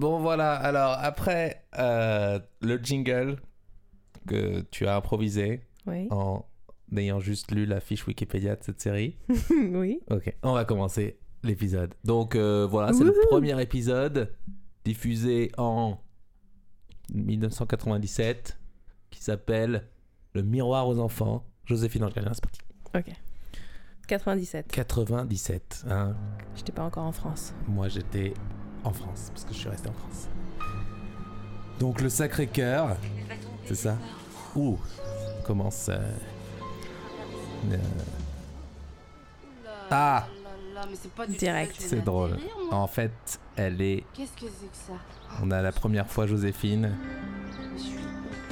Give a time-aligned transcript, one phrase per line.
[0.00, 3.36] voilà, alors après euh, le jingle
[4.26, 6.06] que tu as improvisé Oui.
[6.10, 6.44] en
[6.96, 9.16] ayant juste lu la fiche Wikipédia de cette série.
[9.50, 10.00] oui.
[10.10, 11.94] Ok, on va commencer l'épisode.
[12.04, 14.32] Donc euh, voilà, c'est le premier épisode
[14.84, 15.98] diffusé en
[17.14, 18.58] 1997
[19.10, 19.88] qui s'appelle
[20.34, 21.44] Le miroir aux enfants.
[21.64, 22.60] Joséphine Angelin, c'est parti.
[22.94, 23.14] Ok.
[24.08, 24.66] 97.
[24.72, 25.84] 97.
[25.88, 26.16] hein.
[26.56, 27.54] J'étais pas encore en France.
[27.68, 28.34] Moi j'étais
[28.84, 30.28] en France parce que je suis resté en France.
[31.78, 32.96] Donc le Sacré-Cœur,
[33.66, 33.96] c'est ça
[34.56, 34.78] Ouh,
[35.46, 35.88] commence.
[35.88, 35.98] euh,
[37.72, 37.76] euh,
[39.90, 40.26] Ah
[41.28, 41.74] Direct.
[41.78, 42.38] C'est drôle.
[42.70, 43.12] En fait,
[43.56, 44.04] elle est.
[44.14, 44.92] Qu'est-ce que c'est que ça
[45.42, 46.96] On a la première fois Joséphine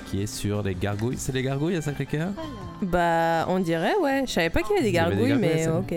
[0.07, 1.17] qui est sur les gargouilles.
[1.19, 2.31] C'est les gargouilles à Sacré-Cœur
[2.83, 4.25] Bah, on dirait, ouais.
[4.27, 5.95] Je savais pas qu'il y avait des gargouilles, mais ok.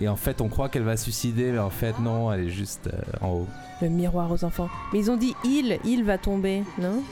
[0.00, 2.88] Et en fait, on croit qu'elle va suicider, mais en fait, non, elle est juste
[2.88, 3.48] euh, en haut.
[3.82, 4.70] Le miroir aux enfants.
[4.92, 7.02] Mais ils ont dit il, il va tomber, non?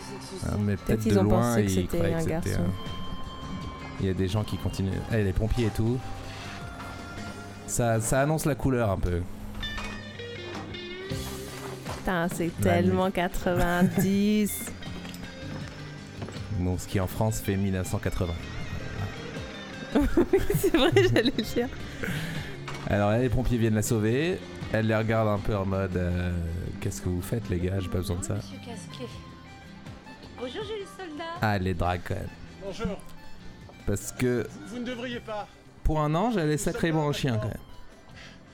[0.47, 2.65] Ah, mais peut-être qu'ils de ont loin, pensé que c'était un garçon.
[4.01, 4.91] Il y a des gens qui continuent.
[5.13, 5.99] Eh, les pompiers et tout.
[7.67, 9.21] Ça, ça annonce la couleur un peu.
[11.99, 14.73] Putain, c'est tellement 90.
[16.61, 18.33] Donc, ce qui en France fait 1980.
[20.57, 21.69] c'est vrai, j'allais le dire.
[22.87, 24.39] Alors là, les pompiers viennent la sauver.
[24.73, 26.33] Elle les regarde un peu en mode euh,
[26.81, 27.81] Qu'est-ce que vous faites, les gars?
[27.81, 28.35] J'ai pas besoin de ça.
[28.35, 29.07] Monsieur Casquet.
[30.39, 31.25] Bonjour, Julie Soldat.
[31.43, 32.29] Ah, elle les drague quand même.
[32.65, 32.99] Bonjour.
[33.87, 35.47] Parce que Vous, vous ne devriez pas.
[35.83, 37.57] pour un ange, elle est sacrément en chien quand même.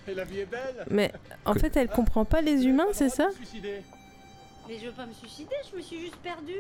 [0.06, 0.84] Et la vie est belle.
[0.91, 1.12] Mais
[1.44, 3.28] en Que- fait, elle comprend pas les humains, c'est ça?
[3.37, 3.82] Suicider.
[4.69, 6.53] Mais je veux pas me suicider, je me suis juste perdue.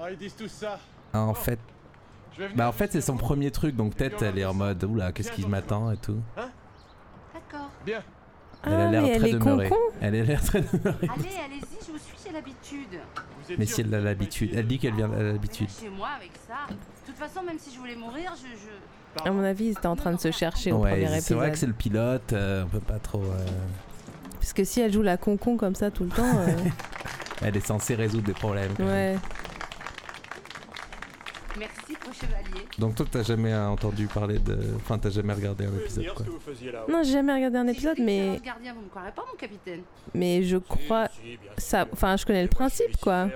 [0.00, 0.78] Ah, ils disent tous ça.
[1.12, 1.58] Ah, en fait,
[2.54, 5.32] bah en fait c'est son premier truc, donc peut-être elle est en mode Oula, qu'est-ce
[5.32, 6.20] qui m'attend et tout.
[7.52, 7.70] D'accord.
[7.84, 8.02] Bien.
[8.64, 9.68] Elle a Ah, l'air très est demeurée.
[9.70, 11.08] con Elle a l'air très demeurée.
[11.14, 13.00] Allez, allez-y, je vous suis, j'ai l'habitude.
[13.58, 15.68] Mais si elle a l'habitude, elle dit qu'elle vient de Mais l'habitude.
[15.70, 16.66] chez moi, avec ça.
[16.68, 18.46] De toute façon, même si je voulais mourir, je.
[18.56, 19.28] je...
[19.28, 20.84] À mon avis, ils étaient en train de se chercher au
[21.20, 23.22] c'est vrai que c'est le pilote, euh, on peut pas trop.
[23.22, 23.46] euh,
[24.38, 26.52] Parce que si elle joue la concon comme ça tout le temps, euh,
[27.42, 28.72] Elle est censée résoudre des problèmes.
[28.76, 29.14] quand même.
[29.16, 29.18] ouais.
[31.58, 32.66] Merci, au chevalier.
[32.78, 34.58] Donc toi, t'as jamais entendu parler de.
[34.76, 36.16] Enfin, t'as jamais regardé un épisode quoi.
[36.18, 36.84] ce que vous faisiez là.
[36.88, 39.82] Non, j'ai jamais regardé un épisode, mais excellent gardien, vous me croirez pas, mon capitaine
[40.14, 41.08] mais je crois
[41.56, 41.86] ça.
[41.92, 43.28] Enfin, je connais le principe, quoi.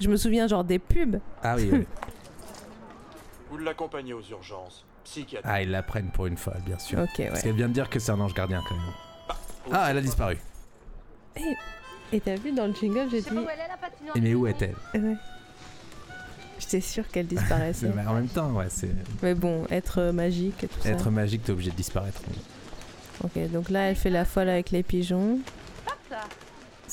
[0.00, 1.18] Je me souviens genre des pubs.
[1.42, 1.86] Ah oui, oui.
[3.50, 4.84] Vous l'accompagnez aux urgences.
[5.04, 5.46] Psychiatre.
[5.48, 6.98] Ah, ils la prennent pour une folle, bien sûr.
[6.98, 7.42] Ok, Parce ouais.
[7.42, 8.94] qu'elle vient de dire que c'est un ange gardien quand même.
[9.70, 10.38] Ah, elle a disparu.
[12.12, 13.28] Et t'as vu dans le jingle, j'ai dit.
[13.28, 14.16] pas où elle est, la patinoire.
[14.16, 14.74] Et mais où est-elle?
[14.94, 15.14] Ouais.
[16.58, 17.90] J'étais sûre qu'elle disparaissait.
[17.94, 18.90] C'est- En même temps, ouais, c'est.
[19.22, 20.90] mais bon, être euh, magique et tout ça.
[20.90, 22.20] Être magique, t'es obligé de disparaître.
[23.22, 25.38] Ok, donc là, elle fait la folle avec les pigeons.
[25.86, 26.20] Hop là.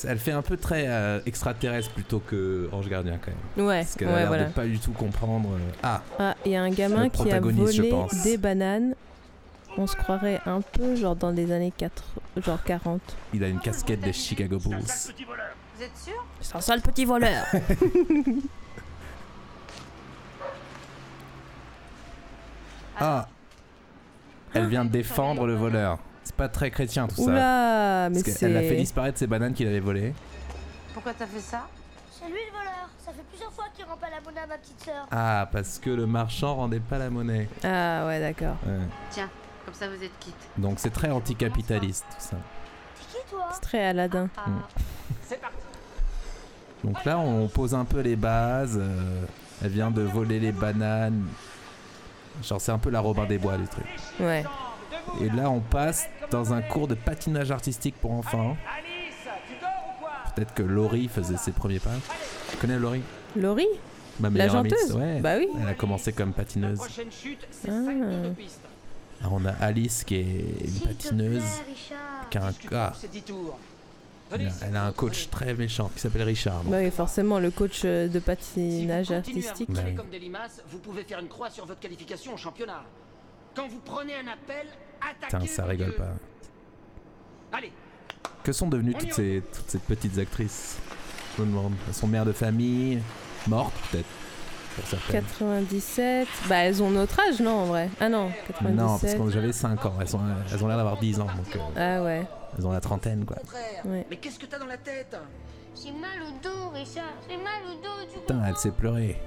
[0.08, 3.68] Elle fait un peu très euh, extraterrestre plutôt que ange gardien quand même.
[3.68, 4.44] Ouais, Parce qu'elle a ouais, l'air voilà.
[4.46, 5.50] de pas du tout comprendre.
[5.54, 8.24] euh, Ah, Ah, il y a un gamin qui a protagoniste, je volé pense.
[8.24, 8.96] des bananes.
[9.78, 12.04] On se croirait un peu genre dans les années 4,
[12.44, 13.00] genre 40.
[13.34, 14.80] il a une casquette des Chicago Bulls.
[14.80, 16.26] Vous êtes sûr?
[16.42, 17.46] C'est un sale petit voleur
[23.00, 23.28] Ah
[24.54, 26.00] Elle vient de défendre le voleur.
[26.24, 27.22] C'est pas très chrétien tout ça.
[27.24, 28.76] Oula, mais Parce qu'elle a fait c'est...
[28.76, 30.14] disparaître ses bananes qu'il avait volées.
[30.94, 31.68] Pourquoi t'as fait ça
[32.12, 32.90] C'est lui le voleur.
[33.04, 35.08] Ça fait plusieurs fois qu'il rend pas la monnaie à ma petite sœur.
[35.10, 37.48] Ah, parce que le marchand rendait pas la monnaie.
[37.64, 38.56] Ah ouais, d'accord.
[38.66, 38.78] Ouais.
[39.10, 39.30] Tiens,
[39.66, 40.36] comme ça vous êtes quitte.
[40.58, 42.38] Donc c'est très anticapitaliste tout ça.
[42.96, 44.30] C'est qui toi C'est très Aladdin.
[44.38, 44.50] Ah.
[44.50, 44.62] Mm.
[46.84, 48.78] Donc là, on pose un peu les bases.
[48.80, 49.24] euh,
[49.64, 51.26] elle vient de voler les bananes.
[52.44, 53.86] Genre, c'est un peu la Robin des Bois, les trucs.
[54.20, 54.44] Ouais.
[55.22, 58.56] Et là, on passe dans un cours de patinage artistique pour enfants.
[60.36, 61.92] Peut-être que Laurie faisait ses premiers pas.
[62.50, 63.02] Tu connais Laurie?
[63.36, 63.68] Laurie?
[64.20, 64.94] Ma La chanteuse?
[64.94, 65.20] ouais.
[65.20, 65.48] Bah oui.
[65.62, 66.80] Elle a commencé comme patineuse.
[66.82, 66.88] Ah.
[67.66, 68.60] 5 tours de piste.
[69.22, 71.44] Alors, on a Alice qui est une patineuse.
[72.30, 73.58] Qui a un, ah, C'est 10 tours.
[74.34, 76.64] Elle a- elle a un coach très méchant qui s'appelle Richard.
[76.66, 79.70] Bah oui, forcément, le coach euh, de Si patinage vous continuez à artistique.
[79.70, 79.96] vous tirer oui.
[79.96, 82.84] comme des limaces, vous pouvez faire une croix sur votre qualification au championnat.
[83.56, 84.68] Quand vous prenez un appel,
[85.02, 85.96] attaquez Putain, ça rigole lieu.
[85.96, 86.14] pas.
[87.58, 87.72] Allez,
[88.44, 90.78] Que sont devenues toutes ces, toutes ces petites actrices?
[91.38, 91.74] Je me demande.
[91.88, 93.02] Elles sont mères de famille,
[93.48, 94.06] mortes peut-être.
[94.76, 95.22] Pour certaines.
[95.22, 96.28] 97.
[96.48, 97.90] Bah elles ont notre âge, non, en vrai?
[98.00, 98.76] Ah non, 97.
[98.78, 99.94] Non, parce que j'avais 5 ans.
[100.00, 101.26] Elles, sont, elles ont l'air d'avoir 10 ans.
[101.26, 102.26] Donc, euh, Ah ouais,
[102.58, 103.38] elles ont la trentaine, quoi.
[103.86, 104.06] ouais.
[104.10, 105.16] Mais qu'est-ce que t'as dans la tête
[105.82, 107.06] J'ai mal au dos, Richard.
[107.30, 109.20] J'ai mal au dos, tu Putain, elle s'est pleurée.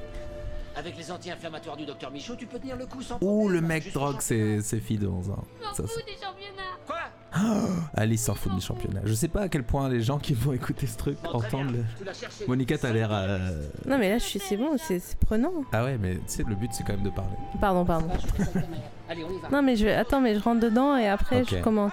[0.76, 3.92] Avec les anti-inflammatoires du docteur Michaud, tu peux tenir le coup sans Ouh, le mec
[3.92, 5.44] drogue ses, ses filles de 11 ans.
[5.62, 5.88] M'en Ça, des
[6.20, 6.74] championnats.
[6.84, 6.96] Quoi
[7.94, 9.00] Alice s'en fout du championnat.
[9.04, 11.70] Je sais pas à quel point les gens qui vont écouter ce truc Bon, entendent.
[11.70, 12.46] le-.
[12.48, 13.10] Monica, t'as l'air.
[13.12, 14.40] euh, Non, mais là, je suis.
[14.40, 15.52] C'est bon, c'est c'est prenant.
[15.72, 17.36] Ah ouais, mais tu sais, le but c'est quand même de parler.
[17.60, 18.08] Pardon, pardon.
[18.08, 18.64] Manière.
[19.08, 19.50] Allez, on y va.
[19.50, 19.86] Non, mais je.
[19.86, 21.92] Attends, mais je rentre dedans et après, je commente.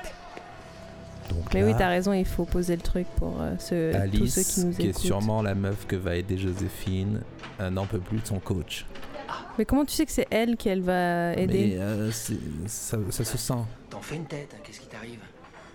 [1.33, 3.97] Donc Mais oui, t'as raison, il faut poser le truc pour euh, ceux- tous
[4.27, 7.21] ceux Alice, qui nous qui est sûrement la meuf que va aider Joséphine,
[7.59, 8.85] euh, n'en peut plus de son coach.
[9.57, 12.35] Mais comment tu sais que c'est elle qu'elle va aider Mais euh, c'est-
[12.67, 13.53] ça, ça se sent.
[13.89, 15.19] T'en fais une tête, hein, qu'est-ce qui t'arrive?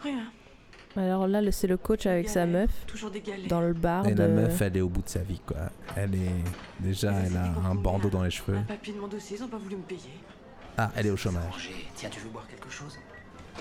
[0.02, 0.24] Rien.
[0.96, 2.60] Alors là, le- c'est le coach avec sa Galère.
[2.62, 3.48] meuf Toujours des galères.
[3.48, 4.22] dans le bar Et de.
[4.22, 5.56] la meuf, elle est au bout de sa vie, quoi.
[5.94, 6.44] Elle est.
[6.80, 8.56] Déjà, elle a un bandeau dans les cheveux.
[8.56, 10.00] Un papier de mon dossier, ils ont pas voulu me payer.
[10.78, 11.70] Ah, elle est au chômage.
[11.94, 12.98] Tiens, tu veux boire quelque chose?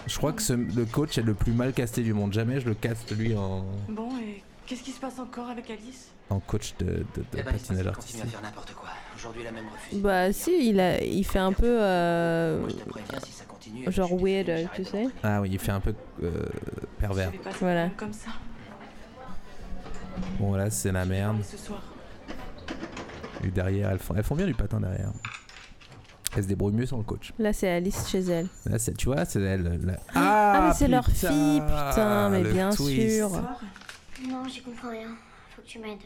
[0.07, 2.31] Je crois que ce- le coach est le plus mal casté du monde.
[2.33, 6.09] Jamais je le caste, lui, en, Bon, et qu'est-ce qui se passe encore avec Alice?
[6.31, 7.03] en coach de, de, de
[7.33, 8.25] Eh ben, patinage à artistique.
[8.25, 8.89] faire n'importe quoi.
[9.15, 9.65] Aujourd'hui, il a même.
[10.01, 13.45] Bah si, il a, il fait un peu euh, Moi, je te préviens, si ça
[13.45, 13.91] continue.
[13.91, 15.07] genre weird, tu sais.
[15.21, 15.93] Ah oui, il fait un peu
[16.23, 16.31] euh,
[16.99, 17.31] pervers.
[17.43, 17.89] Pas Voilà.
[17.95, 18.31] comme ça.
[20.39, 21.37] Bon, là, c'est la merde.
[21.37, 21.81] Mais ce soir.
[23.43, 25.11] Et derrière, elles font, elles font bien du patin derrière.
[26.35, 27.33] Elles se débrouillent mieux sans le coach.
[27.39, 28.47] Là, c'est Alice chez elle.
[28.65, 29.63] Là, c'est- tu vois, c'est elle.
[29.85, 29.93] là.
[30.13, 33.17] Ah, mais c'est leur fille, putain, mais le bien twist.
[33.17, 33.29] sûr.
[34.29, 35.09] Non, j'y comprends rien.
[35.55, 35.99] Faut que tu m'aides.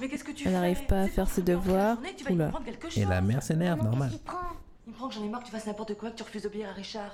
[0.00, 1.98] Mais qu'est-ce que tu Elle n'arrive pas à C'est faire ses devoirs.
[2.30, 2.50] Oula.
[2.96, 4.10] Et la mère s'énerve, normal.
[4.86, 6.42] Il me prend que j'en ai marre que tu fasses n'importe quoi, que tu refuses
[6.42, 7.10] d'obéir à Richard.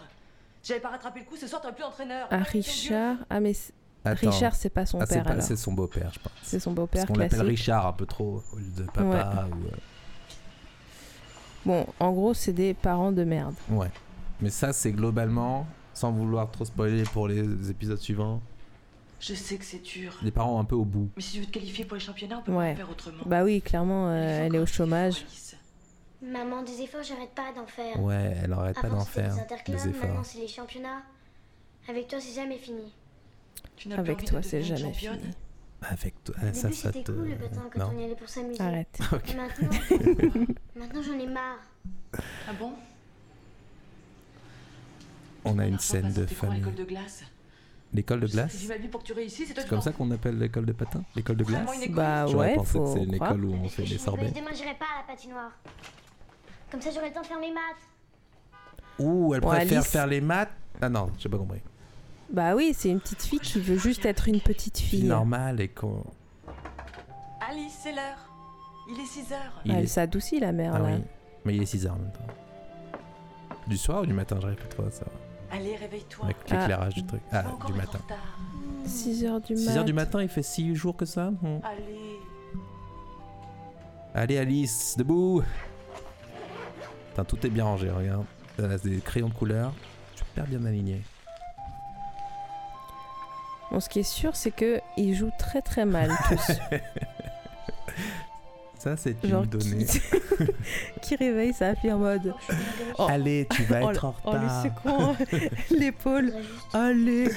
[0.63, 2.27] J'avais pas rattrapé le coup, ce soir t'aurais plus d'entraîneur.
[2.31, 3.17] Ah, Richard.
[3.29, 3.73] Ah, mais c'est-
[4.05, 4.31] Attends.
[4.31, 5.43] Richard, c'est pas son Ah, c'est père pas- alors.
[5.43, 6.33] c'est son beau-père, je pense.
[6.43, 7.41] C'est son Parce beau-père qu'on l'appelle.
[7.43, 9.67] Richard un peu trop au lieu de papa ou.
[9.67, 9.71] euh,
[11.67, 13.55] Bon, en gros, c'est des parents de merde.
[13.71, 13.91] Ouais.
[14.41, 18.41] Mais ça, c'est globalement, sans vouloir trop spoiler pour les épisodes suivants,
[19.21, 20.13] Je sais que c'est dur.
[20.23, 21.09] les parents un peu au bout.
[21.17, 22.73] Mais si tu veux te qualifier pour les championnats, on peut Ouais.
[22.73, 23.23] pas faire autrement.
[23.27, 25.25] Bah oui, clairement, euh, elle est au chômage.
[26.23, 28.01] Maman, des efforts, j'arrête pas d'en faire.
[28.03, 29.35] Ouais, elle arrête pas d'en faire
[29.69, 29.93] les efforts.
[30.09, 31.03] maintenant c'est les championnats.
[31.89, 32.93] Avec toi, c'est jamais fini.
[33.77, 35.35] Tu Avec toi, c'est jamais championne fini.
[35.91, 37.13] Avec toi, Au ah, ça, début, ça c'était te.
[37.13, 37.91] cool le patin quand non.
[37.95, 38.61] on y allait pour s'amuser.
[38.61, 38.99] Arrête.
[39.13, 39.31] Ok.
[39.31, 39.69] Et maintenant,
[40.77, 41.59] maintenant j'en ai marre.
[42.49, 42.73] Ah bon?
[45.45, 46.59] On a une scène de famille.
[46.61, 47.23] l'école de glace.
[47.93, 48.67] L'école de glace
[49.29, 52.49] c'est comme ça qu'on appelle l'école de patin L'école de glace une école Bah J'aurais
[52.49, 53.31] ouais, pensé que c'est une croire.
[53.33, 54.31] école où on fait nouvelle, sorbets.
[54.33, 55.53] Demain, j'irai pas à la patinoire.
[56.73, 57.63] Comme ça, j'aurai le temps de faire mes maths.
[58.99, 59.91] Ouh, elle Bon, préfère Alice.
[59.91, 60.51] faire les maths
[60.81, 61.61] Ah non, j'ai pas compris.
[62.35, 65.69] Bah oui, c'est une petite fille qui veut juste être une petite Fille normale et
[65.69, 66.05] qu'on.
[67.49, 68.29] Alice, c'est l'heure.
[68.91, 69.61] Il est 6 heures.
[69.65, 70.85] Il Elle est- s'adoucit la mère Ah là.
[70.97, 71.03] oui.
[71.45, 72.27] Mais il est 6h en même temps.
[73.67, 75.17] Du soir ou du matin J'arrive plus trop à savoir.
[75.53, 76.25] Allez, réveille-toi.
[76.25, 76.55] Avec Ah.
[76.61, 77.21] l'éclairage du truc.
[77.31, 77.99] Tu Ah, encore du être matin.
[78.01, 78.39] en retard.
[78.87, 79.85] 6h du 6h mat.
[79.85, 81.61] du matin, il fait 6 jours que ça Hmm.
[81.63, 82.19] Allez.
[84.15, 85.43] Allez Alice, debout
[87.11, 88.25] Putain, tout est bien rangé, regarde.
[88.59, 89.73] Elle a des crayons de couleur.
[90.17, 91.01] Super bien aligné.
[93.75, 96.53] Bon, ce qui est sûr, c'est que ils jouent très très mal tous.
[98.79, 99.85] Ça, c'est une Genre donnée.
[99.85, 100.01] qui...
[101.03, 102.33] qui réveille sa fille en mode
[102.99, 103.07] Oh.
[103.11, 104.63] Allez, tu vas être en en lui retard.
[104.63, 105.17] secouant
[105.77, 106.33] l'épaule.
[106.73, 107.33] Allez.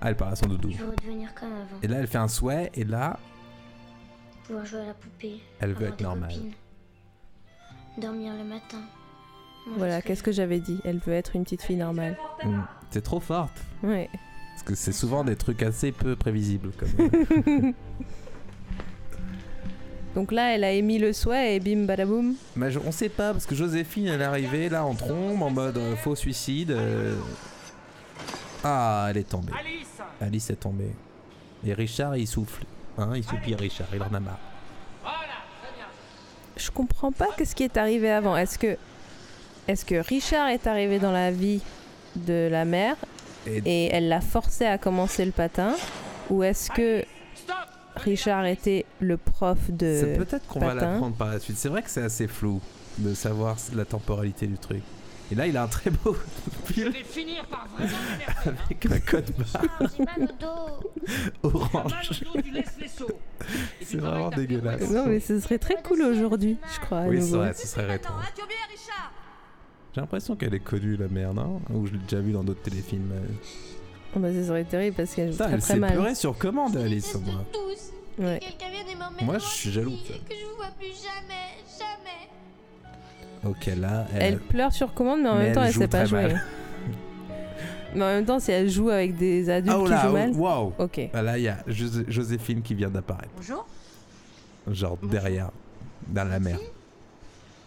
[0.00, 0.70] Ah, elle parle à son doudou.
[0.70, 1.80] je veux redevenir comme avant.
[1.82, 3.18] Et là, elle fait un souhait, et là,
[4.44, 5.40] Pouvoir jouer à la poupée.
[5.58, 6.30] elle veut être normale.
[6.32, 6.52] copines,
[7.98, 8.82] Dormir le matin.
[9.78, 10.78] Voilà, ce qu'est-ce que j'avais dit?
[10.84, 12.16] Elle veut être une petite fille normale.
[12.44, 12.60] Hmm.
[12.90, 13.60] C'est trop forte.
[13.82, 14.08] Ouais.
[14.54, 16.70] Parce que c'est souvent des trucs assez peu prévisibles.
[16.78, 16.88] Comme...
[17.48, 17.72] euh.
[20.14, 22.34] Donc là, elle a émis le souhait et bim badaboum.
[22.54, 25.50] Mais je- on sait pas, parce que Joséphine, elle est arrivée là en trombe, en
[25.50, 26.70] mode euh, faux suicide.
[26.70, 27.16] euh.
[28.62, 29.52] Ah, elle est tombée.
[29.58, 29.88] Alice
[30.20, 30.92] Alice est tombée.
[31.66, 32.64] Et Richard, il souffle.
[32.96, 34.38] Hein, il soupire Richard, il en a marre.
[35.02, 35.18] Voilà,
[35.60, 35.86] très bien.
[36.56, 38.36] Je comprends pas qu'est-ce qui est arrivé avant.
[38.36, 38.76] Est-ce que
[39.66, 41.60] est-ce que Richard est arrivé dans la vie
[42.14, 42.96] de la mère
[43.46, 45.74] Et- et elle l'a forcé à commencer le patin
[46.30, 47.04] ou est-ce que
[47.96, 51.56] Richard était le prof C'est de peut-être qu'on va l'apprendre par la suite.
[51.56, 52.60] C'est vrai que c'est assez flou
[52.98, 54.82] de savoir la temporalité du truc.
[55.32, 56.14] Et là, il a un très beau
[56.76, 57.96] Je vais finir par vraiment
[58.46, 58.52] hein.
[58.66, 59.90] avec un code barre
[61.42, 62.24] orange.
[63.82, 64.90] C'est vraiment dégueulasse.
[64.90, 67.02] Non mais ce serait très cool aujourd'hui, je crois.
[67.02, 68.12] Oui, c'est vrai, ce serait rétro.
[68.14, 69.12] Richard
[69.94, 71.60] J'ai l'impression qu'elle est connue, la mère, non?
[71.72, 73.12] Ou je l'ai déjà vue dans d'autres téléfilms.
[73.12, 73.20] euh.
[74.16, 75.92] Oh, bah, ça serait terrible parce qu'elle joue très elle très s'est mal.
[75.92, 77.16] pleurée sur commande, Alice,
[77.52, 77.92] tous.
[78.22, 78.40] Ouais.
[79.22, 80.14] Moi, en je suis jaloux, Russie ça.
[80.14, 83.50] et Que je vous vois plus jamais, jamais.
[83.50, 84.22] Ok, là, elle.
[84.34, 86.22] Elle pleure sur commande mais en Mais même temps elle sait pas jouer.
[86.22, 86.42] mal.
[87.94, 90.12] mais en même temps si elle joue avec des adultes Ah, oh qui là, jouent
[90.12, 90.30] mal.
[90.32, 91.00] waouh Ok.
[91.12, 93.30] Ah, Là, il y a José- Joséphine qui vient d'apparaître.
[93.36, 93.66] Bonjour.
[94.70, 95.50] Genre derrière,
[96.06, 96.58] dans la mer,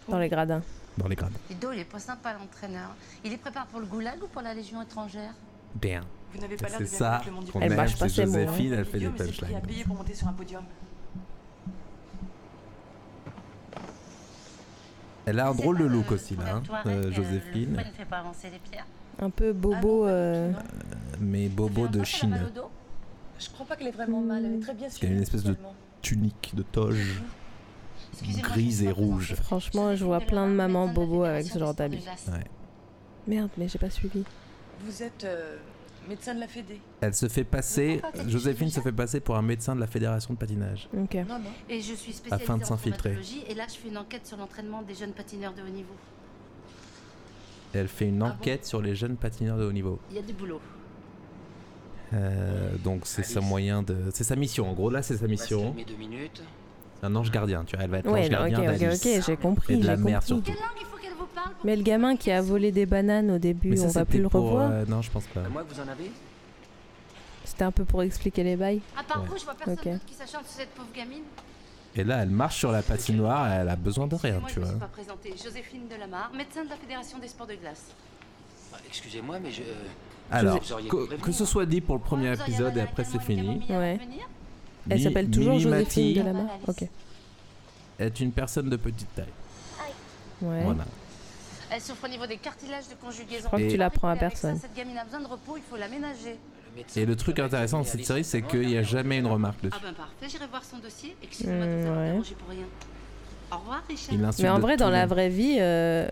[0.08, 0.62] Dans les gradins.
[0.98, 1.32] Dans les grades.
[1.48, 2.90] Ludo, il est pas sympa l'entraîneur.
[3.24, 5.32] Il est préparé pour le goulag ou pour la Légion étrangère?
[5.74, 6.02] Bien.
[6.34, 7.98] Vous n'avez pas l'air C'est de bien ça le monde du qu'on Elle aime, marche
[7.98, 8.08] pas hein.
[8.08, 9.60] Joséphine, elle fait des a punchlines.
[9.66, 10.64] payé pour monter sur un podium?
[15.26, 18.04] Elle a un drôle de look aussi là, hein, euh, Joséphine, pourquoi il ne fait
[18.06, 18.86] pas avancer les pierres
[19.20, 20.06] Un peu bobo.
[20.06, 20.50] euh,
[21.20, 22.38] mais bobo de Chine.
[23.38, 25.56] Je crois pas qu'elle est vraiment mal, elle est très bien a une espèce de-.
[26.00, 27.20] Tunique de toge.
[28.42, 29.34] Grise et rouge.
[29.34, 32.04] Franchement, je vois plein de mamans bobo avec ce genre d'habit.
[32.28, 32.44] Ouais.
[33.26, 34.24] Merde, mais j'ai pas suivi.
[34.84, 35.56] Vous êtes euh,
[36.08, 39.74] médecin de la Fédé Elle se fait passer, Joséphine se fait passer pour un médecin
[39.74, 40.88] de la fédération de patinage.
[40.96, 41.14] Ok.
[41.14, 41.50] Non, non.
[41.68, 43.10] Et je suis spécialisée Afin de en s'infiltrer.
[43.14, 45.94] traumatologie, Et là, je fais une enquête sur l'entraînement des jeunes patineurs de haut niveau.
[47.74, 49.98] Elle fait une Ah bon enquête sur les jeunes patineurs de haut niveau.
[50.10, 50.60] Il y a du boulot.
[52.14, 54.70] Euh, donc c'est sa moyen de, c'est sa mission.
[54.70, 55.74] En gros là c'est sa mission.
[55.86, 56.42] deux minutes.
[57.00, 57.64] C'est un ange gardien.
[57.64, 59.06] Tu vois, elle va être Ouais, ok, gardien ok, d'Alice.
[59.18, 59.74] ok, j'ai compris.
[59.74, 60.52] Et de la j'ai mère compris.
[60.52, 60.62] surtout.
[61.64, 64.28] Mais le gamin qui a volé des bananes au début, ça on va plus le
[64.28, 64.70] pour, revoir.
[64.70, 65.48] euh, non je pense pas.
[65.48, 66.10] Moi que vous en avez
[67.44, 68.80] C'était un peu pour expliquer les bails.
[68.96, 69.28] À part Ouais.
[69.28, 69.84] vous, je vois personne Ok.
[69.84, 71.22] d'autre qui s'acharne sur cette pauvre gamine.
[71.96, 73.50] Et là elle marche sur la patinoire.
[73.52, 74.68] Elle a besoin de rien, tu je vois.
[74.68, 75.34] suis pas présentée.
[75.42, 77.86] Joséphine Delamarre, médecin de la Fédération des sports de glace.
[78.72, 79.62] Bah, Excusez-moi, mais je.
[80.30, 82.76] Alors Vous auriez que, que ce soit dit pour le premier Ouais, vous auriez épisode
[82.76, 83.64] et après c'est fini.
[83.70, 83.98] Ouais.
[84.90, 86.26] Elle s'appelle toujours Joséphine.
[86.28, 86.42] Alice.
[86.66, 86.88] Ok.
[87.98, 89.26] est une personne de petite taille.
[90.40, 90.62] Ouais.
[90.62, 90.84] Voilà.
[91.70, 93.42] Elle souffre au niveau des cartilages de conjugaison.
[93.42, 94.58] Je crois que Et- tu l'apprends à Avec ça, personne.
[94.60, 96.36] Cette gamine a besoin de repos, il faut l'aménager.
[96.96, 99.58] Et le truc intéressant de cette série, c'est qu'il n'y a jamais une un remarque
[99.64, 99.80] Ah dessus.
[99.82, 101.16] ben parfait, j'irai voir son dossier.
[101.22, 102.10] Excusez-moi de Hmm, vous avoir ouais.
[102.12, 102.64] dérangé pour rien.
[103.50, 104.32] Au revoir, Richard.
[104.38, 106.06] Mais en vrai, dans la vraie vie, euh,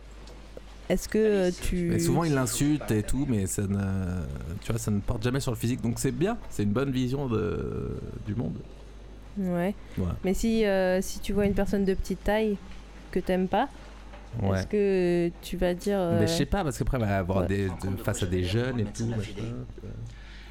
[0.88, 1.88] est-ce que Alice, tu.
[1.90, 4.22] Mais souvent il l'insulte et tout, mais ça ne,
[4.62, 5.80] tu vois, ça ne porte jamais sur le physique.
[5.80, 8.56] Donc c'est bien, c'est une bonne vision de, du monde.
[9.38, 9.74] Ouais.
[10.24, 12.56] Mais si, euh, si tu vois une personne de petite taille
[13.10, 13.68] que t'aimes pas,
[14.42, 14.58] Ouais.
[14.58, 15.98] est-ce que tu vas dire.
[15.98, 17.46] euh, Mais je sais pas, parce qu'après, elle va avoir Ouais.
[17.48, 19.08] des, de- face à des jeunes et tout.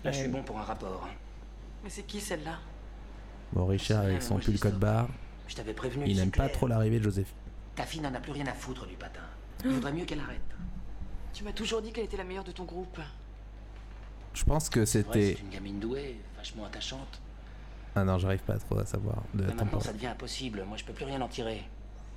[0.04, 1.08] Là, je suis bon pour un rapport.
[1.84, 2.58] Mais c'est qui celle-là?
[3.54, 5.08] Bon, Richard avec son pull code barre,
[5.48, 6.04] Je t'avais prévenu.
[6.08, 7.36] il n'aime pas trop l'arrivée de Joséphine.
[7.76, 9.20] Ta fille n'en a plus rien à foutre du patin.
[9.66, 10.42] Il vaudrait mieux qu'elle arrête.
[11.34, 13.00] Tu m'as toujours dit qu'elle était la meilleure de ton groupe.
[14.34, 15.36] Je pense que c'était.
[15.36, 17.22] c'est une gamine douée, vachement attachante.
[17.96, 20.64] Ah non, j'arrive pas trop à savoir de Mais maintenant, ça devient impossible.
[20.68, 21.64] Moi, je peux plus rien en tirer.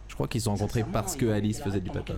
[0.08, 2.16] Je crois qu'ils se sont rencontrés parce que Alice faisait du patin.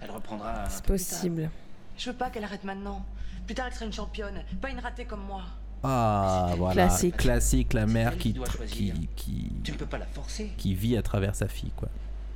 [0.00, 0.68] Elle reprendra.
[0.68, 1.50] C'est possible.
[1.96, 3.04] Je veux pas qu'elle arrête maintenant.
[3.46, 5.42] Plus tard, elle sera une championne, pas une ratée comme moi.
[5.82, 6.72] Ah, voilà.
[6.74, 7.16] Classique.
[7.18, 8.34] Classique, la mère qui,
[8.66, 10.52] qui qui, Tu ne peux pas la forcer.
[10.56, 11.88] qui vit à travers sa fille, quoi.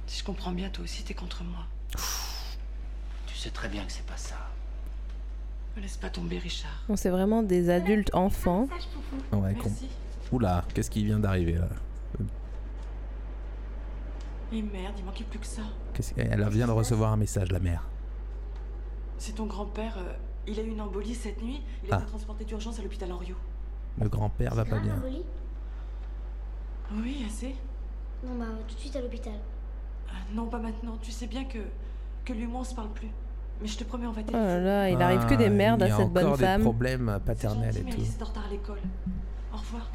[0.06, 1.66] Si je comprends bien, toi aussi, t'es contre moi.
[3.26, 4.36] Tu sais très bien que c'est pas ça.
[5.76, 6.82] Me laisse pas tomber, Richard.
[6.88, 8.68] Bon, c'est vraiment des adultes enfants.
[9.32, 9.68] Ouais, con.
[9.68, 9.88] Merci.
[10.32, 11.68] Oula, qu'est-ce qui vient d'arriver là
[14.52, 15.62] Et merde, il manquait plus que ça.
[15.94, 17.82] Qu'est-ce- Elle vient de recevoir un message, la mère.
[19.18, 19.96] C'est ton grand-père.
[19.98, 20.12] euh,
[20.46, 21.60] il a eu une embolie cette nuit.
[21.84, 22.00] Il a Ah.
[22.00, 23.36] été transporté d'urgence à l'hôpital Henriot.
[24.00, 24.94] Le grand-père va pas Grave, bien.
[24.94, 25.22] l'embolie?
[26.92, 27.54] Oui, assez.
[28.24, 29.34] Non, bah tout de suite à l'hôpital.
[30.08, 30.96] Ah, non, pas maintenant.
[31.02, 31.58] Tu sais bien que,
[32.24, 33.08] que lui et moi, on se parle plus.
[33.60, 35.82] Mais je te promets, on va Oh là là, il Ah, arrive que des merdes
[35.82, 36.60] à cette bonne Il y a encore des femme.
[36.62, 38.02] problèmes paternels et mais tout.
[38.20, 38.78] En retard à l'école.
[39.52, 39.90] Au revoir.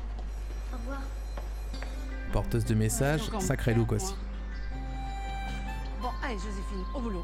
[0.73, 1.01] Au revoir.
[2.33, 3.95] Porteuse de messages, Ouais, sacré look moi.
[3.97, 4.15] aussi.
[6.01, 7.23] Bon, allez, Joséphine, au boulot.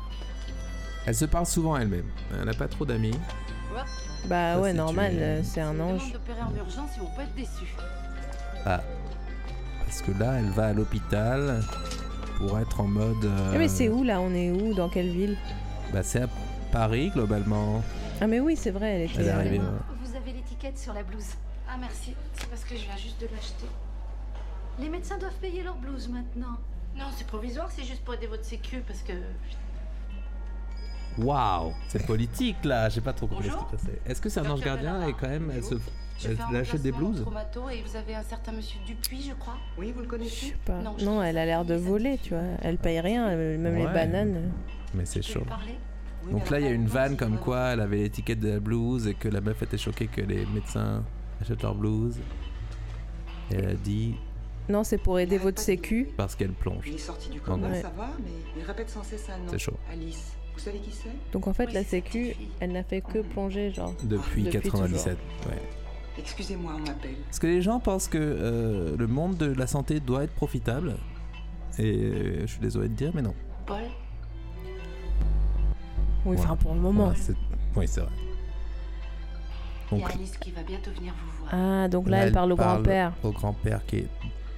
[1.06, 2.06] Elle se parle souvent elle-même.
[2.32, 3.16] Elle n'a pas trop d'amis.
[4.28, 6.14] Bah Ça, ouais, normal, euh, c'est un ange.
[6.42, 7.74] en urgence, ils vont pas être déçus.
[8.66, 8.82] Ah.
[9.86, 11.62] Parce que là, elle va à l'hôpital
[12.40, 13.24] pour être en mode.
[13.26, 14.20] euh, Eh, mais c'est où là?
[14.22, 14.74] On est où?
[14.74, 15.38] Dans quelle ville?
[15.94, 16.28] Bah, c'est à
[16.72, 17.84] Paris globalement.
[18.22, 19.20] Ah mais oui, c'est vrai, elle était.
[19.22, 19.62] Elle est euh, arrivée.
[20.04, 21.36] Vous avez l'étiquette sur la blouse.
[21.70, 23.68] Ah merci, c'est parce que je viens juste de l'acheter.
[24.80, 26.58] Les médecins doivent payer leur blouse maintenant.
[26.98, 29.14] Non, c'est provisoire, c'est juste pour aider votre sécu parce que...
[31.18, 32.90] Waouh, c'est politique là.
[32.90, 34.02] J'ai pas trop compris ce qui passait.
[34.06, 35.76] Est-ce que c'est un ange gardien et quand même elle se,
[36.56, 37.26] achète des blouses
[37.72, 39.58] et vous avez un certain monsieur Dupuis, je crois.
[39.78, 40.80] Oui, vous le Je connaissez sais pas.
[40.82, 42.44] Non, Non, elle a l'air de voler, tu vois.
[42.62, 43.94] Elle paye rien, euh, même les Ouais.
[43.94, 44.52] bananes.
[44.94, 45.44] Mais c'est chaud.
[46.26, 48.60] Oui, Donc là, il y a une vanne comme quoi elle avait l'étiquette de la
[48.60, 51.04] blouse et que la meuf était choquée que les médecins
[51.42, 52.18] achètent leur blouse.
[53.52, 54.16] Et elle a dit
[54.68, 56.10] Non, c'est pour aider votre sécu.
[56.18, 56.86] parce qu'elle plonge.
[56.88, 57.82] Il est sorti du coma, gros.
[57.82, 59.46] ça va, mais il répète sans cesse un nom.
[59.52, 59.78] C'est chaud.
[59.92, 60.34] Alice.
[60.60, 61.32] Vous savez qui c'est?
[61.32, 63.94] Donc en fait, Oui, la sécu, elle n'a fait que plonger, genre.
[64.04, 65.18] Depuis, Depuis 97.
[65.48, 65.54] Ouais.
[66.18, 67.16] Excusez-moi, on m'appelle.
[67.26, 70.96] Parce que les gens pensent que euh, le monde de la santé doit être profitable.
[71.78, 73.34] Et euh, je suis désolé de dire, mais non.
[73.66, 73.78] Paul?
[76.26, 76.42] Oui, Ouais.
[76.44, 77.08] enfin pour le moment.
[77.08, 77.36] Ouais, c'est-
[77.78, 78.10] oui, c'est vrai.
[79.94, 81.54] Il y Donc a Alice qui va bientôt venir vous voir.
[81.54, 83.14] Ah, donc là, elle parle au grand-père.
[83.24, 84.08] Au grand-père qui est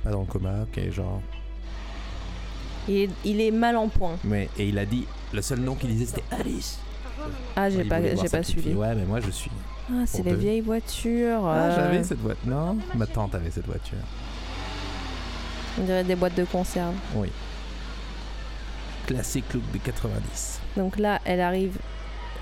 [0.03, 1.21] pas dans le coma, qui est genre.
[2.87, 4.17] Il est, il est mal en point.
[4.23, 6.79] Mais, et il a dit, le seul nom qu'il disait c'était Alice.
[7.55, 8.73] Ah, j'ai pas, j'ai pas suivi.
[8.73, 9.51] Ouais, mais moi je suis.
[9.91, 11.45] Ah, c'est les vieilles voitures.
[11.45, 12.47] Ah, euh, j'avais cette voiture.
[12.49, 13.97] Non, ma tante avait cette voiture.
[15.79, 16.93] On dirait des boîtes de conserve.
[17.15, 17.29] Oui.
[19.05, 20.59] Classique look des 90.
[20.77, 21.77] Donc là, elle arrive.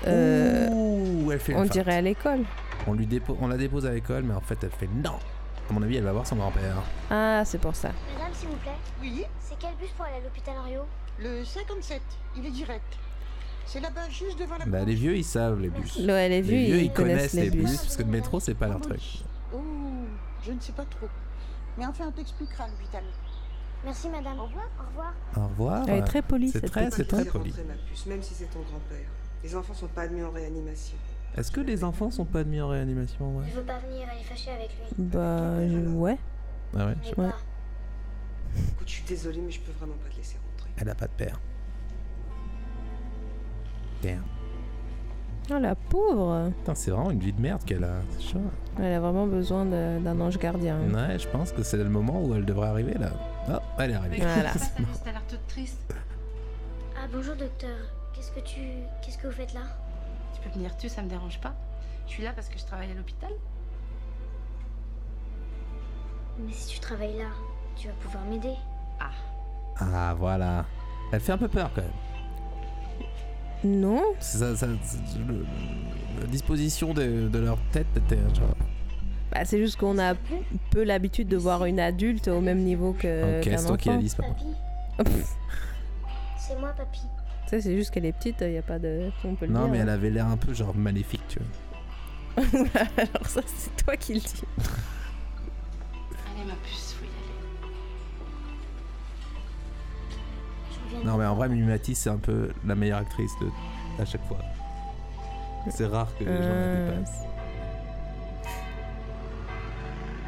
[0.06, 2.40] euh, Ouh, elle fait une on dirait à l'école.
[2.86, 5.18] On, lui dépo- on la dépose à l'école, mais en fait, elle fait non.
[5.70, 6.82] À mon avis, elle va voir son grand-père.
[7.10, 7.90] Ah, c'est pour ça.
[8.18, 10.84] Madame, s'il vous plaît, Oui, c'est quel bus pour aller à l'hôpital Henriot
[11.22, 12.00] le 57,
[12.38, 12.96] il est direct.
[13.66, 15.98] C'est là-bas, juste devant la Bah, les vieux, ils savent les bus.
[15.98, 17.76] Les vieux, ils, ils connaissent les bus, bus.
[17.82, 19.00] parce que le métro, c'est pas leur truc.
[19.54, 19.58] Oh,
[20.42, 21.08] je ne sais pas trop.
[21.76, 23.02] Mais enfin, on t'expliquera à l'hôpital.
[23.84, 24.40] Merci, madame.
[24.40, 24.64] Au revoir.
[24.78, 25.12] Au revoir.
[25.36, 25.84] Au revoir.
[25.88, 27.54] Elle est très polie, C'est très, très poli.
[28.06, 29.06] même si c'est ton grand-père.
[29.44, 30.96] Les enfants sont pas admis en réanimation.
[31.36, 34.18] Est-ce que les enfants sont pas admis en réanimation ouais Je veux pas venir, elle
[34.20, 35.04] est fâchée avec lui.
[35.04, 36.18] Bah, je- ouais.
[36.76, 37.30] Ah ouais Mais Ouais.
[37.30, 37.36] pas.
[38.56, 40.70] Écoute, je suis désolée, mais je peux vraiment pas te laisser rentrer.
[40.76, 41.40] Elle a pas de père.
[44.02, 44.22] Damn.
[45.52, 46.50] Oh, la pauvre.
[46.58, 48.00] Putain, c'est vraiment une vie de merde qu'elle a.
[48.18, 48.40] C'est chaud.
[48.78, 50.78] Elle a vraiment besoin d'un ange gardien.
[50.92, 53.10] Ouais, je pense que c'est le moment où elle devrait arriver là.
[53.48, 54.16] Oh, elle est arrivée.
[54.18, 54.52] Voilà.
[55.04, 55.78] T'as l'air toute triste.
[56.96, 57.76] Ah, bonjour, docteur.
[58.14, 58.60] Qu'est-ce que tu.
[59.02, 59.62] Qu'est-ce que vous faites là?
[60.34, 61.54] Tu peux venir tu, ça me dérange pas.
[62.06, 63.30] Je suis là parce que je travaille à l'hôpital.
[66.38, 67.28] Mais si tu travailles là,
[67.76, 68.54] tu vas pouvoir m'aider.
[69.82, 70.64] Ah, voilà.
[71.12, 71.90] Elle fait un peu peur quand même.
[73.80, 75.46] Non C'est Ça, ça- le-
[76.20, 78.54] la disposition de, de leur tête était genre.
[79.32, 80.14] Bah, c'est juste qu'on a
[80.70, 83.96] peu l'habitude de voir une adulte au même niveau que ok, qu'un c'est toi qui
[83.98, 84.18] dit, c'est
[86.58, 86.72] moi.
[86.72, 87.00] Papy
[87.50, 87.56] C'est moi, papy.
[87.56, 89.10] Tu sais, c'est juste qu'elle est petite, il y a pas de...
[89.24, 89.72] On peut le Non, dire.
[89.72, 92.44] mais elle avait l'air un peu genre maléfique, tu vois.
[92.96, 94.42] Alors ça, c'est toi qui le dis.
[96.36, 97.08] Allez, ma puce, faut y
[100.98, 101.04] aller.
[101.04, 103.48] Non, mais en vrai, Mimati, c'est un peu la meilleure actrice de,
[104.00, 104.38] à chaque fois.
[105.70, 106.94] C'est rare que les gens la Euh.
[106.96, 107.22] dépassent.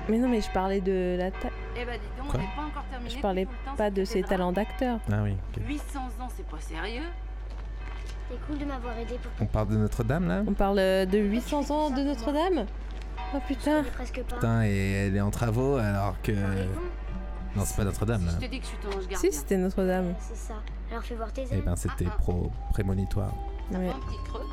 [0.09, 1.51] Mais non, mais je parlais de la taille.
[1.77, 3.11] Eh bah, dis donc, Quoi on n'est pas encore terminé.
[3.11, 4.99] Je parlais puis tout le temps, pas de ses talents d'acteur.
[5.11, 5.63] Ah oui, ok.
[5.69, 7.03] 800 ans, c'est pas sérieux.
[8.31, 10.43] C'est cool de m'avoir aidé pour On parle de Notre-Dame là?
[10.47, 12.67] On parle euh, de 800 ans de Notre-Dame?
[13.35, 14.37] Oh putain Je presque pas.
[14.37, 16.33] Putain, et elle est en travaux alors que.
[16.33, 16.39] Bon,
[17.57, 18.33] Non, c'est pas Notre-Dame là.
[18.41, 19.19] Je te dis que je suis ton ange gardien.
[19.19, 20.15] Si, c'était Notre-Dame.
[20.19, 20.55] C'est ça.
[20.91, 23.33] Alors fais voir tes Eh ben, c'était pro prémonitoire.
[23.71, 23.87] Ouais.
[23.89, 24.47] pas un petit creux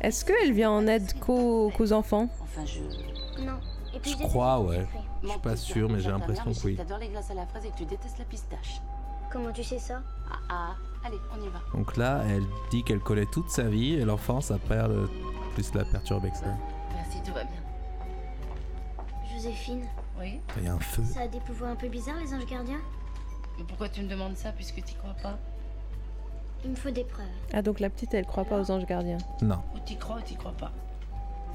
[0.00, 2.28] Est-ce qu'elle vient en aide qu'aux qu'aux enfants?
[2.40, 2.80] Enfin, je.
[3.42, 3.58] Non.
[3.96, 4.86] Et puis Je crois, ouais.
[5.22, 6.76] Je suis pas sûr, mais j'ai l'impression que oui.
[6.76, 8.80] T'adores les glaces à la fraise et que tu détestes la pistache.
[9.32, 10.02] Comment tu sais ça?
[10.30, 11.60] Ah ah, allez, on y va.
[11.74, 15.08] Donc là, elle dit qu'elle connaît toute sa vie et l'enfance a peur de
[15.54, 16.46] plus la perturber que ça.
[16.94, 17.60] Merci, tout va bien.
[19.34, 19.86] Joséphine,
[20.18, 21.02] Oui Il y a un feu.
[21.04, 22.80] ça a des pouvoirs un peu bizarres, les anges gardiens?
[23.58, 25.38] Mais pourquoi tu me demandes ça puisque t'y crois pas?
[26.64, 27.24] Il me faut des preuves.
[27.52, 29.18] Ah, donc la petite, elle croit pas aux anges gardiens.
[29.42, 30.70] Non, Ou t'y crois ou t'y crois pas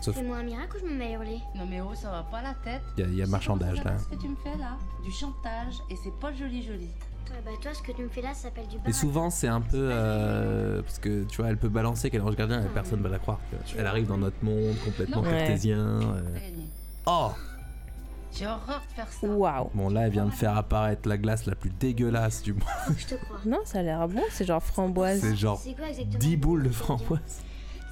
[0.01, 2.23] sauf Fais-moi un miracle ou je me mets à hurler Non mais oh, ça va
[2.23, 2.81] pas la tête.
[2.97, 3.83] il y a, y marchandage là.
[3.83, 6.89] s'appelle ce que tu me fais là Du chantage et c'est pas joli joli.
[7.29, 8.91] Ouais, bah toi, ce que tu me fais là, ça s'appelle du Et baratin.
[8.97, 9.77] souvent, c'est un peu.
[9.89, 13.07] euh, parce que tu vois, elle peut balancer qu'elle est ange gardien et personne va
[13.07, 13.39] la croire.
[13.77, 15.29] Elle arrive dans notre monde complètement Non.
[15.29, 15.77] cartésien.
[15.79, 16.35] euh.
[16.35, 16.65] Allez,
[17.05, 17.29] Oh
[18.33, 19.27] J'ai horreur de faire ça.
[19.27, 22.63] Waouh Bon, là, elle vient de faire apparaître la glace la plus dégueulasse du monde.
[22.97, 23.37] Je te crois.
[23.45, 25.21] Non, ça a l'air bon, c'est genre framboise.
[25.21, 27.41] C'est genre C'est quoi exactement 10 boules de framboise.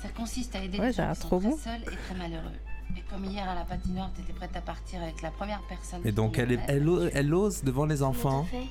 [0.02, 1.58] Ça consiste à aider Ouais, les gens qui sont trop très bon.
[1.58, 2.52] seuls et très malheureux.
[2.98, 6.02] Et comme hier à la patinoire, t'étais prête à partir avec la première personne.
[6.06, 8.46] Et donc, elle, est- venait, elle, ose- elle ose devant les enfants.
[8.52, 8.64] t'as fait?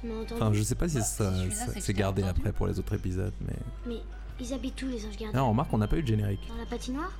[0.00, 0.34] Tu m'as entendu?
[0.34, 2.38] Enfin, je sais pas si Bah, ça, ça- c'est gardé entendu.
[2.40, 3.54] après pour les autres épisodes, mais.
[3.86, 3.96] Mais
[4.40, 6.46] ils habitent où, les anges gardiens Non, on remarque qu'on n'a pas eu de générique.
[6.48, 7.18] Dans la patinoire?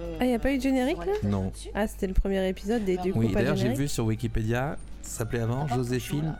[0.00, 1.12] Euh, Ah, y a pas eu de générique, là?
[1.24, 1.50] Non.
[1.74, 5.18] Ah, c'était le premier épisode et du coup, Oui, d'ailleurs, j'ai vu sur Wikipédia, ça
[5.18, 6.36] s'appelait avant Ah, Joséphine,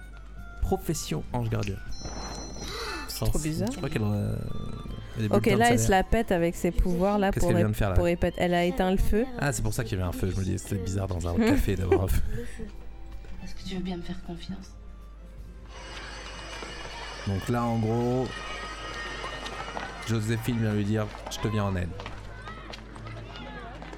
[0.62, 1.76] profession ange gardien.
[3.08, 3.68] C'est trop bizarre.
[3.72, 4.02] Je crois qu'elle.
[4.02, 4.36] euh,
[5.30, 7.94] Ok, là, elle se la pète avec ses pouvoirs là pour, vient de faire là
[7.94, 8.36] pour répéter.
[8.38, 9.24] Elle a éteint le feu.
[9.38, 10.30] Ah, c'est pour ça qu'il y avait un feu.
[10.30, 12.22] Je me disais, c'était bizarre dans un café d'avoir un feu.
[13.44, 14.74] Est-ce que tu veux bien me faire confiance?
[17.26, 18.26] Donc là, en gros,
[20.06, 21.90] Joséphine vient lui dire Je te viens en aide.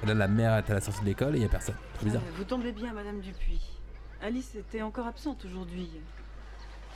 [0.03, 1.75] Et là, la mère est à la sortie de l'école et il n'y a personne.
[1.99, 2.23] C'est bizarre.
[2.25, 3.61] Euh, Vous tombez bien, Madame Dupuis.
[4.21, 5.89] Alice était encore absente aujourd'hui.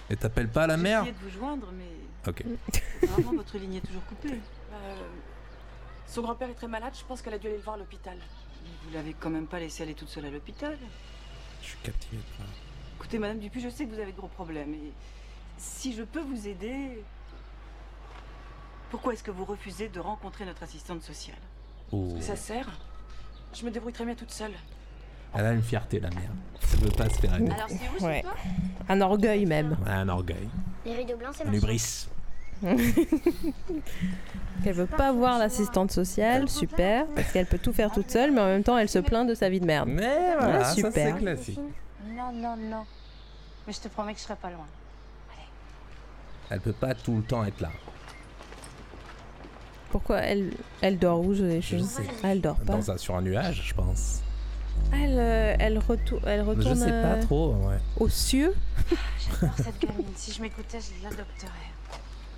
[0.10, 2.44] Et t'appelles pas la J'ai mère essayé de vous joindre, mais Ok.
[3.04, 4.39] apparemment votre ligne est toujours coupée.
[4.74, 4.96] Euh,
[6.08, 8.18] son grand-père est très malade, je pense qu'elle a dû aller le voir à l'hôpital.
[8.63, 10.78] Mais vous l'avez quand même pas laissée aller toute seule à l'hôpital.
[11.62, 12.18] Je suis captivé.
[12.38, 12.46] par-
[12.98, 14.74] Écoutez, Madame Dupuis, je sais que vous avez de gros problèmes.
[14.74, 14.91] Et
[15.58, 17.04] si je peux vous aider,
[18.89, 21.38] pourquoi est-ce que vous refusez de rencontrer notre assistante sociale?
[21.91, 22.15] Oh.
[22.22, 22.70] Ça sert
[23.54, 24.54] Je me débrouille très bien toute seule.
[25.38, 26.30] Elle a une fierté, la mère.
[26.74, 27.52] Elle veut pas se faire aider.
[27.52, 28.21] Alors c'est Ouais.
[28.21, 28.34] toi
[28.89, 29.78] Un orgueil même.
[29.86, 30.48] Ouais, un orgueil.
[30.86, 32.08] Les rideaux blancs, c'est Un hubris.
[34.63, 38.39] qu'elle veut pas voir l'assistante sociale, super, parce qu'elle peut tout faire toute seule, mais
[38.41, 39.89] en même temps elle se plaint de sa vie de merde.
[39.91, 41.17] Mais voilà, ça c'est super.
[41.17, 41.60] classique.
[42.08, 42.84] Non, non, non.
[43.67, 44.65] Mais je te promets que je serai pas loin.
[46.50, 47.71] Elle peut pas tout le temps être là.
[49.91, 52.04] Pourquoi elle, elle dort où Joséphine Je sais.
[52.24, 52.74] Ah, Elle dort pas.
[52.74, 54.21] Dans un, sur un nuage, je pense.
[54.94, 57.78] Elle, euh, elle, retour- elle Je retourne sais pas euh, trop, ouais.
[58.00, 58.54] aux cieux.
[59.42, 60.06] J'adore cette gamine.
[60.16, 61.50] Si je m'écoutais, je l'adopterais.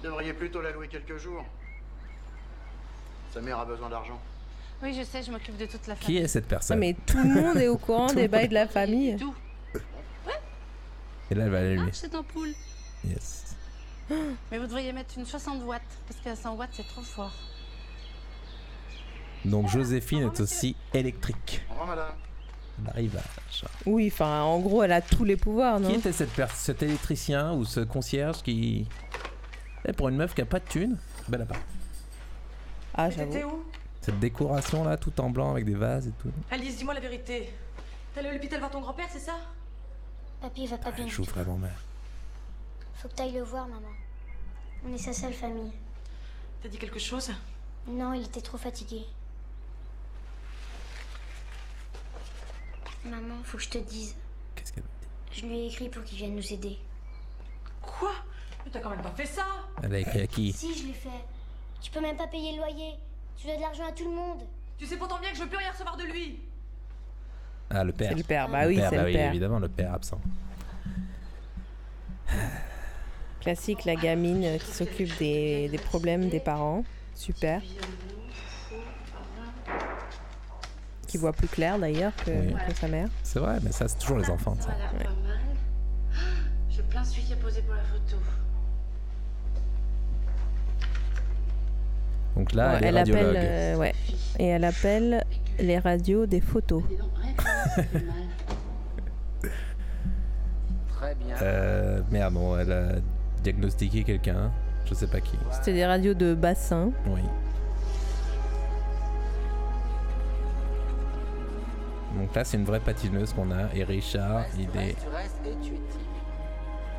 [0.04, 1.43] Devriez plutôt la louer quelques jours.
[3.34, 4.19] Sa mère a besoin d'argent.
[4.82, 6.17] Oui, je sais, je m'occupe de toute la Qui famille.
[6.21, 8.67] est cette Ah, personne mais tout le monde est au courant des bails de la
[8.67, 9.17] famille.
[9.17, 9.34] Tout.
[11.30, 11.89] Et là, elle va l'allumer.
[11.89, 12.54] Ah, cette ampoule.
[13.04, 13.56] Yes.
[14.52, 17.34] Mais vous devriez mettre une 60 watts, parce qu'à 100 watts, c'est trop fort.
[19.43, 21.62] Donc Joséphine est aussi électrique.
[21.69, 22.13] Au revoir, madame.
[22.85, 23.23] L'arrivage.
[23.85, 27.53] Oui, enfin, en gros, elle a tous les pouvoirs, non Qui était cette cet électricien
[27.53, 28.87] ou ce concierge qui.
[29.85, 31.61] Eh, pour une meuf qui a pas de thune, belle appart.
[32.93, 33.55] Ah, Mais t'étais j'avoue.
[33.55, 33.63] où?
[34.01, 36.29] Cette décoration là, tout en blanc avec des vases et tout.
[36.51, 37.51] Alice, dis-moi la vérité.
[38.13, 39.33] T'es allé à l'hôpital voir ton grand-père, c'est ça?
[40.41, 41.03] Papy il va pas bien.
[41.03, 41.31] Elle du joue tout.
[41.31, 41.73] vraiment mal.
[42.95, 43.87] Faut que t'ailles le voir, maman.
[44.87, 45.71] On est sa seule famille.
[46.61, 47.31] T'as dit quelque chose?
[47.87, 49.01] Non, il était trop fatigué.
[53.08, 54.15] Maman, faut que je te dise.
[54.56, 54.84] Qu'est-ce qu'elle
[55.32, 56.78] Je lui ai écrit pour qu'il vienne nous aider.
[57.82, 58.12] Quoi?
[58.65, 59.46] Mais t'as quand même pas fait ça
[59.84, 60.52] Elle a écrit à qui?
[60.54, 61.10] Si, je l'ai fait.
[61.82, 62.93] Tu peux même pas payer le loyer.
[63.38, 64.41] Tu dois de l'argent à tout le monde.
[64.78, 66.39] Tu sais pourtant bien que je veux plus rien recevoir de lui
[67.70, 68.10] Ah, le père.
[68.12, 69.30] C'est le père, bah oui, c'est bah le oui, père.
[69.30, 70.20] évidemment, le père absent.
[73.41, 76.84] Classique, la gamine qui s'occupe des, des problèmes des parents.
[77.15, 77.62] Super.
[81.08, 82.54] Qui voit plus clair d'ailleurs que, Oui.
[82.67, 83.08] que sa mère.
[83.24, 84.67] C'est vrai, mais ça, c'est toujours les enfants, ça.
[84.67, 85.39] Ça a l'air pas mal.
[86.70, 88.17] J'ai plein celui qui a posé pour la photo.
[92.36, 93.36] Donc là, Ouais, elle est elle appelle, radiologue.
[93.38, 93.93] euh, ouais,
[94.38, 95.24] et elle appelle
[95.60, 96.84] les radios des photos.
[100.89, 101.36] Très bien.
[101.41, 102.84] Euh, merde, bon, elle a
[103.43, 104.52] diagnostiqué quelqu'un.
[104.86, 105.36] Je sais pas qui.
[105.52, 106.91] C'était des radios de bassin.
[107.08, 107.22] Oui.
[112.17, 113.73] Donc là, c'est une vraie patineuse qu'on a.
[113.73, 114.93] Et Richard, il est.
[115.01, 115.84] Tu restes et tu es timide.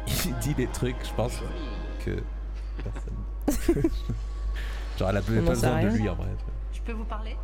[0.27, 1.39] Il dit des trucs, je pense,
[2.05, 2.23] que
[2.83, 3.83] personne.
[4.99, 6.29] Genre, elle a sait besoin de lui en vrai.
[6.73, 7.37] Je peux vous parler?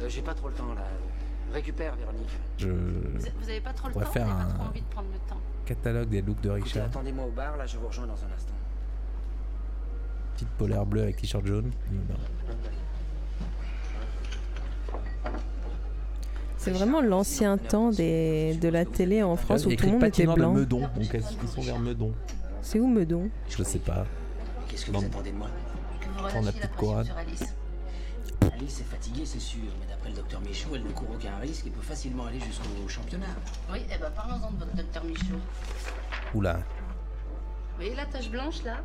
[0.00, 0.84] Euh, J'ai pas trop le temps là.
[1.52, 2.30] Récupère, Véronique.
[2.58, 2.68] Je.
[2.68, 4.86] vous, avez pas trop le On va temps faire J'ai pas un- trop envie de
[4.86, 5.40] prendre le temps.
[5.66, 6.86] Catalogue des looks de Richard.
[6.86, 8.54] attendez-moi au bar, là je vous rejoins dans un instant.
[10.34, 11.70] Petite polaire bleue avec t-shirt jaune.
[11.90, 12.16] Non.
[16.62, 20.04] C'est vraiment l'ancien temps des, de la télé en France où a tout le monde
[20.04, 20.52] était patinoire de blanc.
[20.52, 20.80] Meudon.
[20.80, 22.12] Donc qu'ils sont vers Meudon
[22.60, 23.30] C'est où Meudon?
[23.48, 24.04] Je sais pas.
[24.68, 25.48] Qu'est-ce que vous attendez de moi?
[26.22, 27.06] La petite pression couronne.
[27.06, 27.44] sur Alice.
[28.60, 31.70] Est fatiguée, c'est sûr, mais d'après le docteur Michaud, elle ne court aucun risque et
[31.70, 33.24] peut facilement aller jusqu'au championnat.
[33.72, 35.40] Oui, eh ben parlons-en de votre docteur Michaud.
[36.34, 36.56] Oula.
[36.56, 38.82] Vous voyez la tache blanche là?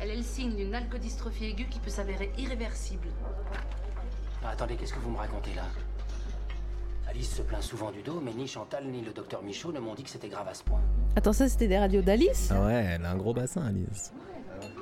[0.00, 3.08] Elle est le signe d'une algodystrophie aiguë qui peut s'avérer irréversible.
[4.44, 5.64] Ah, attendez, qu'est-ce que vous me racontez là?
[7.10, 9.94] Alice se plaint souvent du dos, mais ni Chantal ni le docteur Michaud ne m'ont
[9.94, 10.80] dit que c'était grave à ce point.
[11.16, 12.50] Attends, ça c'était des radios d'Alice?
[12.54, 14.12] Ah ouais, elle a un gros bassin, Alice.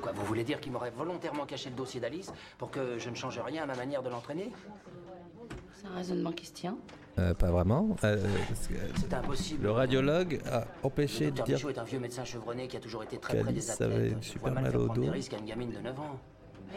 [0.01, 3.15] Quoi, vous voulez dire qu'il m'aurait volontairement caché le dossier d'Alice pour que je ne
[3.15, 4.51] change rien à ma manière de l'entraîner?
[5.73, 6.77] C'est un raisonnement qui se tient.
[7.17, 7.95] Euh, pas vraiment.
[8.03, 8.23] Euh,
[8.93, 9.63] C'est impossible.
[9.63, 11.55] le radiologue a empêché Le de docteur dire.
[11.67, 14.23] Michaud est un vieux médecin chevronné qui a toujours été très près des avait athlètes.
[14.23, 15.11] super Je vois mal mal au des dos.
[15.11, 16.19] risques à une gamine de 9 ans.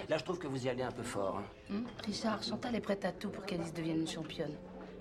[0.09, 1.41] Là, je trouve que vous y allez un peu fort.
[1.71, 1.75] hein.
[1.75, 4.53] Hmm Richard, Chantal est prête à tout pour qu'Alice devienne une championne.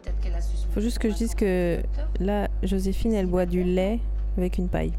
[0.01, 1.81] Peut-être qu'elle a su se Faut juste que je dise que
[2.19, 3.99] là, Joséphine, elle boit du lait
[4.37, 4.93] avec une paille.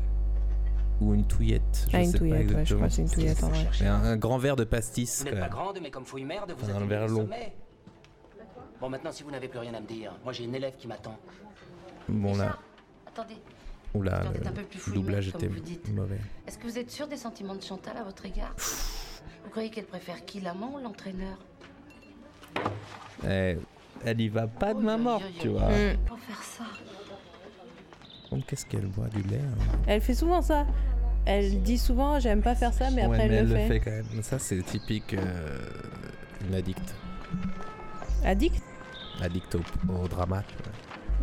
[1.01, 1.87] Ou une touillette.
[1.91, 3.67] Je Ah, une sais pas touillette, ouais, je crois que c'est une touillette en vrai.
[3.81, 5.19] Mais un, un grand verre de pastis.
[5.21, 7.29] Vous n'êtes pas grande, mais comme fouille merde, vous Enfin, êtes un verre long.
[8.81, 10.87] Bon, maintenant, si vous n'avez plus rien à me dire, moi j'ai une élève qui
[10.89, 11.17] m'attend.
[12.09, 12.59] Bon là.
[13.07, 13.37] Attendez,
[13.95, 15.89] Oula, d'être le un peu plus le fouillement, doublage était vous dites.
[15.95, 16.19] mauvais.
[16.47, 18.55] est-ce que vous êtes sûr des sentiments de Chantal à votre égard?
[19.45, 21.37] Vous croyez qu'elle préfère qui, l'amant ou l'entraîneur?
[23.29, 23.57] Eh,
[24.05, 25.69] elle y va pas de main morte, tu vois.
[25.69, 25.97] Mm.
[26.07, 26.65] Pour faire ça.
[28.31, 29.79] Donc qu'est-ce qu'elle boit du lait hein?
[29.87, 30.67] Elle fait souvent ça.
[31.25, 33.81] Elle dit souvent j'aime pas faire ça, mais après Ouais, mais elle, le fait.
[33.81, 34.23] quand même.
[34.23, 35.59] Ça, c'est typique euh,
[36.49, 36.95] une addict.
[38.25, 38.63] Addict?
[39.23, 39.61] Addict au,
[39.93, 40.43] au drama.
[40.49, 40.73] tu vois.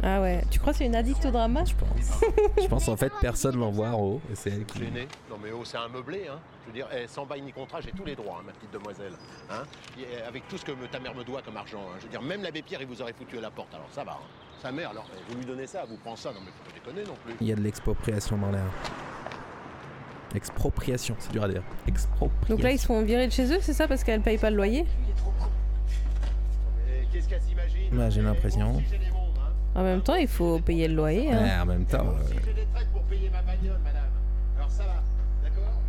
[0.02, 0.42] Ah ouais.
[0.50, 2.22] Tu crois que c'est une addict au drama Je pense.
[2.62, 4.80] Je pense en fait personne l'envoie en haut c'est elle qui.
[4.80, 6.40] Gêné Non mais oh, c'est un meublé, hein.
[6.64, 8.72] Je veux dire, eh, sans bail ni contrat, j'ai tous les droits, hein, ma petite
[8.72, 9.14] demoiselle.
[9.50, 9.64] Hein
[10.00, 11.82] Et, eh, avec tout ce que me- ta mère me doit comme argent.
[11.90, 11.96] hein.
[12.00, 14.04] Je veux dire, même l'abbé Pierre, il vous aurait foutu à la porte, alors ça
[14.04, 14.12] va.
[14.14, 14.26] hein.
[14.62, 16.76] Sa mère, alors, eh, vous lui donnez ça, vous prend ça, non mais faut pas
[16.92, 17.36] déconner non plus.
[17.42, 18.66] Il y a de l'expropriation dans l'air.
[20.36, 21.64] Expropriation, c'est dur à dire.
[21.88, 22.56] Expropriation.
[22.56, 24.50] Donc là, ils se font virer de chez eux, c'est ça Parce qu'elle paye pas
[24.52, 24.86] le loyer
[27.12, 28.80] qu'est-ce qu'elle s'imagine Ouais, j'ai l'impression.
[29.76, 31.32] En même temps, il faut payer le loyer.
[31.32, 31.44] hein.
[31.44, 32.06] Ouais, en même temps.
[32.08, 34.04] euh, J'ai des traites pour payer ma bagnole, madame.
[34.58, 35.04] Alors ça va,
[35.44, 35.80] d'accord?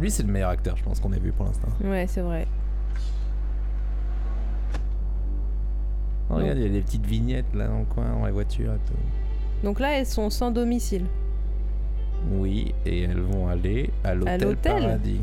[0.00, 1.68] Lui, c'est le meilleur acteur, je pense, qu'on ait vu pour l'instant.
[1.84, 2.46] Ouais, c'est vrai.
[6.30, 8.72] Oh, regarde, il y a des petites vignettes là dans le coin, dans les voitures
[8.74, 8.94] et tout.
[9.64, 11.06] Donc là, elles sont sans domicile.
[12.32, 15.20] Oui, et elles vont aller à l'hôtel l'hôtel Paradis.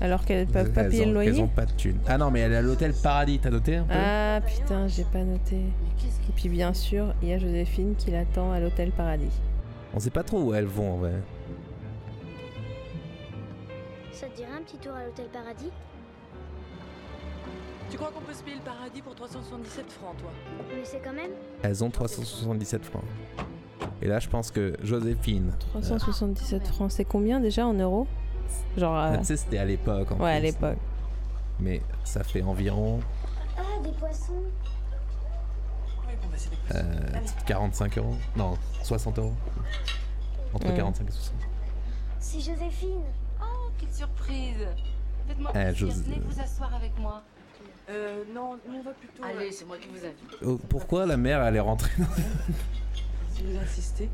[0.00, 1.30] Alors qu'elles peuvent pas Elles payer ont- le loyer.
[1.30, 1.98] Elles ont pas de thunes.
[2.06, 5.04] Ah non, mais elle est à l'hôtel Paradis, t'as noté un peu Ah putain, j'ai
[5.04, 5.56] pas noté.
[5.56, 9.30] Et puis bien sûr, il y a Joséphine qui l'attend à l'hôtel Paradis.
[9.94, 11.12] On sait pas trop où elles vont en vrai.
[14.12, 15.70] Ça te dirait un petit tour à l'hôtel Paradis?
[17.90, 20.30] Tu crois qu'on peut se payer le paradis pour 377 francs, toi?
[20.74, 21.30] Mais c'est quand même.
[21.62, 23.04] Elles ont 377 francs.
[24.02, 25.52] Et là, je pense que Joséphine.
[25.70, 28.06] 377 francs, c'est combien déjà en euros?
[28.76, 28.96] Genre.
[28.96, 30.10] euh, euh, Tu sais, c'était à l'époque.
[30.12, 30.78] en Ouais, à l'époque.
[31.60, 33.00] Mais ça fait environ
[33.56, 34.42] Ah, des poissons
[36.74, 36.80] euh,
[37.46, 38.16] 45 euros.
[38.36, 39.34] Non, 60 euros.
[40.52, 40.74] Entre Ouais.
[40.76, 41.34] 45 et 60.
[42.18, 43.02] C'est Joséphine
[43.40, 44.66] Oh, quelle surprise
[45.28, 47.22] Faites-moi Eh, plaisir, José- venez vous asseoir avec moi.
[47.90, 49.22] Euh, non, nous on va plutôt.
[49.24, 50.38] Allez, c'est moi qui vous invite.
[50.44, 52.06] Oh, pourquoi la mère, elle est rentrée dans...
[53.34, 54.08] Si vous insistez.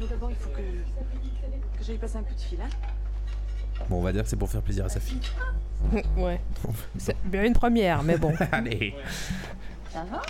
[0.00, 2.68] Mais d'abord, il faut que, que j'aille passer un coup de fil, hein
[3.88, 5.20] Bon, on va dire que c'est pour faire plaisir à sa fille.
[6.16, 6.40] ouais.
[6.98, 8.32] C'est bien une première, mais bon.
[8.52, 8.94] Allez.
[9.90, 10.22] Ça va?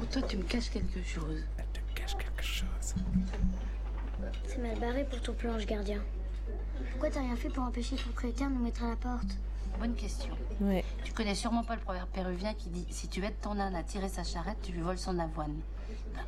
[0.00, 1.44] Ou toi, tu me caches quelque chose
[1.94, 2.94] Cache quelque chose.
[4.46, 6.00] C'est mal barré pour ton planche gardien.
[6.90, 9.36] Pourquoi t'as rien fait pour empêcher le propriétaire de nous mettre à la porte?
[9.78, 10.34] Bonne question.
[10.60, 10.84] Ouais.
[11.04, 13.82] Tu connais sûrement pas le proverbe péruvien qui dit si tu aides ton âne à
[13.82, 15.54] tirer sa charrette, tu lui voles son avoine.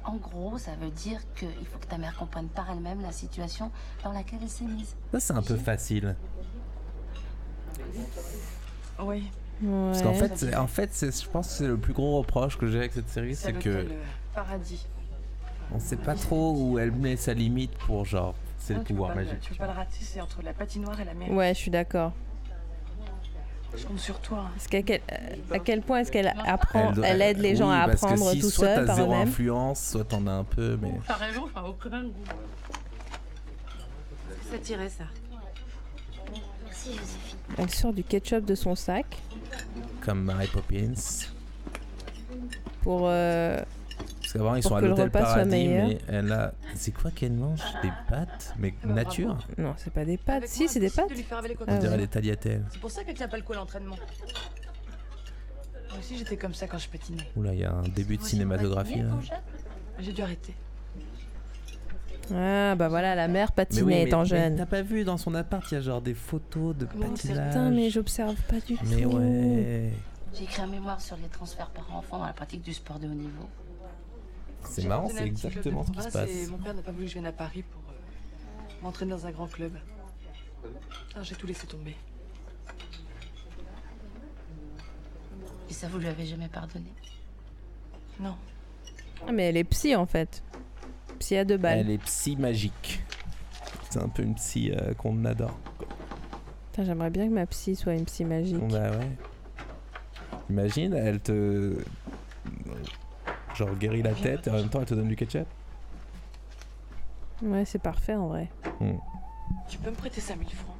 [0.05, 3.71] En gros, ça veut dire qu'il faut que ta mère comprenne par elle-même la situation
[4.03, 4.95] dans laquelle elle s'est mise.
[5.13, 6.15] Ça, c'est un peu facile.
[9.01, 9.31] Oui.
[9.63, 12.59] Parce qu'en fait, c'est- en fait c'est- je pense que c'est le plus gros reproche
[12.59, 13.87] que j'ai avec cette série, C'est que
[14.35, 14.87] Paradis.
[15.73, 19.41] on sait pas trop où elle met sa limite pour genre, c'est le pouvoir magique.
[19.41, 21.31] Tu peux pas le rater, c'est entre la patinoire et la mer.
[21.31, 22.13] Ouais, je suis d'accord.
[23.77, 24.45] Je compte sur toi.
[24.55, 25.01] Parce qu'à quel,
[25.51, 28.07] à quel point est-ce qu'elle apprend, elle, doit- aide les gens oui, à parce que
[28.07, 31.15] apprendre si tout soit seul par zéro influence, soit t'en as un peu, mais T'as
[31.15, 32.13] raison, ça n'a aucun goût.
[34.51, 35.05] Ça tirait ça.
[36.65, 37.39] Merci Joséphine.
[37.59, 39.07] Elle sort du ketchup de son sac
[40.01, 40.93] comme Mary Poppins.
[42.83, 43.03] pour.
[43.05, 43.61] euh,
[44.35, 45.89] qu'avant ils Pour sont à l'hôtel Paradis, meilleur.
[45.89, 46.53] mais elle a.
[46.75, 47.61] C'est quoi qu'elle mange?
[47.83, 48.55] Des pâtes?
[48.59, 49.39] Mais nature?
[49.57, 50.37] Non, c'est pas des pâtes.
[50.37, 51.09] Avec Si, c'est des pâtes.
[51.09, 52.65] de lui faire Ah On dirait des tagliatelles.
[52.71, 53.97] C'est pour ça qu'elle tient pas le coup à l'entraînement.
[53.97, 57.23] Moi aussi, j'étais comme ça quand je patinais.
[57.37, 59.11] Oula, il y a un début de cinématographie là.
[60.01, 60.55] J'ai dû arrêter.
[62.35, 64.57] Ah, bah voilà, la mère Mais patinait étant mais jeune.
[64.57, 67.17] T'as pas vu dans son appart, il y a genre des photos de patinage.
[67.49, 68.85] Putain, mais j'observe pas du tout.
[68.87, 69.93] Mais ouais.
[70.33, 73.07] J'ai écrit un mémoire sur les transferts par enfant dans la pratique du sport de
[73.07, 73.47] haut niveau.
[74.65, 76.31] C'est marrant, c'est exactement ce qui se passe.
[76.31, 79.27] et Mon père n'a pas voulu que je vienne à Paris pour euh, m'entraîner dans
[79.27, 79.73] un grand club.
[81.15, 81.97] Alors j'ai tout laissé tomber.
[85.69, 86.93] Et ça, vous lui avez jamais pardonné?
[88.21, 88.37] Non.
[89.27, 90.43] Ah, mais elle est psy en fait.
[91.19, 91.79] Psy à deux balles.
[91.79, 93.03] Elle est psy magique.
[93.91, 95.59] C'est un peu une psy euh, qu'on adore.
[96.71, 98.67] Putain, J'aimerais bien que ma psy soit une psy magique.
[98.69, 99.11] Bah ouais.
[100.51, 101.77] Imagine, elle te.
[103.55, 105.47] Genre guérit la tête et en même temps elle te donne du ketchup.
[107.43, 108.49] Ouais, c'est parfait en vrai.
[108.81, 108.93] Hmm.
[109.69, 110.75] Tu peux me prêter 5000 francs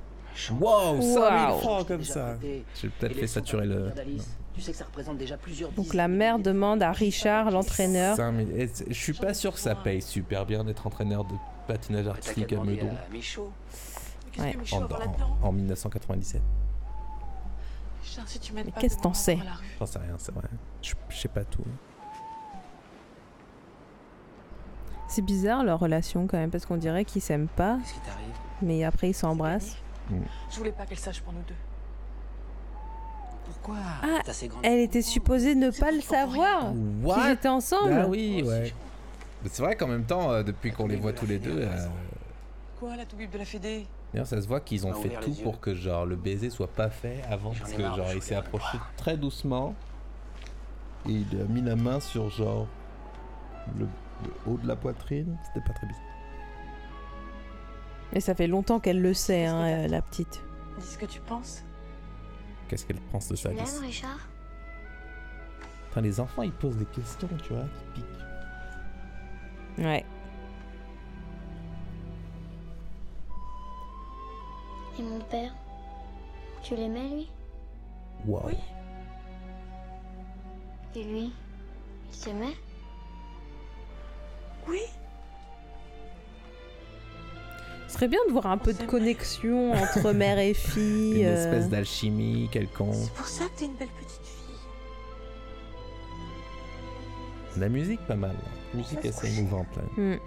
[0.61, 1.59] Wow, 5000 Wow.
[1.61, 2.37] francs comme ça.
[2.43, 3.87] J'ai peut-être fait saturer le.
[3.87, 7.51] par d'Alice, Tu sais que ça représente déjà plusieurs Donc la mère demande à Richard,
[7.51, 8.17] l'entraîneur.
[8.17, 8.51] 5000.
[8.61, 11.35] Et c'est- Je suis pas sûr que ça paye super bien d'être entraîneur de
[11.69, 12.91] patinage artistique à Meudon
[14.39, 14.57] Ouais.
[14.73, 16.43] en, en- là-dedans en 1997.
[18.03, 19.39] Richard, si tu m'aides Mais pas, qu'est-ce que t'en sais.
[19.79, 20.49] J'en sais rien, c'est vrai.
[20.83, 21.65] Je je sais pas tout.
[25.15, 28.35] C'est bizarre leur relation quand même, parce qu'on dirait qu'ils s'aiment pas, Qu'est-ce qui t'arrive?
[28.63, 29.77] Mais après ils s'embrassent.
[30.51, 31.55] Je voulais pas qu'elle sache pour nous deux.
[33.45, 33.77] Pourquoi?
[34.03, 34.23] Ah,
[34.65, 36.73] Elle était supposée ne pas le savoir.
[37.05, 37.15] What?
[37.15, 37.93] Qu'ils étaient ensemble.
[37.93, 38.75] Ah oui, ouais.
[39.45, 41.87] Mais c'est vrai qu'en même temps, euh, depuis qu'on les voit tous les deux, euh,
[42.81, 43.87] Quoi, la toubib de la Fédé?
[44.13, 46.91] D'ailleurs ça se voit qu'ils ont fait tout pour que genre le baiser soit pas
[46.91, 49.77] fait avant, parce que genre il s'est approché très doucement.
[51.09, 52.67] Et il a mis la main sur genre
[53.79, 53.87] le,
[54.23, 55.37] le haut de la poitrine.
[55.47, 56.03] C'était pas très bizarre.
[58.13, 60.43] Mais ça fait longtemps qu'elle le sait, hein, euh, la petite.
[60.79, 61.65] Dis ce que tu penses?
[62.69, 64.29] Qu'est-ce qu'elle pense de ça Tu Richard?
[66.03, 68.05] Les enfants, ils posent des questions, tu vois, qui piquent.
[69.79, 70.05] Ouais.
[74.99, 75.55] Et mon père?
[76.63, 77.31] Tu l'aimais, lui?
[78.27, 78.55] Oui.
[80.97, 81.33] Et lui?
[82.13, 82.57] Il t'aimait?
[87.95, 91.21] Ce serait bien de voir un peu de connexion entre mère et fille.
[91.21, 91.45] Une euh.
[91.45, 92.93] espèce d'alchimie quelconque.
[92.93, 94.57] C'est pour ça que t'es une belle petite fille.
[97.57, 98.35] La musique, pas mal.
[98.73, 99.83] La musique assez émouvante là.
[99.97, 100.19] Hmm.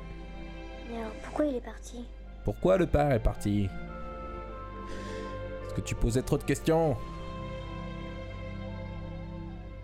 [0.89, 2.05] Mais alors, pourquoi il est parti?
[2.45, 3.67] Pourquoi le père est parti?
[5.65, 6.95] Est-ce que tu posais trop de questions?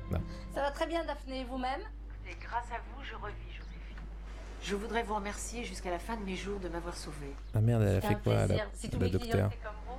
[0.09, 0.21] Non.
[0.55, 1.81] Ça va très bien, Daphné, et vous-même?
[2.29, 3.52] Et grâce à vous, je revis.
[4.63, 7.33] Je voudrais vous remercier jusqu'à la fin de mes jours de m'avoir sauvée.
[7.53, 8.65] Ah merde, elle a C'est fait un quoi la, plaisir.
[8.73, 9.97] Si tous la mes docteur étaient comme vous.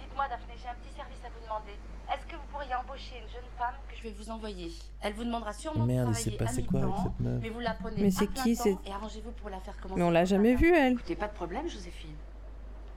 [0.00, 1.72] Dites-moi, Daphné, j'ai un petit service à vous demander.
[2.12, 4.70] Est-ce que vous pourriez embaucher une jeune femme que je vais vous envoyer?
[5.02, 7.42] Elle vous demandera sûrement Merde, de il s'est travailler passé à quoi avec cette meuf?
[7.42, 9.60] Mais vous la prenez Mais à c'est plein qui, temps c'est- Et arrangez-vous pour la
[9.60, 10.00] faire commencer.
[10.00, 10.92] Mais on l'a jamais vue, elle.
[10.92, 12.14] Écoutez, pas de problème, Joséphine.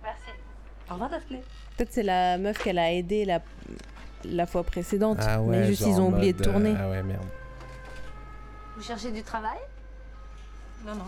[0.03, 0.29] Merci.
[0.89, 1.43] Au revoir, Daphné.
[1.77, 3.41] Peut-être c'est la meuf qu'elle a aidée la,
[4.25, 5.17] la fois précédente.
[5.21, 6.75] Ah ouais, mais juste ils ont oublié de mode, euh, tourner.
[6.79, 7.25] Ah ouais, merde.
[8.75, 9.57] Vous cherchez du travail?
[10.85, 11.05] Non, non.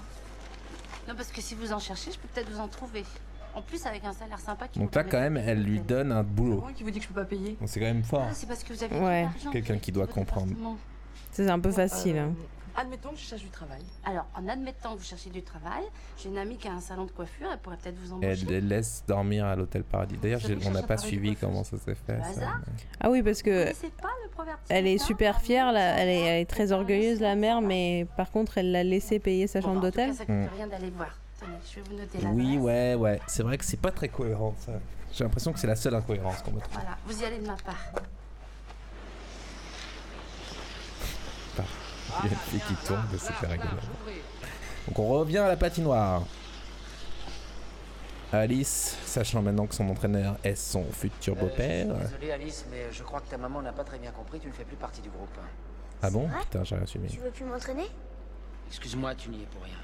[1.08, 3.04] Non, parce que si vous en cherchez, je peux peut-être vous en trouver.
[3.54, 6.24] En plus, avec un salaire sympa qui Donc là, quand même, elle lui donne un
[6.24, 6.60] boulot.
[6.62, 7.58] Moi qui vous dis que je peux pas payer.
[7.66, 8.26] C'est quand même fort.
[8.30, 9.28] Ah, c'est parce que vous avez Ouais.
[9.52, 10.54] Quelqu'un qui doit comprendre.
[11.32, 12.18] C'est un peu facile.
[12.18, 12.34] hein.
[12.78, 13.82] Admettons que je cherche du travail.
[14.04, 15.84] Alors, en admettant que vous cherchez du travail,
[16.18, 18.32] j'ai une amie qui a un salon de coiffure, elle pourrait peut-être vous embaucher.
[18.32, 20.18] Elle les laisse dormir à l'hôtel Paradis.
[20.18, 22.20] D'ailleurs, on n'a pas suivi comment ça s'est fait.
[22.34, 22.60] Ça,
[23.00, 23.66] Ah oui, parce que
[24.02, 24.30] pas le
[24.70, 28.32] elle est super fière, là, elle, est, elle est très orgueilleuse, la mère, mais par
[28.32, 30.14] contre, elle l'a laissé payer sa chambre d'hôtel.
[30.14, 31.18] ça coûte rien d'aller voir.
[31.40, 33.20] Tenez, je vais vous noter la Oui, ouais, ouais.
[33.28, 34.74] C'est vrai que c'est pas très cohérent, ça.
[35.14, 36.74] J'ai l'impression que c'est la seule incohérence qu'on me trouve.
[36.74, 37.92] Voilà, vous y allez de ma part.
[42.23, 43.78] Il y a une fille qui tourne, c'est super rigolo.
[44.88, 46.23] Donc on revient à la patinoire.
[48.32, 51.88] Alice, sachant maintenant que son entraîneur est son futur beau-père.
[51.88, 54.54] Désolé Alice, mais je crois que ta maman n'a pas très bien compris, tu ne
[54.54, 55.38] fais plus partie du groupe.
[56.01, 56.28] Ah bon?
[56.41, 57.08] Putain, j'ai rien suivi.
[57.08, 57.89] Tu veux plus m'entraîner?
[58.67, 59.78] Excuse-moi, tu n'y es pour rien.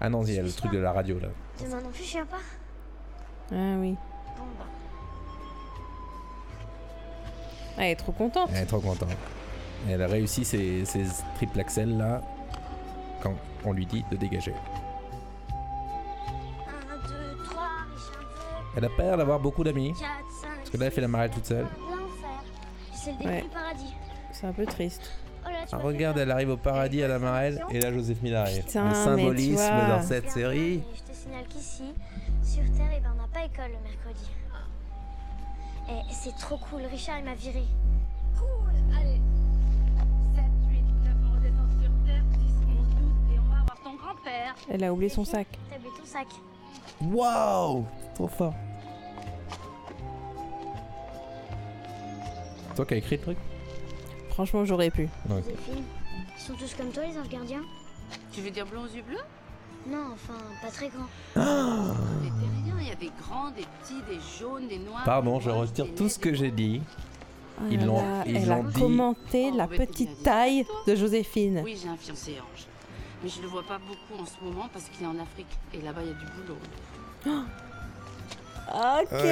[0.00, 1.28] Ah non, il y a le truc de la radio là.
[1.60, 2.36] Demain non plus, je viens pas.
[3.50, 3.96] Ah oui.
[4.36, 4.66] Bon, bah.
[7.76, 8.50] Ah, elle est trop contente.
[8.52, 9.08] Elle est trop contente.
[9.88, 11.04] Elle a réussi ses, ses
[11.36, 12.20] triple axel là
[13.22, 14.54] quand on lui dit de dégager.
[15.48, 17.62] 1, 2, 3,
[17.94, 18.24] Richard
[18.76, 19.92] Elle a peur d'avoir beaucoup d'amis.
[19.92, 20.48] 4, 5.
[20.58, 21.66] Parce que là, elle fait la marée toute seule.
[22.92, 23.42] C'est le début Ouais.
[23.42, 23.94] du paradis.
[24.32, 25.10] C'est un peu triste.
[25.46, 28.42] Oh là, Ah, regarde, elle arrive au paradis à la marelle et là, Joseph Miller
[28.42, 28.64] arrive.
[28.64, 29.88] Putain, le symbolisme vois.
[29.96, 30.82] dans cette série.
[30.94, 31.94] Je te signale qu'ici,
[32.42, 34.28] sur Terre, eh ben, on n'a pas école le mercredi.
[35.90, 36.82] Et c'est trop cool.
[36.90, 37.62] Richard, il m'a viré.
[38.38, 38.87] Cool,
[44.70, 45.46] Elle a oublié son sac.
[45.70, 46.26] T'as oublié ton sac.
[47.02, 48.54] Waouh Trop fort.
[52.76, 53.38] Toi qui as écrit le truc?
[54.30, 55.08] Franchement, j'aurais pu.
[55.28, 55.84] Joséphine,
[56.36, 57.62] ils sont tous comme toi, les anges gardiens
[58.32, 59.16] Tu veux dire blond aux yeux bleus?
[59.88, 64.68] Non, enfin, pas très t'es rien, il y a des grands, des petits, des jaunes,
[64.68, 65.02] des noirs.
[65.04, 66.82] Pardon, je retire tout ce que j'ai dit.
[67.58, 68.78] Ah Ils l'ont- là, ils elle a dit.
[68.80, 71.62] commenté Oh, la petite taille de Joséphine.
[71.64, 72.66] Oui, j'ai un fiancé ange.
[73.22, 75.48] Mais je le vois pas beaucoup en ce moment parce qu'il est en Afrique.
[75.74, 76.58] Et là-bas, il y a du boulot.
[78.70, 79.24] Ok.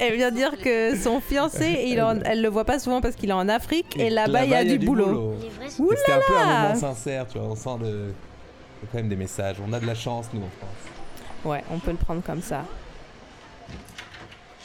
[0.00, 3.30] Elle vient dire que son fiancé, il en- elle le voit pas souvent parce qu'il
[3.30, 5.34] est en Afrique et là-bas il y a du boulot.
[5.42, 7.48] Et C'était un peu un moment sincère, tu vois.
[7.48, 8.14] On sent le...
[8.92, 9.56] quand même des messages.
[9.66, 10.70] On a de la chance, nous, en France.
[11.44, 12.64] Ouais, on peut le prendre comme ça.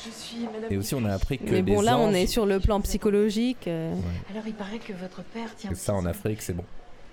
[0.05, 0.71] Je suis madame.
[0.71, 2.79] Et aussi, on a appris que Mais bon, les là on est sur le plan
[2.81, 3.67] psychologique.
[3.67, 3.93] euh.
[4.31, 5.71] Alors il paraît que votre père tient.
[5.71, 6.63] que ça, en Afrique, c'est bon.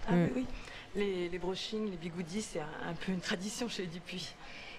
[0.09, 0.29] Ah Mm.
[0.37, 0.47] oui.
[0.95, 4.33] Les, les brochings, les bigoudis, c'est un, un peu une tradition chez les Dupuis.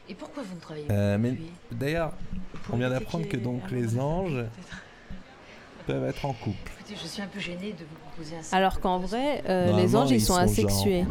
[0.10, 1.52] Et pourquoi vous ne travaillez Euh, pas mais depuis?
[1.72, 2.14] d'ailleurs,
[2.72, 4.46] on vient d'apprendre que donc les anges
[5.86, 6.72] peuvent être en couple.
[6.80, 9.96] Écoutez, je suis un peu gênée de vous proposer un Alors qu'en vrai, euh, les
[9.96, 11.06] anges ils ils sont sont asexués.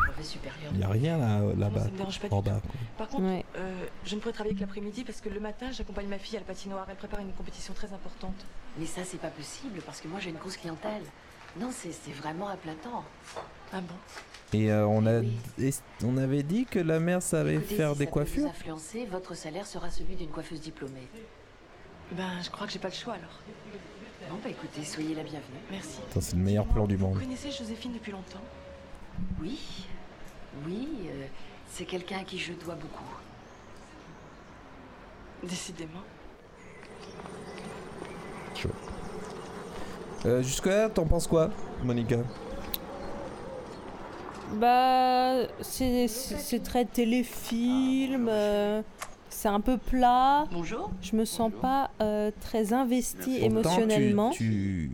[0.73, 1.87] Il n'y a rien là, là-bas,
[2.31, 2.61] en bas.
[2.99, 3.45] Par contre, Ouais.
[3.57, 6.41] euh, je ne pourrais travailler que l'après-midi parce que le matin, j'accompagne ma fille à
[6.41, 6.87] la patinoire.
[6.91, 8.45] Elle prépare une compétition très importante.
[8.79, 11.03] Mais ça, c'est pas possible parce que moi j'ai une grosse clientèle.
[11.59, 12.57] Non, c'est vraiment à.
[13.73, 13.95] Ah bon?
[14.53, 15.39] Et euh, on, a, Oui.
[16.05, 18.43] on avait dit que la mère savait Écoutez, faire si des ça peut coiffures?
[18.45, 21.09] Vous influencer, votre salaire sera celui d'une coiffeuse diplômée.
[22.13, 23.41] Ben, je crois que j'ai pas le choix alors.
[24.31, 25.59] Bon, bah écoutez, soyez la bienvenue.
[25.71, 25.99] Merci.
[26.11, 27.19] Attends, C'est le meilleur plan du Vous monde.
[27.19, 28.41] connaissez Joséphine depuis longtemps?
[29.41, 29.59] Oui,
[30.67, 31.27] oui, euh,
[31.69, 33.05] c'est quelqu'un à qui je dois beaucoup.
[35.43, 36.03] Décidément.
[40.27, 41.51] Euh, Jusque-là, t'en penses quoi,
[41.85, 42.17] Monica?
[44.55, 48.27] Bah, c'est très téléfilm.
[48.29, 48.83] euh,
[49.29, 50.47] c'est un peu plat.
[50.53, 50.91] Bonjour.
[51.03, 52.73] Je me sens pas euh, très
[53.39, 54.31] tu- émotionnellement.
[54.31, 54.91] Tu,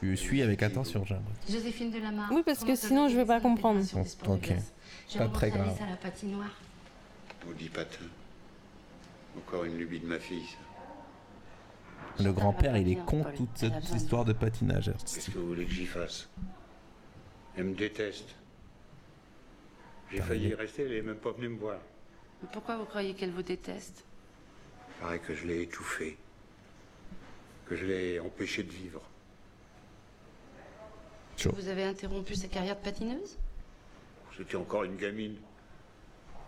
[0.00, 1.58] tu suis avec attention, j'ai l'impression.
[1.58, 2.30] Joséphine Delamarre.
[2.32, 3.80] Oui, parce que sinon je vais pas comprendre.
[4.24, 4.52] Bon, ok.
[5.18, 5.76] Pas très grave.
[5.86, 6.50] À la patinoire.
[7.68, 8.04] Patin.
[9.36, 10.56] Encore une lubie de ma fille, ça.
[12.22, 13.32] Le grand-père, il est Paul.
[13.34, 14.92] toute cette histoire de patinage.
[15.00, 16.28] Qu'est-ce que vous voulez que j'y fasse?
[17.56, 18.34] Elle me déteste.
[20.10, 21.78] J'ai failli y rester, elle est même pas venue me voir.
[22.42, 24.04] Mais Pourquoi vous croyez qu'elle vous déteste?
[24.88, 26.18] Il paraît que je l'ai étouffée.
[27.66, 29.02] Que je l'ai empêchée de vivre.
[31.44, 33.38] Vous avez interrompu sa carrière de patineuse?
[34.36, 35.36] C'était encore une gamine.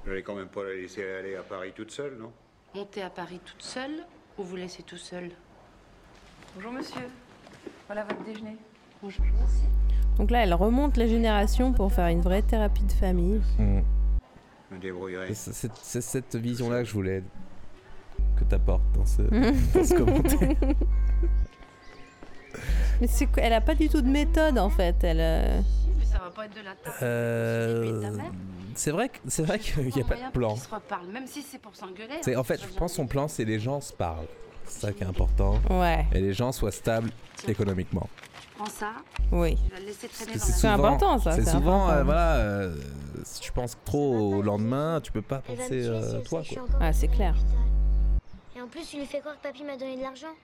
[0.04, 2.32] Je n'allais quand même pas la laisser aller à Paris toute seule, non?
[2.74, 4.04] Monter à Paris toute seule
[4.36, 5.30] ou vous laisser tout seul?
[6.54, 7.02] Bonjour monsieur.
[7.86, 8.56] Voilà votre déjeuner.
[9.02, 9.62] Bonjour, merci.
[10.18, 13.40] Donc là, elle remonte les générations pour faire une vraie thérapie de famille.
[13.58, 13.80] Mm.
[14.70, 15.32] Je me débrouillerai.
[15.34, 17.22] C'est cette vision-là que je voulais
[18.38, 19.22] que tu apportes dans ce,
[19.74, 20.56] dans ce commentaire.
[23.00, 25.02] Mais c'est quoi Elle a pas du tout de méthode en fait.
[25.02, 25.18] Elle.
[25.20, 25.60] euh,
[25.98, 27.02] Mais ça va pas être de la tarte.
[27.02, 28.00] Euh,
[28.74, 30.54] c'est vrai que- c'est vrai qu'il n'y a pas de plan.
[30.54, 32.20] Ils se reparlent, même si c'est pour s'engueuler.
[32.26, 34.26] Hein, en fait, je pense son plan, c'est les gens se parlent.
[34.66, 35.60] C'est ça qui est important.
[35.70, 36.06] Ouais.
[36.12, 37.10] Et les gens soient stables
[37.46, 38.08] économiquement.
[38.56, 38.92] Prends ça.
[39.30, 39.56] Oui.
[40.36, 42.76] C'est important, ça, C'est souvent, euh, voilà, euh,
[43.24, 46.42] si tu penses trop au lendemain, tu peux pas penser euh, toi.
[46.48, 46.64] Quoi.
[46.80, 47.34] Ah, c'est clair.
[48.56, 50.34] Et en plus, tu lui fais croire que papy m'a donné de l'argent.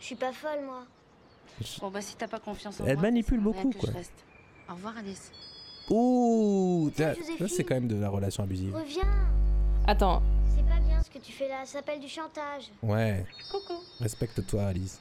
[0.00, 0.84] Je suis pas folle, moi.
[1.80, 3.90] Bon, bah, si t'as pas confiance en Elle moi, manipule beaucoup, quoi.
[4.70, 5.32] Au revoir, Alice.
[5.90, 7.14] Ouh, ça
[7.48, 8.74] c'est quand même de la relation abusive.
[8.74, 9.04] Reviens.
[9.86, 10.20] Attends.
[11.06, 11.64] Ce que tu fais là.
[11.64, 12.70] Ça s'appelle du chantage.
[12.82, 13.80] Ouais, Coucou.
[14.00, 14.98] respecte-toi, Alice.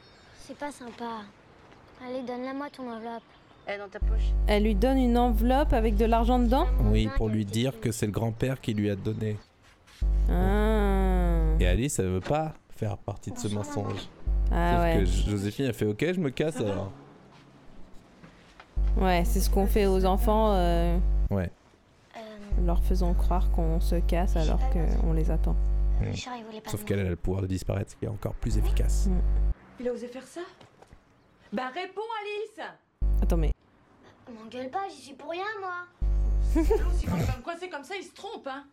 [0.47, 1.21] C'est pas sympa.
[2.05, 3.23] Allez, donne-la moi ton enveloppe.
[3.65, 4.31] Elle est dans ta poche.
[4.45, 6.67] Elle lui donne une enveloppe avec de l'argent dedans?
[6.91, 9.37] Oui, pour lui dire que c'est le grand-père qui lui a donné.
[10.29, 11.55] Ah.
[11.59, 14.07] Et Alice, elle veut pas faire partie de ce mensonge.
[14.51, 14.99] Ah Sauf ouais.
[14.99, 16.91] que Joséphine, elle fait OK, je me casse alors.
[18.97, 20.97] Ouais, c'est ce qu'on fait aux enfants, euh,
[21.31, 21.49] Ouais.
[22.63, 25.55] leur faisant croire qu'on se casse alors qu'on les attend.
[26.01, 26.13] Mm.
[26.53, 29.07] Il pas Sauf qu'elle a le pouvoir de disparaître, ce qui est encore plus efficace.
[29.79, 30.41] Il a osé faire ça?
[31.53, 32.67] Bah réponds Alice
[33.21, 33.53] Attends, mais.
[34.33, 35.85] M'engueule pas, j'y suis pour rien, moi.
[36.55, 38.65] L'autre, s'il va me coincer comme ça, il se trompe, hein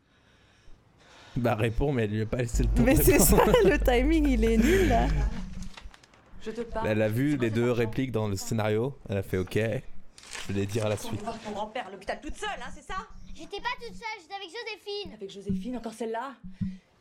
[1.36, 2.82] Bah réponds, mais elle lui a pas laissé le temps.
[2.82, 5.08] Mais c'est ça, le timing il est nul là.
[6.42, 6.88] Je te parle.
[6.88, 8.98] Elle a vu les deux répliques dans le scénario.
[9.08, 9.54] Elle a fait OK.
[9.54, 11.22] Je vais les dire à la Tu suite.
[11.22, 12.96] voir ton grand-père à l'hôpital toute seule, hein, c'est ça?
[13.34, 15.12] J'étais pas toute seule, j'étais avec Joséphine.
[15.14, 16.34] Avec Joséphine, encore celle-là?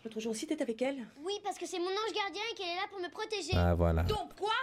[0.03, 2.67] L'autre jour aussi, t'étais avec elle Oui, parce que c'est mon ange gardien et qu'elle
[2.69, 3.53] est là pour me protéger.
[3.55, 4.03] Ah voilà.
[4.03, 4.53] Donc quoi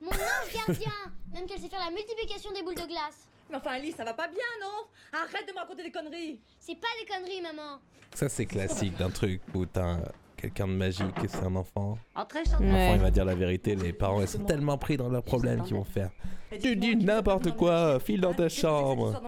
[0.00, 0.92] Mon ange gardien
[1.32, 3.26] Même qu'elle sait faire la multiplication des boules de glace.
[3.50, 4.86] Mais enfin, Alice, ça va pas bien, non
[5.18, 7.78] Arrête de me raconter des conneries C'est pas des conneries, maman.
[8.14, 9.96] Ça c'est classique d'un truc où t'as
[10.36, 11.98] quelqu'un de magique et c'est un enfant.
[12.14, 12.66] Entrez, Chantal.
[12.68, 15.62] L'enfant il va dire la vérité, les parents ils sont tellement pris dans leurs problèmes
[15.64, 16.10] qu'ils vont faire.
[16.62, 19.20] Tu dis n'importe quoi, file dans ta chambre.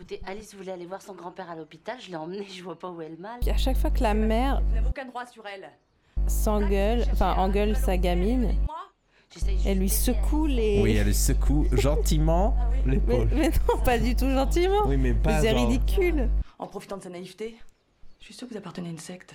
[0.00, 1.98] Écoutez, Alice voulait aller voir son grand-père à l'hôpital.
[2.00, 3.38] Je l'ai emmené, je vois pas où elle mal.
[3.42, 5.68] Puis à chaque fois que la mère Vous n'avez aucun droit sur elle.
[6.26, 8.54] s'engueule, enfin engueule sa gamine,
[9.66, 10.80] elle lui secoue les.
[10.82, 13.28] Oui, elle le secoue gentiment mais, l'épaule.
[13.34, 14.86] mais non, pas du tout gentiment.
[14.86, 16.30] Oui, mais pas C'est genre- ridicule.
[16.58, 17.54] En profitant de sa naïveté,
[18.20, 19.34] je suis sûre que vous appartenez à une secte.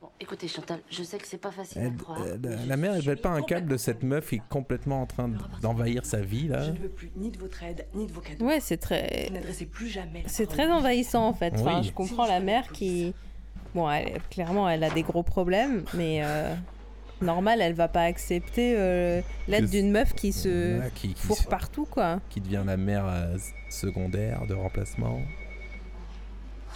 [0.00, 2.22] Bon, écoutez, Chantal, je sais que c'est pas facile Elle- à croire.
[2.22, 2.38] euh,
[2.68, 5.28] la, mère, elle veut pas un câble de cette meuf qui est complètement en train
[5.60, 6.66] d'envahir sa vie là.
[6.66, 8.44] Je ne veux plus ni de votre aide, ni de vos cadeaux.
[8.46, 9.26] Ouais, c'est très.
[9.28, 10.22] Vous n'adressez plus jamais.
[10.26, 11.52] C'est très envahissant en fait.
[11.58, 13.12] Enfin, je comprends la mère qui.
[13.74, 16.54] Bon, elle, clairement, elle a des gros problèmes, mais euh,
[17.20, 21.46] normal, elle va pas accepter euh, l'aide d'une meuf qui se qui- qui fourre se-
[21.48, 22.20] partout, quoi.
[22.30, 23.36] Qui devient la mère euh,
[23.68, 25.20] secondaire de remplacement.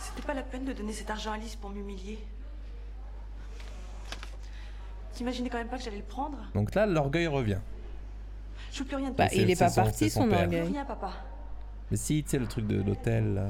[0.01, 2.19] C'était pas la peine de donner cet argent à Alice pour m'humilier?
[5.23, 7.61] T'imaginais quand même pas que j'allais le prendre Donc là, l'orgueil revient.
[8.73, 10.29] Je veux plus rien de Bah, il est c'est pas son- parti, c'est son son,
[10.31, 10.41] père.
[10.41, 10.63] Orgueil.
[10.63, 11.13] rien, papa.
[11.93, 13.47] Mais si, tu sais, le truc de l'hôtel là.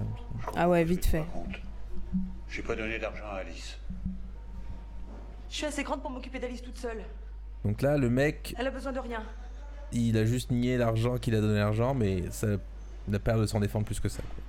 [0.54, 1.24] Ah ouais, vite fait.
[2.50, 3.78] J'ai pas donné d'argent à Alice.
[5.48, 7.02] Je suis assez grande pour m'occuper d'Alice toute seule.
[7.64, 9.22] Donc là, le mec, Elle a besoin de rien.
[9.92, 12.48] il a juste nié l'argent qu'il a donné l'argent, mais ça
[13.08, 14.20] n'a pas de s'en défendre plus que ça.
[14.22, 14.42] quoi.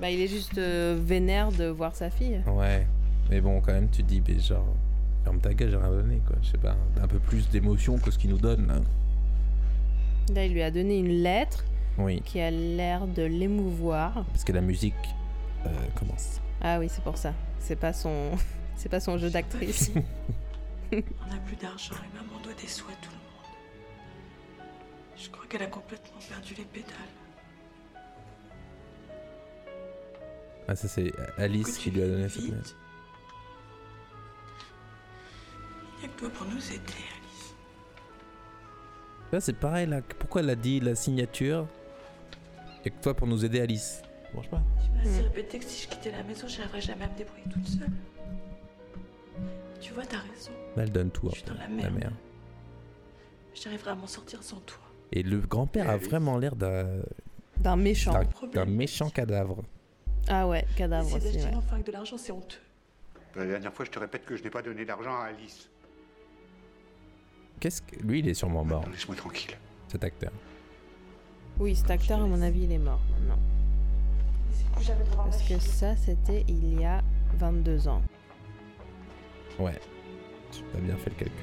[0.00, 2.40] Bah, il est juste euh, vénère de voir sa fille.
[2.46, 2.86] Ouais.
[3.30, 4.66] Mais bon, quand même, tu te dis, mais genre,
[5.24, 6.36] ferme ta gueule, j'ai rien donné, quoi.
[6.42, 8.80] Je sais pas, un peu plus d'émotion que ce qu'il nous donne, là.
[10.34, 11.64] Là, il lui a donné une lettre
[11.98, 14.24] Oui, qui a l'air de l'émouvoir.
[14.26, 14.94] parce que la musique
[15.66, 15.68] euh,
[15.98, 16.40] commence.
[16.60, 17.32] Ah oui, c'est pour ça.
[17.60, 18.32] C'est pas son,
[18.76, 19.92] c'est pas son jeu d'actrice.
[20.92, 24.66] On n'a plus d'argent et maman doit des sous à tout le monde.
[25.16, 26.90] Je crois qu'elle a complètement perdu les pédales.
[30.66, 32.76] Ah, ça, c'est Alice qui lui a donné cette lettre.
[36.02, 36.80] Il n'y a que toi pour nous aider,
[37.16, 37.54] Alice.
[39.32, 40.00] Là, c'est pareil, là.
[40.18, 41.66] Pourquoi elle a dit la signature
[42.84, 44.02] Et que toi pour nous aider, Alice?
[44.24, 44.62] Ça marche pas.
[44.82, 47.44] Tu m'as assez répété que si je quittais la maison, j'arriverais jamais à me débrouiller
[47.52, 47.90] toute seule.
[49.80, 50.50] Tu vois, t'as raison.
[50.76, 52.14] Elle donne tout, Je suis après, dans la la merde.
[53.54, 54.78] J'arriverai à m'en sortir sans toi.
[55.12, 56.86] Et le grand-père a vraiment l'air d'un
[57.56, 58.12] D'un méchant.
[58.52, 59.62] d'un- méchant cadavre.
[60.28, 61.82] Ah ouais, cadavre aussi, d'acheter ouais.
[61.82, 62.58] de l'argent, c'est honteux.
[63.34, 65.69] La dernière fois, je te répète que je n'ai pas donné d'argent à Alice.
[67.60, 67.96] Qu'est-ce que.
[68.02, 68.84] Lui, il est sûrement mort.
[68.90, 69.54] Laisse-moi tranquille.
[69.88, 70.32] Cet acteur.
[71.58, 73.38] Oui, cet acteur, à mon avis, il est mort maintenant.
[75.16, 77.02] Parce que ça, c'était il y a
[77.36, 78.00] 22 ans.
[79.58, 79.78] Ouais.
[80.52, 81.36] J'ai pas bien fait le calcul.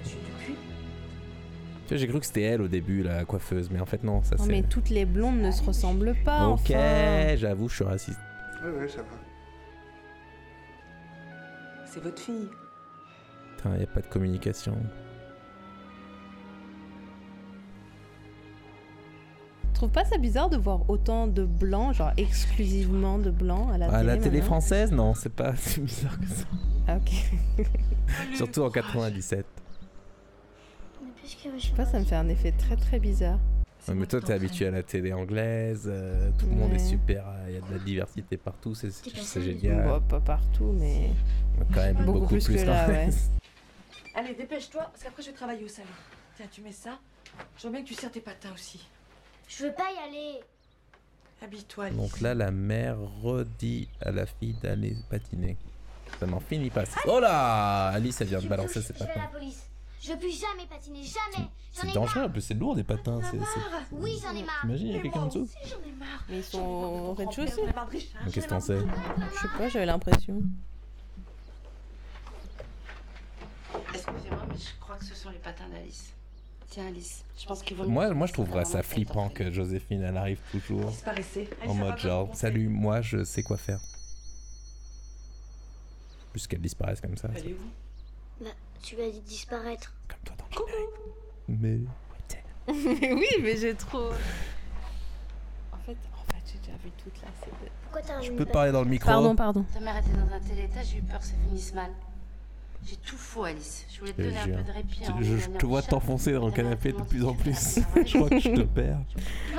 [0.46, 4.22] Tu vois, j'ai cru que c'était elle au début, la coiffeuse, mais en fait, non,
[4.24, 4.50] ça Non, c'est.
[4.52, 7.36] mais toutes les blondes ne se ressemblent pas, Ok, enfin.
[7.38, 8.20] j'avoue, je suis raciste.
[8.64, 9.08] Oui, oui, ça va.
[11.86, 12.50] C'est votre fille.
[13.56, 14.76] Putain, y a pas de communication.
[19.78, 23.88] Trouves pas ça bizarre de voir autant de blancs, genre exclusivement de blancs à la
[23.88, 26.46] À télé la télé maintenant française, non, c'est pas si bizarre que ça.
[26.88, 27.66] Ah, ok.
[28.36, 29.46] Surtout en 97.
[31.24, 33.40] Je sais pas, ça me fait un effet très très bizarre.
[33.88, 37.24] Ouais, mais toi, t'es habitué à la télé anglaise, euh, tout le monde est super,
[37.48, 39.88] il y a de la diversité partout, c'est génial.
[39.88, 41.12] Bon, pas partout, mais.
[41.74, 43.10] Quand même beaucoup, Beaucoup plus plus, que là, ouais.
[44.16, 45.88] Allez, dépêche-toi, parce qu'après je vais travailler au salon.
[46.36, 47.00] Tiens, tu mets ça.
[47.58, 48.88] Je veux bien que tu serres tes patins aussi.
[49.48, 50.40] Je veux pas y aller.
[51.42, 51.98] Habille-toi, Alice.
[51.98, 55.56] Donc là, la mère redit à la fille d'aller patiner.
[56.20, 56.84] Ça n'en finit pas.
[57.06, 59.28] Oh là Alice, elle vient de balancer ses Je vais à la patins.
[59.38, 59.64] police.
[60.02, 61.48] Je plus jamais patiner, jamais.
[61.74, 63.20] C'est dangereux, en plus c'est lourd des patins.
[63.30, 63.38] c'est-
[63.92, 64.62] Oui, j'en ai marre.
[64.62, 66.24] T'imagines, il y a quelqu'un en dessous J'en ai marre.
[66.30, 67.62] Mais ils sont au rez-de-chaussée.
[68.34, 70.42] Qu'est-ce que t'en sais Je sais pas, j'avais l'impression.
[73.94, 76.14] Excusez-moi, mais je crois que ce sont les patins d'Alice.
[76.70, 80.02] Tiens, Alice, je pense qu'il vaut mieux Moi, moi je trouverais ça flippant que Joséphine,
[80.02, 81.50] elle arrive toujours Disparaissez.
[81.66, 83.80] En mode genre, salut, moi je sais quoi faire.
[86.32, 87.30] Plus qu'elle disparaisse comme ça.
[87.36, 88.44] Elle est où?
[88.44, 88.50] Bah,
[88.84, 89.94] tu lui as dit de disparaître.
[91.48, 91.80] Mais.
[92.68, 94.10] oui, mais j'ai trop.
[95.72, 97.72] En fait, en fait, j'ai déjà vu toute la série.
[97.84, 99.08] Pourquoi t'as Je peux parler dans le micro?
[99.08, 99.66] Pardon, pardon.
[99.74, 101.92] Ta mère était dans un tel état, j'ai eu peur que ça finisse mal.
[102.90, 103.86] J'ai tout faux, Alice.
[103.92, 105.00] Je voulais te donner un peu de répit.
[105.04, 107.80] Je, en je- te vois t'enfoncer dans le canapé de plus en plus.
[108.06, 109.00] je crois que je te perds.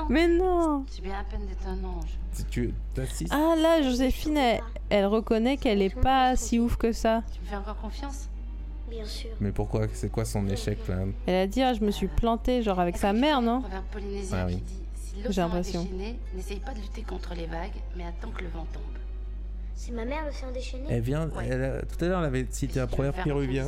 [0.09, 2.19] Mais non J'ai bien à peine d'être un ange.
[2.33, 3.33] Si tu t'assistes.
[3.35, 7.23] Ah là, Joséphine, elle, elle reconnaît qu'elle est pas si ouf que ça.
[7.33, 8.29] Tu me fais encore confiance?
[8.89, 9.31] Bien sûr.
[9.41, 9.87] Mais pourquoi?
[9.93, 11.01] C'est quoi son échec là?
[11.27, 13.63] Elle a dit, ah, je me suis plantée, genre avec sa mère, non?
[14.33, 14.63] Ah oui.
[15.29, 15.87] J'ai l'impression.
[16.35, 18.83] n'essaye pas de lutter contre les vagues, mais attends que le vent tombe.
[19.81, 21.31] C'est ma mère, l'océan déchaîné Elle vient.
[21.41, 23.65] elle a- tout à l'heure, elle avait cité un proverbe péruvien.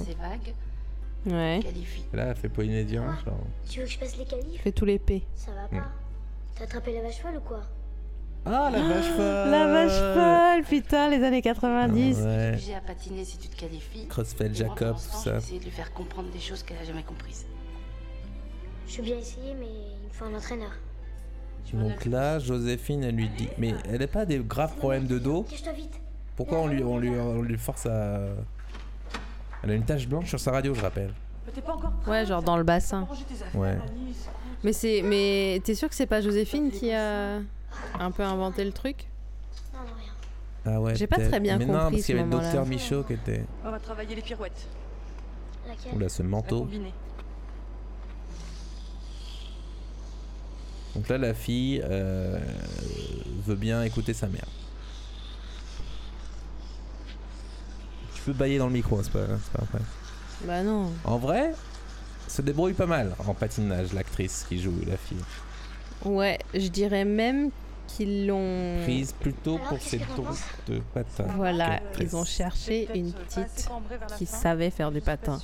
[1.25, 1.61] Ouais.
[1.63, 2.03] qualifie.
[2.13, 3.17] Là, elle fait polynésien.
[3.25, 3.39] Genre.
[3.69, 5.23] Tu veux que je passe les qualifs Fait tous les P.
[5.37, 5.87] Ça va pas.
[6.57, 7.61] T'as attrapé la vache folle ou quoi
[8.45, 10.15] Ah, la vache folle La vache
[10.57, 12.19] folle, putain, les années 90.
[12.21, 12.59] Ah Ouais.
[12.59, 14.07] J'ai à patiner si tu te qualifies.
[14.09, 15.25] Crossfell Jacob, tout ça.
[15.25, 17.47] Je vais essayer de lui faire comprendre des choses qu'elle a jamais comprises.
[18.89, 19.67] Je veux bien essayer, mais
[20.03, 20.73] il me faut un entraîneur.
[21.73, 23.49] Donc là, Joséphine, elle lui dit.
[23.59, 25.99] Mais elle n'a pas des graves problèmes de dos Cache-toi vite.
[26.41, 28.20] Pourquoi on lui, on, lui, on lui force à.
[29.62, 31.12] Elle a une tache blanche sur sa radio, je rappelle.
[32.07, 33.07] Ouais, genre dans le bassin.
[33.53, 33.76] Ouais.
[34.64, 37.41] Mais c'est, mais t'es sûr que c'est pas Joséphine qui a
[37.99, 39.07] un peu inventé le truc?
[39.74, 40.12] Non, non, rien.
[40.64, 40.95] Ah ouais.
[40.95, 42.64] J'ai pas très bien Mais non, compris parce qu'il y avait le docteur.
[42.64, 43.45] Michaud qui était.
[43.62, 44.66] On va travailler les pirouettes.
[45.68, 45.95] Laquelle?
[45.95, 46.66] Oula, ce manteau.
[50.95, 52.38] Donc là, la fille euh,
[53.47, 54.47] veut bien écouter sa mère.
[58.21, 59.81] Tu peux bailler dans le micro, c'est pas, c'est pas vrai.
[60.45, 60.93] Bah non.
[61.05, 61.55] En vrai,
[62.29, 65.25] se débrouille pas mal en patinage, l'actrice qui joue la fille.
[66.05, 67.51] Ouais, je dirais même
[67.87, 68.83] qu'ils l'ont.
[68.83, 71.25] Prise plutôt Alors, pour qu'est-ce ses que t'en trucs penses de patin.
[71.37, 73.68] Voilà, ils ont cherché une petite
[74.18, 75.39] qui savait faire du patin.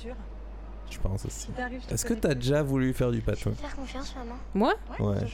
[0.89, 1.49] Je pense aussi.
[1.89, 3.51] Est-ce que t'as déjà voulu faire du patin?
[3.53, 4.35] Faire confiance, maman.
[4.53, 4.73] Moi?
[4.99, 5.27] Ouais.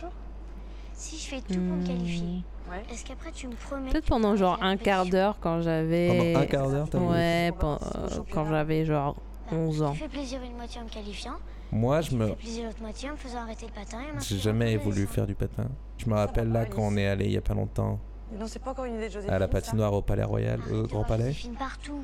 [0.94, 2.82] Si je fais tout pour me qualifier, Ouais.
[2.91, 6.07] est-ce qu'après tu me promets Peut-être pendant tu genre un quart d'heure quand j'avais.
[6.07, 9.16] Pendant un quart d'heure, t'as Ouais, pen- euh, quand j'avais genre
[9.51, 9.91] 11 ans.
[9.93, 11.34] Tu fais plaisir une moitié en me qualifiant,
[11.72, 12.28] Moi, je tu me.
[12.28, 15.28] fais plaisir l'autre moitié en me faisant arrêter le patin et J'ai jamais voulu faire
[15.28, 15.66] du patin.
[15.97, 17.99] Je me rappelle là quand on est allé il y a pas longtemps
[18.32, 19.34] Mais non, c'est pas encore une idée de Joséphine.
[19.34, 19.51] à la ça.
[19.51, 21.32] patinoire au Palais Royal, au Grand Palais.
[21.34, 22.01] Filme partout.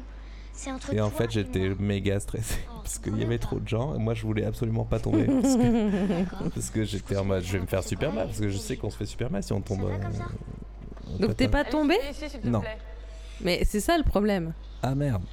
[0.60, 3.96] C'est entre Et en fait, j'étais méga stressé parce qu'il y avait trop de gens
[3.96, 7.54] et moi je voulais absolument pas tomber parce que, parce que j'étais en mode je
[7.54, 9.54] vais me faire super mal parce que je sais qu'on se fait super mal si
[9.54, 9.86] on tombe.
[9.86, 11.96] euh, Donc t'es pas tombé
[12.44, 12.62] Non.
[13.40, 14.52] Mais c'est ça le problème.
[14.84, 15.24] Ah merde.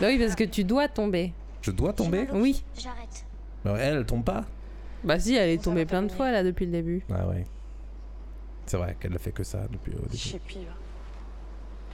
[0.00, 1.34] Bah oui, parce que tu dois tomber.
[1.60, 2.64] Je dois tomber Oui.
[2.78, 3.26] J'arrête.
[3.66, 4.46] Mais elle, elle tombe pas
[5.04, 7.04] Bah si, elle est tombée plein de fois là depuis le début.
[7.12, 7.44] Ah ouais.
[8.64, 10.16] C'est vrai qu'elle a fait que ça depuis au début.
[10.16, 10.72] Chippy, va.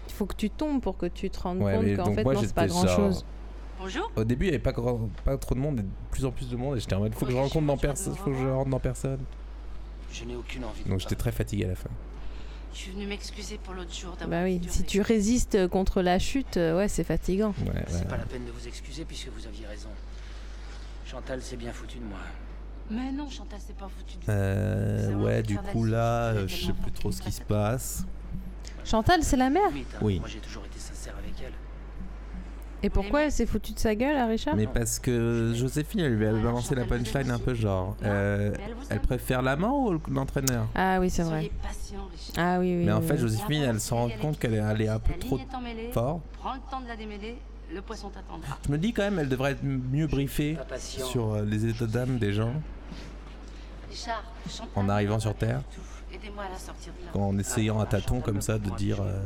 [0.09, 2.35] Il faut que tu tombes pour que tu te rendes Ouais, compte qu'en fait moi,
[2.35, 3.25] non, c'est pas j'étais grand genre- chose.
[3.81, 4.11] Bonjour.
[4.17, 6.33] Au début, il n'y avait pas, grand- pas trop de monde et de plus en
[6.33, 8.37] plus de monde et j'étais en mode faut que je rencontre dans personne, faut que
[8.37, 9.21] je rentre dans personne.
[10.13, 11.91] Je n'ai aucune envie de Donc j'étais très fatigué à la fin.
[12.73, 16.19] Je suis venue m'excuser pour l'autre jour d'avoir Bah oui, si tu résistes contre la
[16.19, 17.51] chute, euh, ouais, c'est fatigant.
[17.67, 19.89] Ouais, C'est pas la peine de vous excuser puisque vous aviez raison.
[21.07, 22.19] Chantal s'est bien foutu de moi.
[22.91, 26.73] Mais non, Chantal, c'est pas foutu de Euh, ouais, du coup là, euh, je sais
[26.73, 28.05] plus trop ce qui se passe.
[28.89, 29.70] Chantal, c'est la mère.
[30.01, 30.18] Oui.
[30.18, 31.53] Moi j'ai toujours été sincère avec elle.
[32.80, 36.14] Et pourquoi elle s'est foutue de sa gueule à Richard Mais parce que Joséphine, elle
[36.14, 37.97] lui avait balancé la punchline un peu genre.
[38.05, 38.55] euh,
[38.89, 41.51] elle préfère l'amant ou l'entraîneur Ah oui, c'est vrai.
[42.36, 42.84] Ah oui, oui.
[42.86, 43.18] Mais en fait.
[43.18, 45.41] Joséphine, elle se rend compte qu'elle est allée un peu trop
[45.93, 46.20] fort.
[46.39, 47.36] Prends le temps de la démêler,
[47.74, 48.57] le poisson t'attendra.
[48.64, 52.18] Je me dis quand même, elle devrait être mieux briefée sur euh, les états d'âme
[52.18, 52.53] des gens
[54.76, 55.62] en arrivant sur Terre,
[56.23, 57.25] aidez-moi à la sortir de là.
[57.25, 58.99] en essayant à tâtons comme ça de dire.
[59.01, 59.21] euh.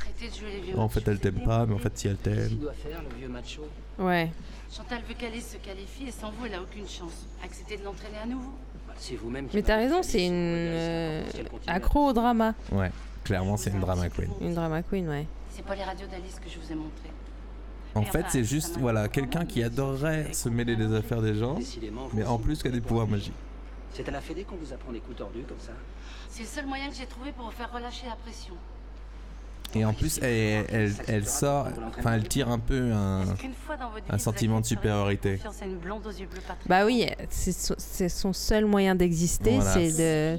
[0.00, 2.16] Arrêtez de jouer les vieux en fait, elle t'aime pas, mais en fait, si elle
[2.16, 2.48] Qu'est-ce t'aime.
[2.48, 3.62] qu'il doit faire, le vieux macho?
[3.98, 4.30] Ouais.
[4.70, 7.26] Chantal veut qu'Alice se qualifie et sans vous, elle a aucune chance.
[7.44, 8.52] Acceptez de l'entraîner à nouveau.
[8.86, 11.24] Bah, C'est vous-même qui Mais t'as raison, c'est une euh,
[11.66, 12.54] accro au drama.
[12.72, 12.90] Ouais,
[13.24, 14.30] clairement, c'est une drama queen.
[14.40, 15.26] Une drama queen, ouais.
[15.50, 17.10] C'est pas les radios d'Alice que je vous ai montrées.
[17.94, 21.58] En fait, c'est juste voilà quelqu'un qui adorerait se mêler des affaires des gens,
[22.12, 23.32] mais en plus qui a des pouvoirs magiques.
[23.94, 25.72] C'est à la Fédé qu'on vous apprend des coups tordus comme ça
[26.30, 28.54] C'est le seul moyen que j'ai trouvé pour vous faire relâcher la pression.
[29.74, 31.68] Et en plus, elle, elle, elle sort,
[31.98, 33.24] enfin, elle tire un peu un,
[34.18, 35.38] sentiment de supériorité.
[36.66, 39.72] Bah oui, c'est so- c'est son seul moyen d'exister, Voilà.
[39.74, 40.38] c'est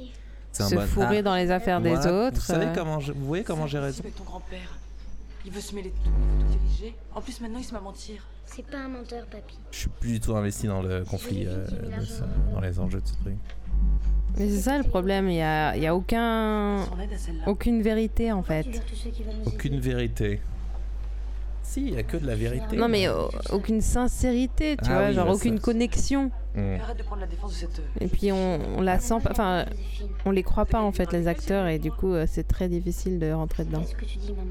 [0.52, 2.38] se bon- fourrer Ah, dans les affaires des autres.
[2.38, 4.76] Vous savez comment, je- vous voyez comment j'ai raison avec ton grand-père.
[5.44, 6.94] Il veut se mêler de tout, il veut tout diriger.
[7.14, 8.26] En plus, maintenant, il se met à mentir.
[8.54, 9.58] C'est pas un menteur, papy.
[9.70, 12.22] Je suis plus du tout investi dans le conflit, euh, de ce-
[12.52, 13.34] dans les enjeux de ce truc.
[14.36, 16.84] Mais c'est ça le problème, il y a, il y a aucun,
[17.46, 18.66] aucune vérité en fait.
[19.46, 20.40] Aucune vérité.
[21.62, 22.76] Si, il y a que de la vérité.
[22.76, 26.30] Non mais euh, aucune sincérité, tu Ah vois, oui, genre bah, aucune ça- connexion.
[26.56, 26.74] Mm.
[26.82, 27.78] Arrête de prendre la défense de cette.
[27.78, 29.66] euh, Et puis on, on la sent pas, enfin,
[30.24, 33.20] on les croit pas en fait les acteurs et du coup euh, c'est très difficile
[33.20, 33.80] de rentrer dedans.
[33.82, 34.50] Qu'est-ce que tu dis, maman?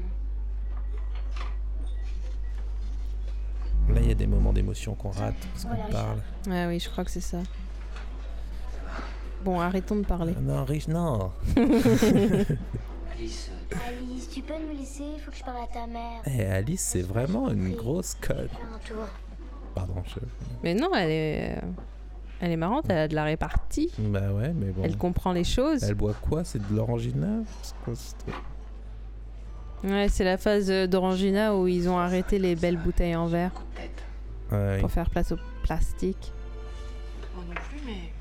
[3.94, 6.18] Là, il y a des moments d'émotion qu'on rate parce qu'on Voilà, parle.
[6.48, 7.38] Ouais oui, je crois que c'est ça.
[9.44, 10.34] Bon, arrêtons de parler.
[10.40, 11.32] Non, Rich, non.
[11.56, 15.04] Alice, Alice, tu peux nous laisser?
[15.16, 16.20] Il faut que je parle à ta mère.
[16.26, 18.48] Eh, Alice, c'est vraiment une grosse conne.
[18.48, 19.06] Faire un tour.
[19.74, 20.20] Pardon, je...
[20.62, 21.60] Mais non, elle est, euh,
[22.40, 24.82] elle est marrante, elle a de la répartie, Bah ouais, mais bon.
[24.84, 25.84] elle comprend les choses.
[25.84, 26.44] Elle boit quoi?
[26.44, 28.34] C'est de l'orangina C'est quoi ce truc
[29.84, 33.52] Ouais, c'est la phase euh, d'Orangina où ils ont arrêté les belles bouteilles en verre
[34.52, 36.32] Ouais, pour faire place au plastique.
[37.34, 38.12] Moi non plus, mais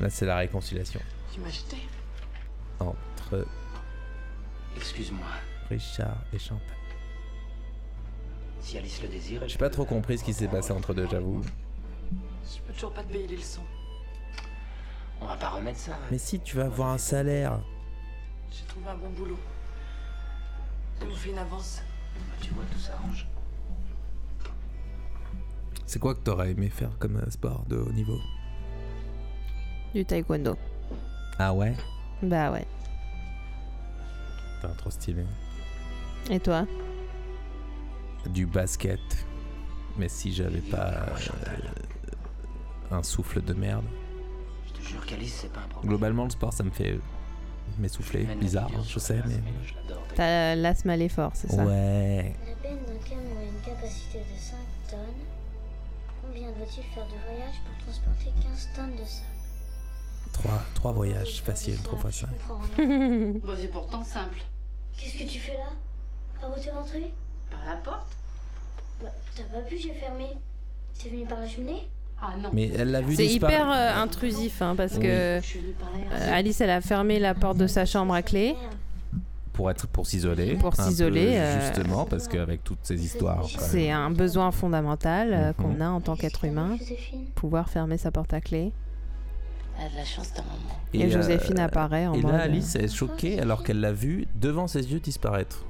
[0.00, 1.00] Là, c'est la réconciliation
[1.32, 1.76] tu m'as jeté.
[2.80, 3.46] entre
[4.76, 5.24] excuse-moi.
[5.70, 6.60] Richard et Chantal.
[8.60, 11.40] Si Alice le désire, J'ai pas trop compris ce qui s'est passé entre deux, j'avoue.
[12.12, 13.62] Je peux toujours pas te payer les leçons.
[15.22, 15.92] On va pas remettre ça.
[16.10, 17.60] Mais si, tu vas avoir un salaire.
[18.50, 19.38] J'ai trouvé un bon boulot.
[21.14, 21.82] Fait une avance.
[22.40, 23.26] Tu vois, tout s'arrange.
[25.86, 28.18] C'est quoi que t'aurais aimé faire comme euh, sport de haut niveau?
[29.94, 30.56] Du taekwondo.
[31.38, 31.74] Ah ouais?
[32.22, 32.66] Bah ouais.
[34.60, 35.24] T'es trop stylé.
[36.30, 36.66] Et toi?
[38.30, 39.00] Du basket.
[39.98, 41.16] Mais si j'avais pas euh,
[42.90, 43.84] un souffle de merde.
[44.66, 45.90] Je te jure qu'Alice, c'est pas un problème.
[45.90, 46.98] Globalement, le sport, ça me fait
[47.78, 48.24] m'essouffler.
[48.40, 49.42] Bizarre, hein, je sais, mais.
[50.14, 52.34] T'as l'asthme à l'effort, c'est ça Ouais.
[52.46, 54.56] La peine d'un camion a une capacité de 5
[54.90, 54.98] tonnes.
[56.22, 59.26] Combien doit-il faire de voyage pour transporter 15 tonnes de sable
[60.32, 62.30] Trois, trois voyages faciles, trois fois cinq.
[63.44, 64.38] Bah, c'est pourtant simple.
[64.96, 65.70] Qu'est-ce que tu fais là?
[66.40, 67.12] Par où t'es rentré?
[67.50, 68.16] Par la porte
[69.02, 70.26] Bah, t'as pas pu, j'ai fermé.
[71.02, 71.86] T'es venu par la cheminée?
[72.20, 72.48] Ah non.
[72.52, 75.00] Mais elle l'a vu C'est hyper euh, intrusif hein, parce Oui.
[75.00, 75.40] que euh,
[76.32, 78.54] Alice elle a fermé la porte de sa chambre à clé.
[79.52, 80.54] Pour être pour s'isoler.
[80.56, 83.44] Pour s'isoler, euh, Justement, parce qu'avec toutes ces histoires.
[83.46, 85.54] C'est un besoin fondamental euh, Mhm.
[85.54, 88.72] qu'on a en tant qu'être humain, Joséphine pouvoir fermer sa porte à clé.
[89.78, 90.54] Elle a de la chance ta maman.
[90.94, 94.26] Et Joséphine apparaît en Et mode, là, euh, Alice est choquée alors qu'elle l'a vu
[94.36, 95.64] devant ses yeux disparaître.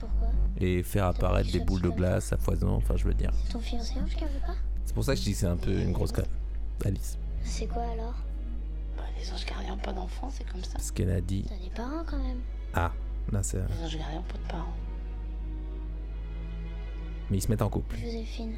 [0.00, 0.28] Pourquoi?
[0.58, 3.32] Et faire apparaître des boules de glace à foison, enfin, je veux dire.
[3.50, 4.54] Ton fiancé Ange qui veut pas?
[4.84, 6.24] C'est pour ça que je dis que c'est un peu une grosse conne,
[6.84, 7.18] Alice.
[7.44, 8.14] C'est quoi alors?
[8.96, 10.78] Bah, les anges gardiens, pas d'enfants, c'est comme ça.
[10.78, 11.44] Ce qu'elle a dit.
[11.48, 12.38] T'as des parents quand même.
[12.74, 12.92] Ah,
[13.30, 13.58] Là, c'est.
[13.58, 14.74] Les anges gardiens ont pas de parents.
[17.30, 17.96] Mais ils se mettent en couple.
[17.96, 18.54] Joséphine,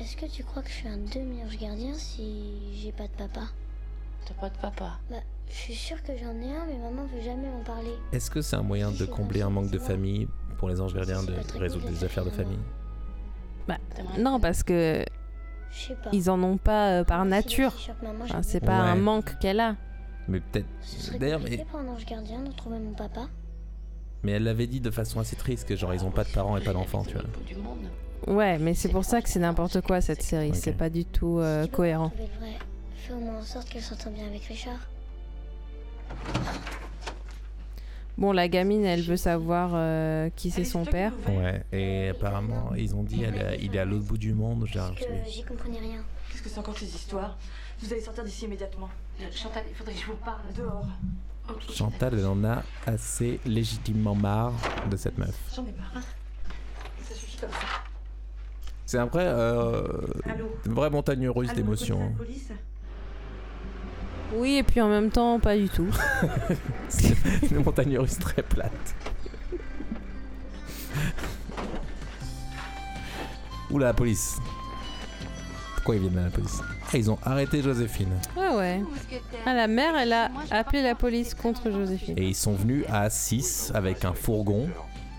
[0.00, 3.42] est-ce que tu crois que je suis un demi-ange gardien si j'ai pas de papa?
[4.26, 4.98] T'as pas de papa?
[5.10, 5.16] Bah,
[5.48, 7.92] je suis sûre que j'en ai un, mais maman veut jamais m'en parler.
[8.12, 10.28] Est-ce que c'est un moyen de combler un manque de famille
[10.58, 12.58] pour les anges gardiens de résoudre des affaires de famille
[13.66, 13.78] Bah,
[14.18, 15.04] non, parce que
[15.70, 16.10] Je sais pas.
[16.12, 17.72] ils en ont pas euh, par nature.
[17.76, 19.76] je c'est pas un manque qu'elle a.
[20.28, 20.66] Mais peut-être.
[21.18, 23.28] D'ailleurs, mais, pour un ange gardien de trouver mon papa.
[24.22, 26.56] mais elle l'avait dit de façon assez triste que genre ils ont pas de parents
[26.56, 27.24] et pas d'enfants, tu vois.
[27.46, 27.78] Du monde.
[28.26, 30.54] Ouais, mais c'est pour ça que c'est n'importe quoi cette série.
[30.54, 32.10] C'est pas du tout euh, cohérent.
[32.10, 32.58] Trouver le vrai.
[32.96, 34.78] Fais au moins en sorte qu'elle s'entende bien avec Richard.
[38.18, 41.14] Bon, la gamine, elle veut savoir euh, qui c'est son père.
[41.26, 44.66] Ouais, et apparemment, ils ont dit elle, est- il est à l'autre bout du monde.
[44.66, 46.04] Genre, Que j'y comprenais rien.
[46.30, 47.38] Qu'est-ce que c'est encore ces histoires?
[47.78, 48.90] Vous allez sortir d'ici immédiatement.
[49.32, 50.40] Chantal, il faudrait que je vous parle.
[50.56, 50.86] Dehors.
[51.72, 54.52] Chantal, elle en a assez légitimement marre
[54.90, 55.34] de cette meuf.
[55.54, 56.02] J'en ai marre.
[57.02, 57.56] Ça suffit comme ça.
[58.86, 59.82] C'est un vrai, euh,
[60.66, 62.02] une vraie montagne russe d'émotions.
[62.02, 62.24] hein.
[64.34, 65.88] Oui, et puis en même temps, pas du tout.
[66.88, 67.16] C'est
[67.50, 68.94] une montagne russe très plate.
[73.70, 74.38] Oula, la police.
[75.90, 78.12] Pourquoi ils viennent à la police Ah, ils ont arrêté Joséphine.
[78.36, 78.82] Ouais, ouais.
[79.44, 82.16] Ah, la mère, elle a appelé la police contre Joséphine.
[82.16, 84.68] Et ils sont venus à 6 avec un fourgon.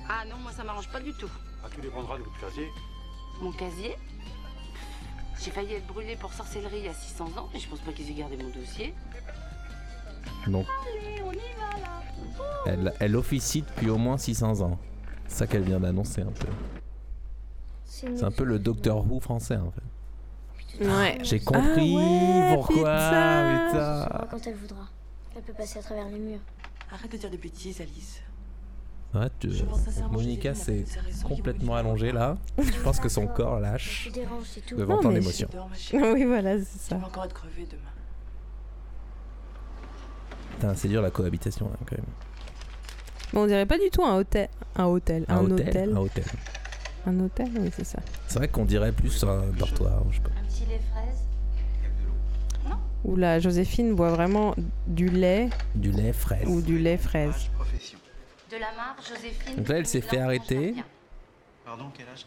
[0.08, 1.28] Ah non, moi ça m'arrange pas du tout.
[1.62, 2.70] Ah, tu dépendras de votre casier.
[3.42, 3.98] Mon casier
[5.44, 7.92] J'ai failli être brûlée pour sorcellerie il y a 600 ans, mais je pense pas
[7.92, 8.94] qu'ils aient gardé mon dossier.
[10.48, 12.02] Donc, Allez, on y va là
[12.66, 14.80] elle, elle officie depuis au moins 600 ans.
[15.28, 16.48] C'est ça qu'elle vient d'annoncer un peu.
[17.84, 19.91] C'est un peu le Docteur Who français en fait.
[20.82, 21.18] Ouais.
[21.22, 23.68] J'ai compris Ah ouais, pourquoi, putain.
[23.68, 24.28] putain.
[24.32, 24.88] Quand elle voudra.
[25.36, 26.40] Elle peut passer à travers les murs.
[26.92, 28.22] Arrête de dire des bêtises, Alice.
[29.14, 29.64] Ouais, tu- Je
[30.10, 30.86] Monica s'est
[31.24, 32.38] complètement allongée là.
[32.58, 35.50] Je pense que son corps lâche Je dérange, devant Non, tant d'émotions.
[35.94, 36.96] Oui, voilà, c'est ça.
[36.98, 37.82] Vas encore être crevé demain.
[40.56, 42.06] Putain, c'est dur la cohabitation hein, quand même.
[43.34, 44.50] Mais on dirait pas du tout un hôtel.
[44.76, 45.26] Un hôtel.
[45.28, 45.92] Un, hôtel.
[45.94, 46.24] Un hôtel.
[47.06, 48.00] Un hôtel, oui, c'est ça.
[48.28, 50.30] C'est vrai qu'on dirait plus un dortoir, je sais pas.
[50.40, 51.18] Un petit lait fraise
[53.04, 54.54] Où la Joséphine boit vraiment
[54.86, 56.48] du lait Du lait fraise.
[56.48, 57.50] ou du lait fraise.
[58.52, 59.56] De la mare, Joséphine.
[59.58, 60.76] Donc là, elle s'est 2000 fait arrêter.
[61.66, 62.26] Pardon, quel âge?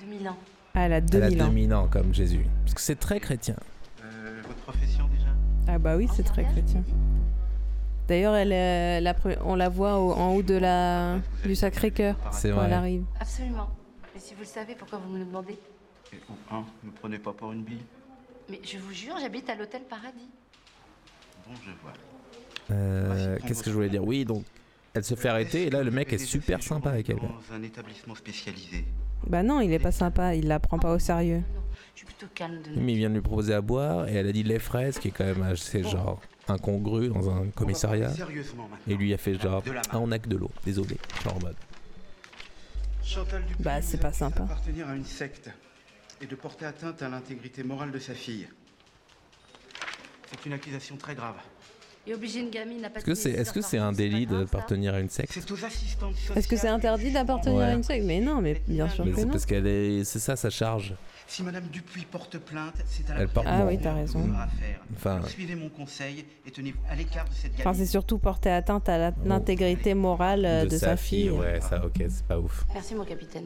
[0.00, 0.36] 2000 ans.
[0.74, 1.48] Ah, elle a Elle 2000 a ans.
[1.48, 2.46] 2000 ans comme Jésus.
[2.62, 3.56] Parce que c'est très chrétien.
[4.04, 5.30] euh, Votre profession déjà?
[5.66, 6.82] Ah bah oui, c'est très chrétien.
[8.06, 12.14] D'ailleurs, elle, est- la pre- on la voit au- en haut de la du Sacré-Cœur
[12.30, 12.66] C'est quand vrai.
[12.66, 13.04] elle arrive.
[13.20, 13.68] Absolument.
[14.18, 15.56] Mais si vous le savez, pourquoi vous me le demandez
[16.12, 17.84] Et ou un, me prenez pas pour une bille.
[18.50, 20.28] Mais je vous jure, j'habite à l'hôtel Paradis.
[21.46, 21.92] Bon, je vois.
[22.72, 24.02] Euh, Qu'est-ce que je voulais dire?
[24.02, 24.44] Oui, donc
[24.92, 27.18] elle se fait arrêter et là le mec est super sympa avec elle.
[27.18, 28.84] Dans un établissement spécialisé.
[29.24, 31.44] Bah non, il est pas sympa, il la prend pas au sérieux.
[31.94, 34.26] Je suis plutôt calme de Mais il vient de lui proposer à boire et elle
[34.26, 38.08] a dit lait fraise qui est quand même assez genre incongru dans un commissariat.
[38.08, 38.92] sérieusement maintenant.
[38.92, 39.62] Et lui a fait genre
[39.92, 40.96] ah on a que de l'eau, désolé.
[41.22, 41.54] Genre en mode.
[43.08, 44.40] Chantal Dupuis Bah, c'est pas sympa.
[44.40, 45.50] d'appartenir à une secte
[46.20, 48.46] et de porter atteinte à l'intégrité morale de sa fille.
[50.30, 51.36] C'est une accusation très grave.
[52.06, 55.00] Et obliger une gamine à Est-ce que c'est est-ce que c'est un délit d'appartenir à
[55.00, 55.36] une secte?
[55.36, 57.64] Est-ce que c'est interdit d'appartenir Ouais.
[57.64, 58.04] à une secte?
[58.06, 59.32] Mais non, mais bien sûr Mais que c'est non.
[59.32, 60.94] parce qu'elle est c'est ça sa charge.
[61.30, 64.26] Si Madame Dupuis porte plainte, c'est à la Elle porte Ah oui, t'as raison.
[64.96, 68.88] Enfin- suivez mon conseil et tenez-vous à l'écart de cette Enfin, c'est surtout porter atteinte
[68.88, 71.28] à la- l'intégrité morale euh, de, sa, fille.
[71.30, 72.64] Ouais, ça ok, c'est pas ouf.
[72.72, 73.44] Merci, mon capitaine.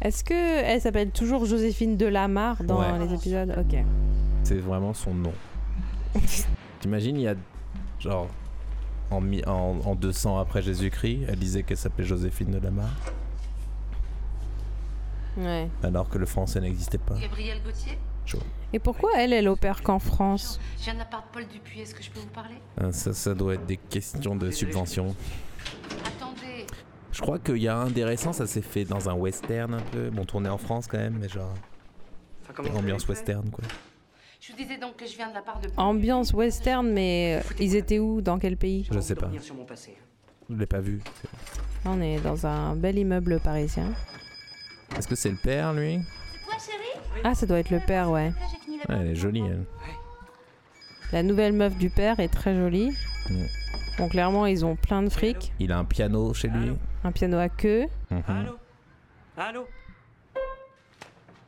[0.00, 3.06] Est-ce que elle s'appelle toujours Joséphine Delamarre dans Ouais.
[3.06, 3.54] les épisodes?
[3.58, 3.78] Ok.
[4.44, 5.32] C'est vraiment son nom.
[6.80, 7.34] T'imagines, il y a
[8.00, 8.28] genre
[9.10, 12.90] en, mi- en, en 200 après Jésus-Christ, elle disait qu'elle s'appelait Joséphine de Lamar,
[15.36, 15.68] Ouais.
[15.82, 17.14] alors que le français n'existait pas.
[17.18, 18.38] Gabriel Gauthier Chaud.
[18.72, 20.60] Et pourquoi elle, elle opère qu'en France?
[20.78, 22.56] Je viens de la part de Paul Dupuis, est-ce que je peux vous parler?
[22.80, 25.14] Hein, Ça, ça doit être des questions de subvention.
[26.04, 26.66] Attendez
[27.12, 29.80] Je crois qu'il y a un des récents, ça s'est fait dans un western un
[29.92, 31.54] peu, bon tourné en France quand même, mais genre
[32.74, 33.64] ambiance western quoi.
[34.40, 37.54] Je vous disais donc que je viens de la part de Ambiance western, mais euh,
[37.60, 38.20] ils étaient où?
[38.20, 38.86] Dans quel pays?
[38.90, 39.96] Je sais pas, Revenir sur mon passé.
[40.48, 41.00] je l'ai pas vu.
[41.84, 43.92] On est dans un bel immeuble parisien.
[44.96, 46.00] Est-ce que c'est le père lui
[46.44, 48.32] Toi, chérie Ah, ça doit être le père, ouais.
[48.88, 49.64] Ouais, Elle est jolie elle.
[51.12, 52.90] La nouvelle meuf du père est très jolie.
[53.30, 53.44] Mm.
[53.98, 55.52] Bon, clairement, ils ont plein de fric.
[55.58, 56.70] Il a un piano chez lui.
[57.04, 57.86] Un piano à queue.
[58.10, 58.22] Mhm.
[58.28, 58.58] Allô
[59.36, 59.68] Allô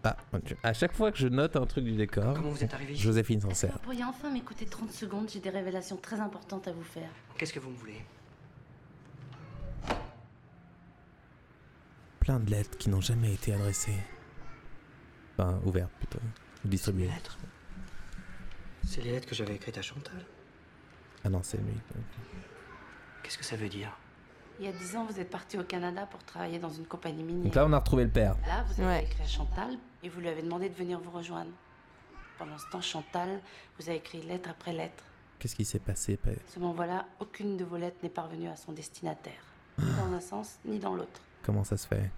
[0.02, 0.16] Ah,
[0.62, 3.40] à chaque fois que je note un truc du décor, Comment vous êtes arrivé Joséphine
[3.40, 3.72] s'en sert.
[3.72, 7.08] Vous pourriez enfin m'écouter 30 secondes, j'ai des révélations très importantes à vous faire.
[7.36, 8.00] Qu'est-ce que vous me voulez?
[12.20, 13.96] Plein de lettres qui n'ont jamais été adressées.
[15.38, 16.18] Enfin, ouvertes plutôt.
[16.64, 17.10] Ou distribuées.
[18.86, 20.24] C'est les lettres que j'avais écrites à Chantal.
[21.24, 21.72] Ah non, c'est lui.
[23.22, 23.96] Qu'est-ce que ça veut dire?
[24.58, 27.22] Il y a 10 ans, vous êtes parti au Canada pour travailler dans une compagnie
[27.22, 27.44] minière.
[27.44, 28.36] Donc là, on a retrouvé le père.
[28.46, 29.04] Là, vous avez Ouais.
[29.04, 31.50] écrit à Chantal et vous lui avez demandé de venir vous rejoindre.
[32.38, 33.40] Pendant ce temps, Chantal
[33.78, 35.04] vous a écrit lettre après lettre.
[35.38, 38.72] Qu'est-ce qui s'est passé pa- Seulement voilà, aucune de vos lettres n'est parvenue à son
[38.72, 39.40] destinataire.
[39.78, 41.22] Ni dans un sens, ni dans l'autre.
[41.42, 42.10] Comment ça se fait?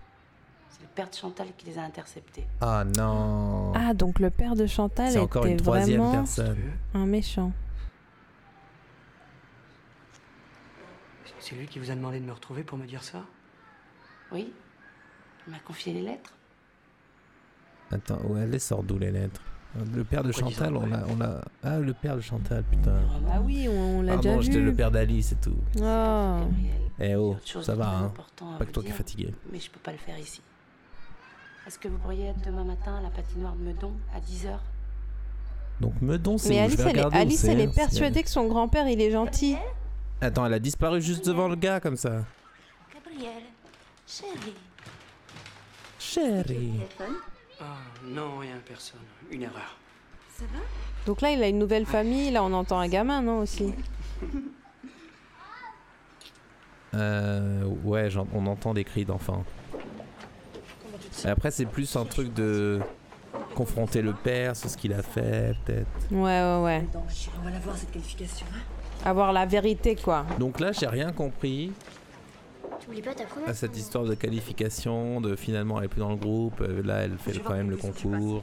[0.70, 2.46] C'est le père de Chantal qui les a interceptées.
[2.60, 6.58] Ah non Ah, donc le père de Chantal C'est était encore une troisième vraiment personne.
[6.94, 7.52] un méchant.
[11.38, 13.22] C'est lui qui vous a demandé de me retrouver pour me dire ça?
[14.30, 14.52] Oui
[15.46, 16.32] Il m'a confié les lettres.
[17.90, 19.42] Attends, ouais, elle les sort d'où les lettres?
[19.94, 21.40] Le père de Pourquoi Chantal, on après l'a, on l'a.
[21.62, 22.94] Ah, le père de Chantal, putain.
[23.30, 24.42] Ah oui, on, on l'a Ah déjà vu.
[24.42, 25.56] j'étais le père d'Alice et tout.
[25.80, 26.40] Oh.
[27.00, 28.12] Eh oh, ça va, hein.
[28.58, 29.34] Pas que toi qui es fatigué.
[29.50, 30.40] Mais je peux pas le faire ici.
[31.66, 34.58] Est-ce que vous pourriez être demain matin à la patinoire de Meudon à 10h
[35.80, 36.64] Donc Meudon, c'est Mais où?
[36.64, 39.12] Alice, Je vais elle est, Alice, elle est hein, persuadée que son grand-père, il est
[39.12, 39.56] gentil.
[40.20, 42.24] Attends, elle a disparu juste devant le gars comme ça.
[42.92, 43.42] Gabriel,
[44.06, 44.54] chérie.
[45.98, 46.80] Chérie.
[47.60, 49.00] Ah, non, rien, personne.
[49.30, 49.76] Une erreur.
[50.36, 50.58] Ça va?
[51.06, 52.30] Donc là, il a une nouvelle famille.
[52.30, 53.72] Là, on entend un gamin, non, aussi?
[56.94, 59.44] Euh, ouais, on entend des cris d'enfants.
[61.24, 62.80] Et Après, c'est plus un truc de
[63.54, 65.86] confronter le père sur ce qu'il a fait, peut-être.
[66.10, 66.86] Ouais, ouais, ouais.
[67.40, 68.46] On va la voir cette qualification.
[68.54, 68.58] hein.
[69.08, 70.24] Avoir la vérité, quoi.
[70.38, 71.72] Donc là, j'ai rien compris
[73.04, 76.16] pas ta première à cette histoire de qualification, de finalement elle est plus dans le
[76.16, 76.60] groupe.
[76.60, 78.42] euh, Là, elle fait quand même le concours.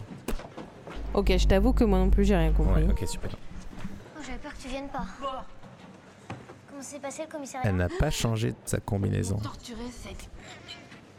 [1.14, 2.84] Ok, je t'avoue que moi non plus, j'ai rien compris.
[2.84, 3.30] Ouais, ok, super.
[4.18, 5.06] Oh, j'avais peur que tu viennes pas.
[6.80, 9.36] Comment s'est passé le commissariat Elle n'a pas changé de sa combinaison.
[9.36, 10.16] Torturé, c'est.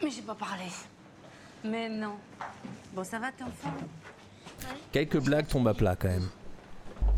[0.03, 0.65] Mais j'ai pas parlé.
[1.63, 2.15] Mais non.
[2.95, 3.75] Bon, ça va, t'es en forme
[4.91, 6.31] Quelques blagues tombent à plat quand même.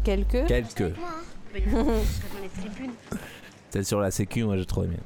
[0.02, 0.80] Quelques Quelques.
[0.80, 2.00] Hein.
[3.70, 4.96] Celle sur la sécu, moi j'ai trop aimé.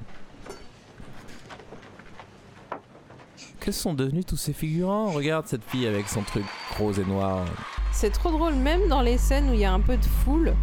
[3.61, 5.11] Que sont devenus tous ces figurants?
[5.11, 6.47] Regarde cette fille avec son truc
[6.79, 7.45] rose et noir.
[7.93, 10.55] C'est trop drôle, même dans les scènes où il y a un peu de foule,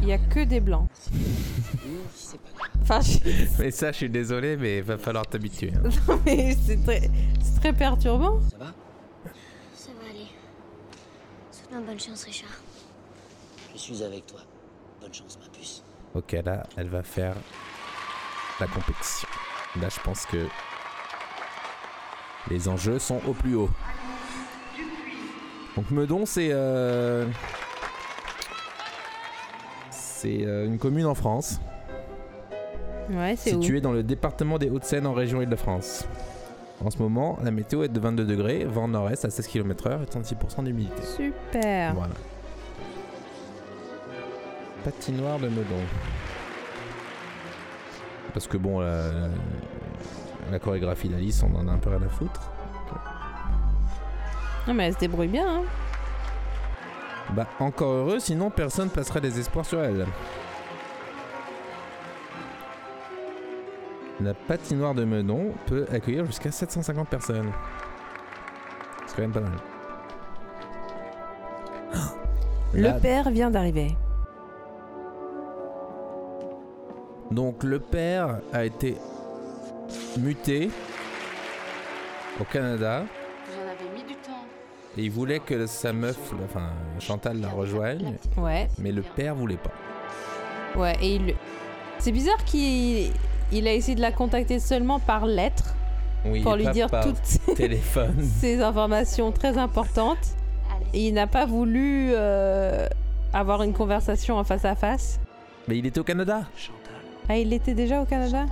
[0.00, 0.88] il y a que des blancs.
[2.82, 3.18] Enfin, je-
[3.58, 5.72] Mais ça, je suis désolé, mais va falloir t'habituer.
[5.74, 5.88] hein.
[6.08, 7.10] non, mais c'est très,
[7.42, 8.40] c'est très perturbant.
[8.50, 8.72] Ça va?
[9.74, 10.26] Ça va aller.
[11.50, 12.50] Souhaite-moi bonne chance, Richard.
[13.74, 14.40] Je suis avec toi.
[15.00, 15.82] Bonne chance, ma puce.
[16.14, 17.34] Ok, là, elle va faire
[18.60, 19.28] la compétition.
[19.80, 20.46] Là, je pense que
[22.50, 23.70] les enjeux sont au plus haut.
[25.76, 27.26] Donc Meudon, c'est euh,
[30.20, 31.60] c'est euh, une commune en France,
[33.10, 36.06] Ouais, c'est où située dans le département des Hauts-de-Seine en région Île-de-France.
[36.84, 40.06] En ce moment, la météo est de 22 degrés, vent nord-est à 16 km/h et
[40.06, 41.02] 36% d'humidité.
[41.02, 41.94] Super.
[41.94, 42.12] Voilà.
[44.84, 45.82] Patinoire de Meudon.
[48.34, 49.28] Parce que bon, la, la-
[50.50, 52.50] la chorégraphie d'Alice, on en a un peu rien à foutre.
[54.66, 55.46] Non, mais elle se débrouille bien.
[55.48, 55.62] Hein.
[57.34, 60.06] Bah, encore heureux, sinon personne passerait des espoirs sur elle.
[64.20, 67.52] La patinoire de Meudon peut accueillir jusqu'à 750 personnes.
[69.06, 69.52] C'est quand même pas mal.
[72.74, 73.96] Le père vient d'arriver.
[77.30, 78.96] Donc le père a été
[80.16, 80.70] muté
[82.40, 83.04] au Canada
[84.98, 88.68] et il voulait que sa meuf, enfin Chantal, la rejoigne, Ouais.
[88.78, 89.70] mais le père voulait pas.
[90.78, 91.34] Ouais, et il...
[91.98, 93.12] C'est bizarre qu'il
[93.52, 95.74] il a essayé de la contacter seulement par lettre
[96.26, 98.16] Oui, pour lui dire toutes ces, téléphone.
[98.40, 100.18] ces informations très importantes.
[100.92, 102.86] Et il n'a pas voulu euh,
[103.32, 105.20] avoir une conversation en face à face.
[105.66, 106.42] Mais il était au Canada.
[107.28, 108.46] Ah, il était déjà au Canada?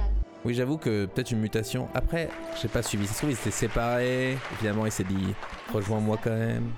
[0.47, 1.89] Oui, j'avoue que peut-être une mutation.
[1.93, 2.29] Après,
[2.63, 3.05] j'ai pas suivi.
[3.09, 4.33] Ça se trouve, ils s'étaient séparés.
[4.35, 5.35] Et finalement, il s'est dit
[5.75, 6.71] rejoins-moi quand même.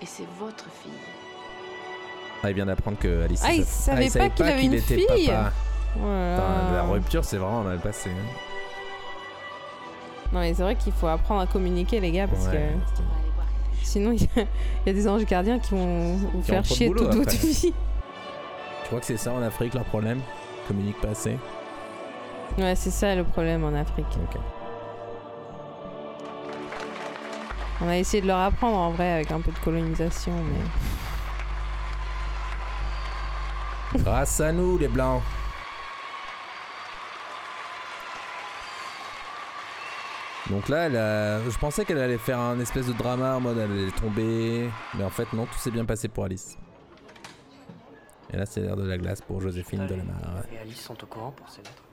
[0.00, 0.90] Et c'est votre fille.
[2.42, 3.42] Ah, il vient d'apprendre que Alice.
[3.44, 5.52] Ah, il savait pas qu'il avait une était fille papa.
[5.98, 6.72] Voilà.
[6.72, 8.08] La rupture, c'est vraiment mal passé.
[8.08, 8.38] hein.
[10.32, 12.52] Non, mais c'est vrai qu'il faut apprendre à communiquer, les gars, parce Ouais.
[12.52, 16.64] que sinon, il y, a- il y a des anges gardiens qui vont vous faire
[16.64, 17.72] chier boulot toute votre vie.
[18.82, 20.20] Tu crois que c'est ça en Afrique leur problème?
[20.66, 21.36] Communique pas assez
[22.58, 24.06] Ouais, c'est ça le problème en Afrique.
[27.80, 30.60] On a essayé de leur apprendre en vrai avec un peu de colonisation, mais.
[34.02, 35.22] Grâce à nous, les blancs.
[40.50, 43.56] Donc là, elle a- je pensais qu'elle allait faire un espèce de drama en mode
[43.58, 44.68] elle allait tomber.
[44.94, 46.58] Mais en fait, non, tout s'est bien passé pour Alice.
[48.32, 50.44] Et là, c'est l'air de la glace pour Joséphine Delamare.
[50.52, 51.83] Et Alice sont au courant pour ces lettres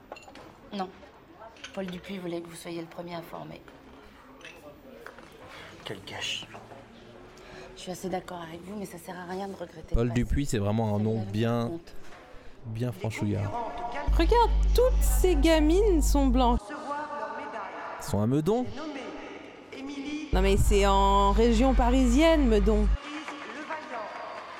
[0.74, 0.89] Non.
[1.74, 3.61] Paul Dupuis voulait que vous soyez le premier informé.
[5.86, 6.47] Quel gâchis.
[7.76, 9.95] Je suis assez d'accord avec vous, mais ça sert à rien de regretter.
[9.95, 10.11] Paul.
[10.11, 11.72] Dupuis, c'est vraiment un nom bien.
[12.67, 13.51] bien franchouillard.
[14.17, 16.59] Regarde, toutes ces gamines sont blanches.
[17.99, 18.65] Ils sont un meudon
[20.34, 22.88] Non mais c'est en région parisienne, Meudon.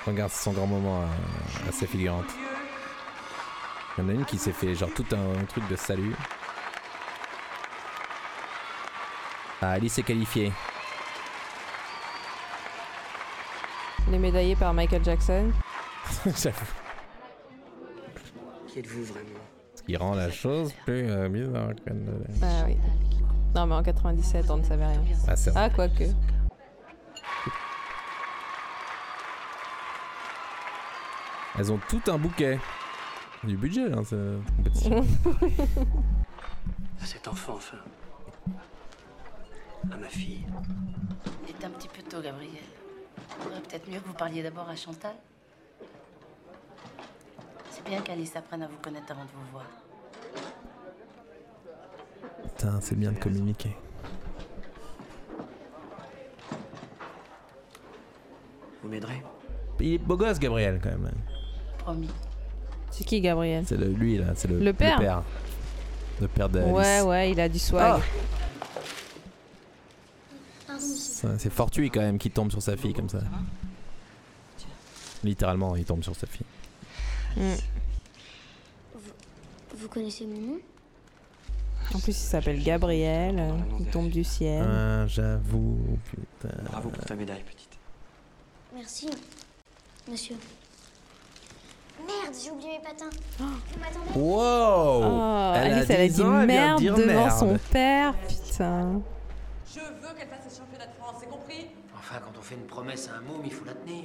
[0.06, 2.26] Regarde son grand moment euh, assez figurante.
[3.98, 6.14] Il y en a une qui s'est fait genre tout un, truc de salut.
[9.60, 10.52] Ah, Alice est qualifiée.
[14.10, 15.50] Les médaillés par Michael Jackson.
[16.26, 16.66] J'avoue.
[18.66, 19.28] Qui êtes-vous vraiment?
[19.74, 21.68] Ce qui rend la chose plus euh, bizarre.
[21.86, 22.76] que de- Ah oui.
[23.54, 25.02] Non mais en 97, on ne savait rien.
[25.28, 25.64] Ah, c'est vrai.
[25.64, 26.04] Ah, quoique.
[31.58, 32.58] Elles ont tout un bouquet.
[33.44, 35.04] Du budget, hein, cette compétition.
[37.00, 37.78] À cet enfant, enfin.
[39.90, 40.46] À ma fille.
[41.48, 42.52] Il est un petit peu tôt, Gabriel.
[43.16, 45.16] Il faudrait peut-être mieux que vous parliez d'abord à Chantal.
[47.70, 49.66] C'est bien qu'Alice apprenne à vous connaître avant de vous voir.
[52.44, 53.76] Putain, c'est bien de communiquer.
[58.82, 59.20] Vous m'aiderez?
[59.80, 61.10] Il est beau gosse, Gabriel, quand même.
[61.78, 62.10] Promis.
[62.92, 64.26] C'est qui, Gabriel C'est le- lui, là.
[64.36, 65.22] C'est le, Le père
[66.20, 66.72] Le père d'Alice.
[66.72, 68.00] Ouais, ouais, il a du swag.
[70.78, 73.20] Ça, C'est fortuit, quand même, qu'il tombe sur sa fille comme ça.
[75.24, 76.46] Littéralement, il tombe sur sa fille.
[77.36, 77.54] Mm.
[79.76, 80.58] Vous connaissez mon nom?
[81.94, 83.36] En plus, il s'appelle Gabriel.
[83.38, 84.64] euh, Il tombe du ciel.
[84.66, 85.78] Ah, j'avoue,
[86.10, 86.54] putain.
[86.64, 87.68] Bravo pour ta médaille, petite.
[88.74, 89.08] Merci,
[90.10, 90.36] monsieur.
[92.06, 93.10] Merde, j'ai oublié mes patins.
[93.38, 96.78] Vous Wow Oh, Elle a Alice, elle a 10 dit ans, elle vient de merde
[96.80, 97.38] dire devant merde.
[97.38, 99.00] son père, putain.
[99.74, 102.66] Je veux qu'elle fasse les championnats de France, c'est compris Enfin, quand on fait une
[102.66, 104.04] promesse à un môme, il faut la tenir.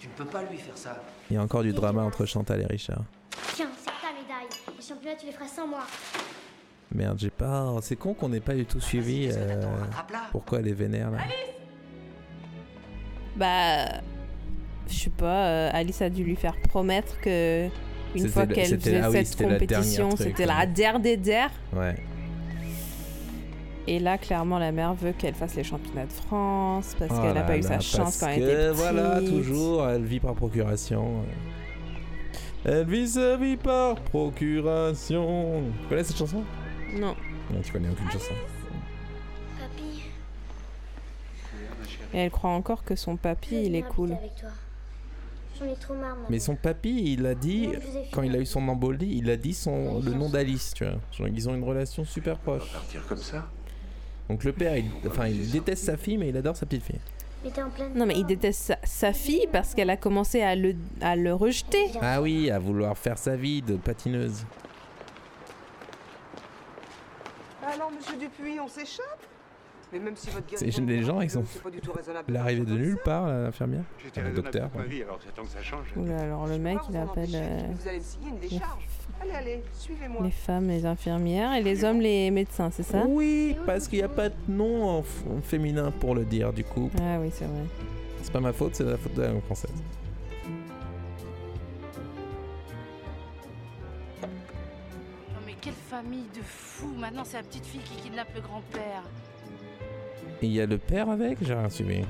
[0.00, 1.02] Tu ne peux pas lui faire ça.
[1.30, 3.02] Il y a encore du drama entre Chantal et Richard.
[3.54, 4.48] Tiens, c'est ta médaille.
[4.76, 5.80] Les championnats, tu les feras sans moi.
[6.94, 7.64] Merde, j'ai pas.
[7.74, 9.30] oh, C'est con qu'on n'ait pas du tout suivi.
[9.32, 9.62] euh,
[10.30, 11.18] Pourquoi elle est vénère là
[13.36, 14.00] Bah,
[14.88, 17.68] je sais pas, euh, Alice a dû lui faire promettre que
[18.14, 21.50] une fois le- qu'elle faisait ah oui, cette compétition, c'était la der des der.
[21.72, 21.94] Ouais.
[23.86, 27.34] Et là, clairement, la mère veut qu'elle fasse les championnats de France parce Oh qu'elle
[27.34, 28.76] n'a là pas eu sa chance quand elle était petite.
[28.76, 31.22] Voilà, toujours, elle vit par procuration.
[32.64, 35.62] Elle vit sa vie par procuration.
[35.82, 36.42] Tu connais cette chanson?
[36.94, 37.14] Non.
[37.52, 38.32] Non, tu connais aucune chanson.
[39.60, 40.02] Papy,
[42.14, 44.12] Et elle croit encore que son papy, il est cool.
[44.12, 44.48] avec toi.
[45.58, 46.26] J'en ai trop marre, maman.
[46.30, 47.68] Mais son papy, il a dit,
[48.12, 50.94] quand il a eu son embolie, il a dit son, le nom d'Alice, tu vois.
[51.12, 52.72] Genre, ils ont une relation super proche.
[52.72, 53.48] Partir comme ça
[54.28, 57.00] Donc le père, il, enfin, il déteste sa fille, mais il adore sa petite fille.
[57.94, 61.34] Non, mais il déteste sa, sa fille parce qu'elle a commencé à le, à le
[61.34, 61.90] rejeter.
[62.00, 64.44] Ah oui, à vouloir faire sa vie de patineuse.
[67.66, 69.26] Alors, monsieur Dupuis, on s'échappe
[69.94, 71.44] Mais même si votre C'est les gens, ils sont.
[72.26, 73.84] L'arrivée de nulle part, l'infirmière.
[74.02, 74.68] J'étais Le docteur.
[74.70, 75.86] toute ma vie, alors que ça change.
[75.96, 78.88] Oula, alors le mec, il appelle euh, Vous allez me signer une décharge.
[79.22, 80.22] Allez, allez, suivez-moi.
[80.24, 83.04] les femmes les infirmières et les hommes les médecins, c'est ça?
[83.06, 86.52] Oui, parce qu'il n'y a pas de nom en, f- en féminin pour le dire,
[86.52, 86.90] du coup.
[87.00, 87.62] Ah oui, c'est vrai.
[88.22, 89.70] C'est pas ma faute, c'est la faute de la langue française.
[94.22, 94.28] Non
[95.46, 99.02] mais quelle famille de fous Maintenant, c'est la petite fille qui kidnappe le grand-père.
[100.42, 102.02] Et il y a le père avec J'ai rien suivi.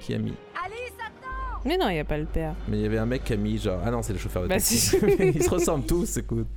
[0.00, 0.32] Qui a mis
[0.64, 2.54] Alice, attends Mais non, il n'y a pas le père.
[2.68, 3.80] Mais il y avait un mec qui a mis genre.
[3.84, 4.78] Ah non, c'est le chauffeur de Bah, taxi.
[4.78, 4.96] si.
[5.20, 6.48] Ils se ressemblent tous, écoute.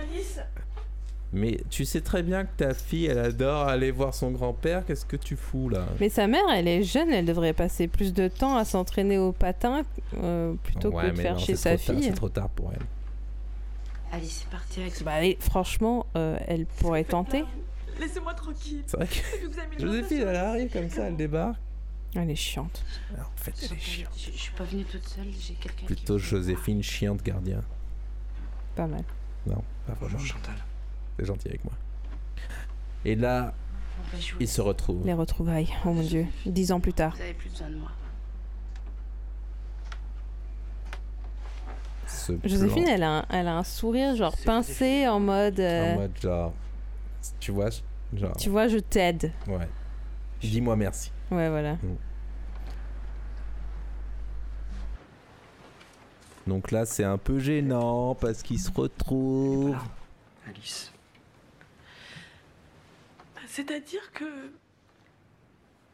[0.00, 0.40] Alice
[1.32, 4.84] Mais tu sais très bien que ta fille, elle adore aller voir son grand-père.
[4.86, 5.84] Qu'est-ce que tu fous là?
[6.00, 9.32] Mais sa mère, elle est jeune, elle devrait passer plus de temps à s'entraîner au
[9.32, 9.82] patin
[10.22, 12.02] euh, plutôt Ouais, que de faire non, chez sa fille.
[12.02, 12.82] C'est trop tard pour elle.
[14.12, 17.44] Alice est partie avec Bah, allez, franchement, euh, elle pourrait tenter.
[17.98, 18.82] Laissez-moi tranquille.
[18.86, 21.58] C'est vrai que Joséphine, elle arrive comme ça, elle débarque.
[22.14, 22.84] Elle est chiante.
[23.14, 24.12] Alors, en fait, elle est chiante.
[24.16, 25.84] Je, je suis pas venue toute seule, j'ai quelqu'un qui...
[25.86, 27.62] Plutôt Joséphine, chiante gardien.
[28.74, 29.04] Pas mal.
[29.46, 30.18] Non, pas vraiment.
[30.18, 30.54] Chantal.
[31.18, 31.74] C'est gentil avec moi.
[33.04, 33.54] Et là,
[34.12, 35.04] vous ils se retrouvent.
[35.06, 36.26] Les retrouvailles, oh mon dieu.
[36.44, 37.14] Dix ans plus tard.
[37.16, 37.90] Vous avez plus besoin de moi.
[42.16, 42.92] Ce Joséphine, plan.
[42.94, 45.60] elle a, un, elle a un sourire genre pincé en mode.
[45.60, 46.52] euh, En mode genre.
[47.40, 47.68] Tu vois,
[48.14, 48.36] genre.
[48.36, 49.32] Tu vois, je t'aide.
[49.46, 49.68] Ouais.
[50.40, 51.10] Dis-moi merci.
[51.30, 51.76] Ouais, voilà.
[56.46, 59.76] Donc là, c'est un peu gênant parce qu'ils se retrouvent.
[60.48, 60.92] Alice.
[63.34, 64.24] Bah, C'est-à-dire que.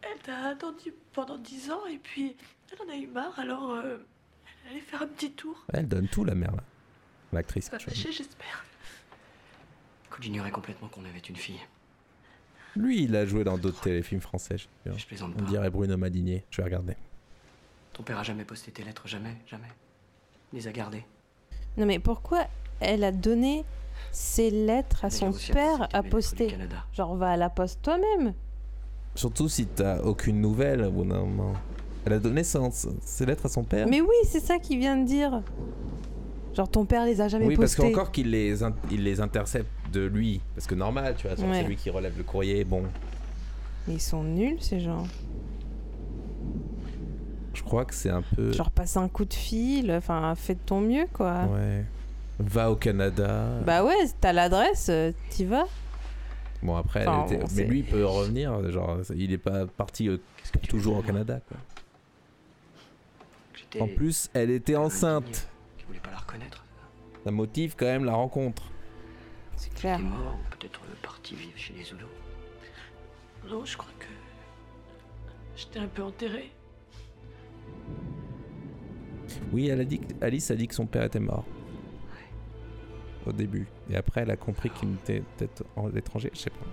[0.02, 2.36] Elle t'a attendu pendant dix ans et puis
[2.72, 3.98] elle en a eu marre alors euh,
[4.64, 5.64] elle allait faire un petit tour.
[5.72, 6.62] Elle donne tout, la mère, là.
[7.32, 7.68] L'actrice.
[7.68, 8.64] Pas fâchée, j'espère.
[10.20, 11.58] J'ignorais complètement qu'on avait une fille.
[12.76, 14.56] Lui, il a joué dans d'autres téléfilms français.
[14.56, 15.50] Je, plaisante On pas.
[15.50, 16.44] dirait Bruno Madinier.
[16.50, 16.96] Je vais regarder.
[17.92, 19.68] Ton père a jamais posté tes lettres, jamais, jamais.
[20.52, 21.04] Il les a gardées.
[21.76, 22.46] Non, mais pourquoi
[22.80, 23.64] elle a donné
[24.10, 26.56] ses lettres à son père à poster.
[26.92, 28.34] Genre, va à la poste toi-même.
[29.14, 31.54] Surtout si t'as aucune nouvelle au bout d'un moment.
[32.04, 34.96] Elle a donné son- ses lettres à son père Mais oui, c'est ça qu'il vient
[34.96, 35.40] de dire.
[36.54, 37.92] Genre, ton père les a jamais Oui, parce postés.
[37.92, 40.40] qu'encore qu'il les, in- il les intercepte de lui.
[40.54, 41.60] Parce que normal, tu vois, Ouais.
[41.60, 42.64] c'est lui qui relève le courrier.
[42.64, 42.82] Bon,
[43.88, 45.04] Mais ils sont nuls, ces gens.
[47.54, 48.52] je crois que c'est un peu.
[48.52, 51.44] Genre, passe un coup de fil, enfin, fais de ton mieux, quoi.
[51.52, 51.84] Ouais.
[52.38, 53.46] Va au Canada.
[53.66, 55.66] Bah ouais, t'as l'adresse, euh, t'y vas.
[56.62, 58.70] Bon, après, elle Enfin, était- bon, mais lui, il peut revenir.
[58.70, 60.18] Genre, il est pas parti euh,
[60.68, 61.56] toujours au Canada, quoi.
[63.80, 65.48] En plus, elle était enceinte.
[65.78, 66.64] Tu voulais pas la reconnaître
[67.24, 68.64] Ça motive quand même la rencontre.
[69.56, 69.96] C'est clair.
[69.98, 72.06] T'es mort ou peut-être euh, parti vivre chez les Zoulous.
[73.48, 74.06] Non, je crois que.
[75.56, 76.50] J'étais un peu enterrée.
[79.52, 81.44] Oui, elle a dit que- Alice a dit que son père était mort.
[83.26, 83.66] Au début.
[83.88, 86.66] Et après, elle a compris qu'il était peut-être en l'étranger, je sais pas.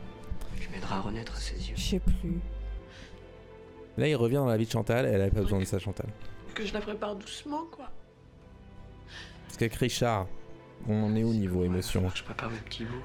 [0.59, 1.75] Tu m'aideras à renaître à ses yeux.
[1.75, 2.39] Je sais plus.
[3.97, 6.07] Là, il revient dans la vie de Chantal, elle avait pas besoin de ça, Chantal.
[6.59, 7.85] Que je la prépare doucement, quoi.
[9.45, 10.27] Parce qu'avec Richard,
[10.89, 13.01] on en est où niveau émotion Je prépare mes petits bouts.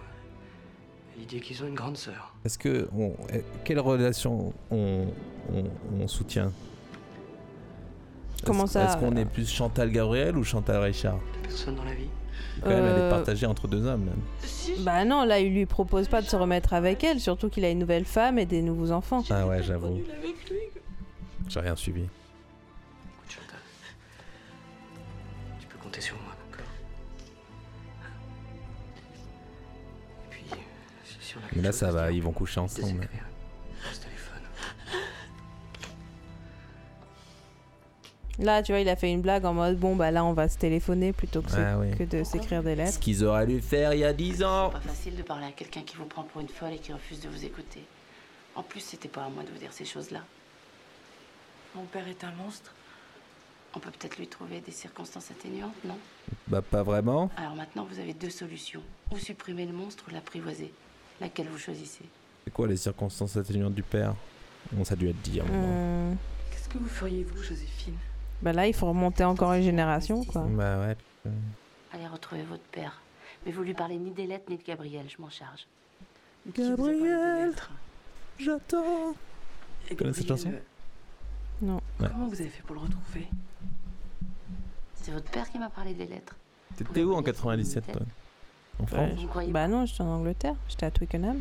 [1.16, 2.34] L'idée qu'ils ont une grande sœur.
[2.44, 2.88] Est-ce que.
[2.98, 5.06] on- eh, quelle relation on,
[5.52, 5.64] on,
[6.00, 6.50] on soutient?
[8.44, 11.20] Comment Est-ce- ça, Est-ce qu'on est plus Chantal Gabriel ou Chantal Richard?
[11.44, 12.08] Personne dans la vie.
[12.60, 14.82] Quand même, elle est Euh, partagée entre deux hommes, même.
[14.84, 17.70] Bah non, là, il lui propose pas de se remettre avec elle, surtout qu'il a
[17.70, 19.22] une nouvelle femme et des nouveaux enfants.
[19.30, 20.00] Ah ouais, j'avoue.
[21.48, 22.02] J'ai rien suivi.
[25.94, 26.66] Compter sur moi, d'accord
[30.26, 30.44] Et puis,
[31.04, 33.08] si si on a Mais là, ça va, ils vont coucher ensemble.
[38.40, 40.48] Là, tu vois, il a fait une blague en mode bon, bah là, on va
[40.48, 41.92] se téléphoner plutôt que, Ah oui.
[41.96, 42.98] que de s'écrire des Ce lettres.
[42.98, 45.82] qu'ils auraient dû faire il y a 10 ans Pas facile de parler à quelqu'un
[45.82, 47.84] qui vous prend pour une folle et qui refuse de vous écouter.
[48.56, 50.22] En plus, c'était pas à moi de vous dire ces choses-là.
[51.76, 52.73] Mon père est un monstre.
[53.76, 55.98] On peut peut-être lui trouver des circonstances atténuantes, non?
[56.46, 57.30] Bah, pas vraiment.
[57.36, 58.82] Alors maintenant, vous avez deux solutions.
[59.10, 60.72] Ou supprimer le monstre ou l'apprivoiser.
[61.20, 62.04] Laquelle vous choisissez?
[62.44, 64.14] C'est quoi les circonstances atténuantes du père?
[64.72, 66.10] Bon, ça a dû être dit à un moment.
[66.10, 66.16] Hum,
[66.50, 67.96] Qu'est-ce que vous feriez, vous, Joséphine?
[68.42, 70.42] Bah là, il faut remonter encore une génération, quoi.
[70.42, 70.96] Bah ouais.
[71.92, 73.00] Allez retrouver votre père.
[73.44, 75.66] Mais vous lui parlez ni des lettres ni de Gabriel, je m'en charge.
[76.56, 77.54] Gabriel,
[78.38, 79.14] j'attends.
[79.86, 80.52] Tu connais cette chanson?
[81.64, 81.80] Non.
[82.00, 82.08] Ouais.
[82.10, 83.26] Comment vous avez fait pour le retrouver?
[84.94, 86.36] C'est votre père qui m'a parlé des lettres.
[86.76, 88.02] T'étais où en 97 toi?
[88.80, 89.00] En France?
[89.10, 91.40] Ouais, Vous croyez bah non, j'étais en Angleterre, j'étais à Twickenham.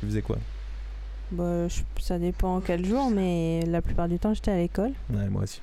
[0.00, 0.36] Tu faisais quoi?
[1.32, 4.92] Bah, je- ça dépend quel jour, mais la plupart du temps, j'étais à l'école.
[5.10, 5.60] Ouais, moi aussi.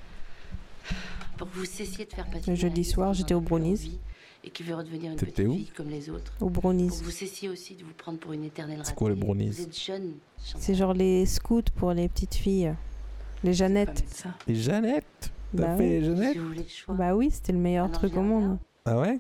[1.38, 3.76] Pour que vous cessiez de faire patiner Le jeudi soir, j'étais au Brownies.
[3.76, 4.00] vie
[4.44, 5.54] Et qui veut redevenir une T'étais petite où?
[5.54, 6.34] fille comme les autres.
[6.42, 6.90] Au Brownies.
[6.90, 9.16] Pour que vous cessiez aussi de vous prendre pour une éternelle C'est quoi, le.
[9.16, 9.68] Brownies?
[10.38, 12.74] C'est genre les scouts pour les petites filles.
[13.44, 14.26] Les Jeannettes.
[14.48, 15.90] Et Jeannette T'as Bah fait oui.
[15.90, 16.96] les Jeannette Si vous voulez le choix.
[16.96, 18.58] Bah oui, c'était le meilleur Alors, truc au monde.
[18.86, 19.18] Ah ouais?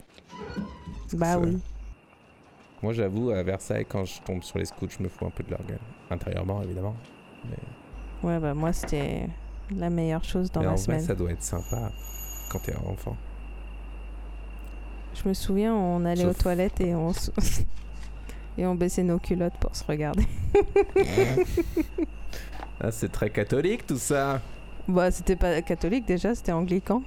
[1.14, 1.58] Bah oui.
[2.82, 5.44] Moi j'avoue, à Versailles, quand je tombe sur les scouts, je me fous un peu
[5.44, 5.80] de leur gueule.
[6.10, 6.96] Intérieurement, évidemment.
[7.46, 9.28] Mais, Ouais, bah moi, c'était
[9.76, 11.02] la meilleure chose dans mais ma en vrai, semaine.
[11.02, 11.92] ça doit être sympa
[12.50, 13.16] quand t'es enfant.
[15.14, 17.32] Je me souviens, on allait Sauf- aux toilettes et on, s-
[18.58, 20.26] et on baissait nos culottes pour se regarder.
[22.82, 24.42] Ah, c'est très catholique tout ça
[24.88, 27.04] bah, c'était pas catholique déjà, c'était anglican.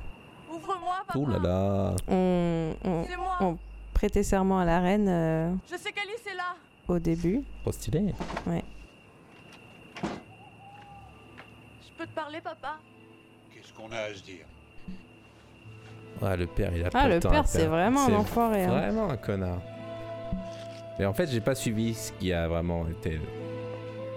[0.50, 3.58] Ouvre-moi, Ouh là là On,
[3.92, 6.54] prêtait serment à la reine euh, Je sais qu'Alice est là.
[6.88, 7.42] au début.
[7.62, 8.14] Trop stylé.
[8.46, 8.64] Ouais.
[10.02, 12.76] Je peux te parler, papa?
[13.52, 14.46] Qu'est-ce qu'on a à se dire?
[16.22, 17.74] Ah, le père, il a Ah, pas le le temps à père, c'est perdre.
[17.76, 18.68] vraiment un C'est enfoiré, hein.
[18.70, 19.60] Vraiment un connard.
[20.98, 23.20] Et en fait, j'ai pas suivi ce qui a vraiment été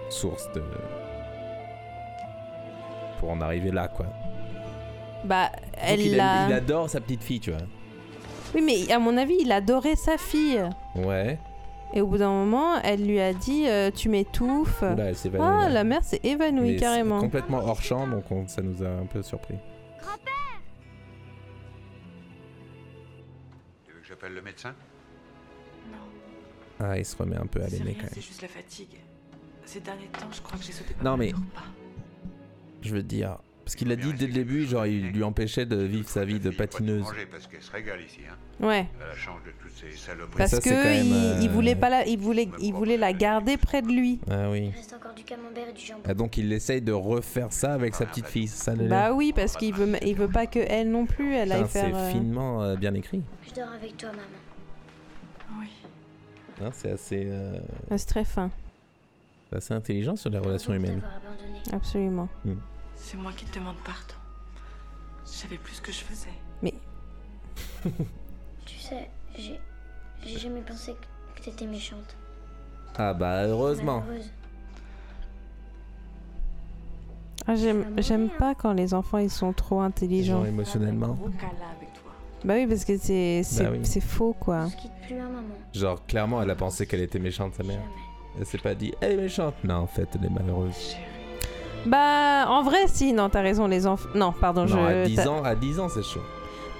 [0.10, 0.64] source de.
[3.20, 4.06] Pour en arriver là, quoi.
[5.26, 6.46] Bah, Donc, elle il, l'a.
[6.46, 7.60] a- il adore sa petite fille, tu vois.
[8.56, 10.62] Oui, mais à mon avis, il adorait sa fille.
[10.96, 11.38] Ouais.
[11.94, 14.82] Et au bout d'un moment, elle lui a dit euh, Tu m'étouffes.
[14.84, 15.70] Oula, elle s'évanouit, Ah, là.
[15.74, 17.20] la mère s'est évanouie Mais c'est carrément.
[17.20, 19.56] Complètement hors champ, donc on- ça nous a un peu surpris.
[23.86, 24.74] Tu veux que j'appelle le médecin?
[26.82, 28.24] Ah, il se remet un peu à C'est l'aimer rien, quand c'est même.
[28.24, 28.96] juste la fatigue.
[29.66, 31.32] Ces derniers temps, je crois que j'ai sauté pas Non, mal mais.
[31.32, 31.62] de repas.
[32.82, 33.38] Je veux dire.
[33.64, 36.40] Parce qu'il a dit dès le début, genre, il lui empêchait de vivre sa vie
[36.40, 37.06] de patineuse.
[37.30, 38.66] Parce qu'elle se régale ici, hein.
[38.66, 38.88] Ouais.
[39.00, 40.38] Elle change de toutes ces saloperies.
[40.38, 43.14] Parce ça, que même, il, il euh, voulait pas la, il voulait, il voulait la
[43.14, 44.20] garder près de lui.
[44.30, 44.72] Ah oui.
[44.74, 46.02] Il reste encore du camembert et du jambon.
[46.06, 49.34] Ah, donc il essaye de refaire ça avec sa petite fille, c'est ça Bah oui,
[49.36, 51.86] parce qu'il veut, il veut pas que elle non plus, elle aille faire.
[51.86, 53.22] C'est euh, finement euh, bien écrit.
[53.48, 55.62] Je dors avec toi, maman.
[55.62, 55.68] Oui.
[56.62, 57.60] Hein, c'est assez, euh,
[57.96, 58.50] C'est très fin,
[59.50, 61.02] c'est assez intelligent sur les relations humaines.
[61.72, 62.28] absolument.
[62.46, 62.56] Hmm.
[62.96, 64.16] C'est moi qui te demande pardon.
[65.26, 66.30] Je savais plus ce que je faisais.
[66.62, 66.74] Mais
[68.66, 69.60] Tu sais, j'ai
[70.26, 70.94] j'ai jamais pensé
[71.36, 72.16] que, t'étais méchante.
[72.98, 74.04] Ah bah heureusement.
[77.48, 80.38] Ah, j'aime, j'aime pas quand les enfants ils sont trop intelligents.
[80.40, 81.18] Genre émotionnellement.
[82.44, 83.80] Bah oui, parce que c'est, c'est, Bah oui.
[83.84, 84.58] c'est faux quoi.
[84.64, 84.70] Hein.
[85.74, 87.82] Genre clairement elle a pensé qu'elle était méchante sa mère.
[88.38, 89.56] Elle s'est pas dit elle est méchante.
[89.64, 90.96] Non en fait elle est malheureuse.
[91.86, 94.10] Bah en vrai, si, non, t'as raison, les enfants.
[94.14, 94.76] Non, pardon, je.
[94.76, 96.22] non à 10 t'as- ans, à 10 ans c'est chaud.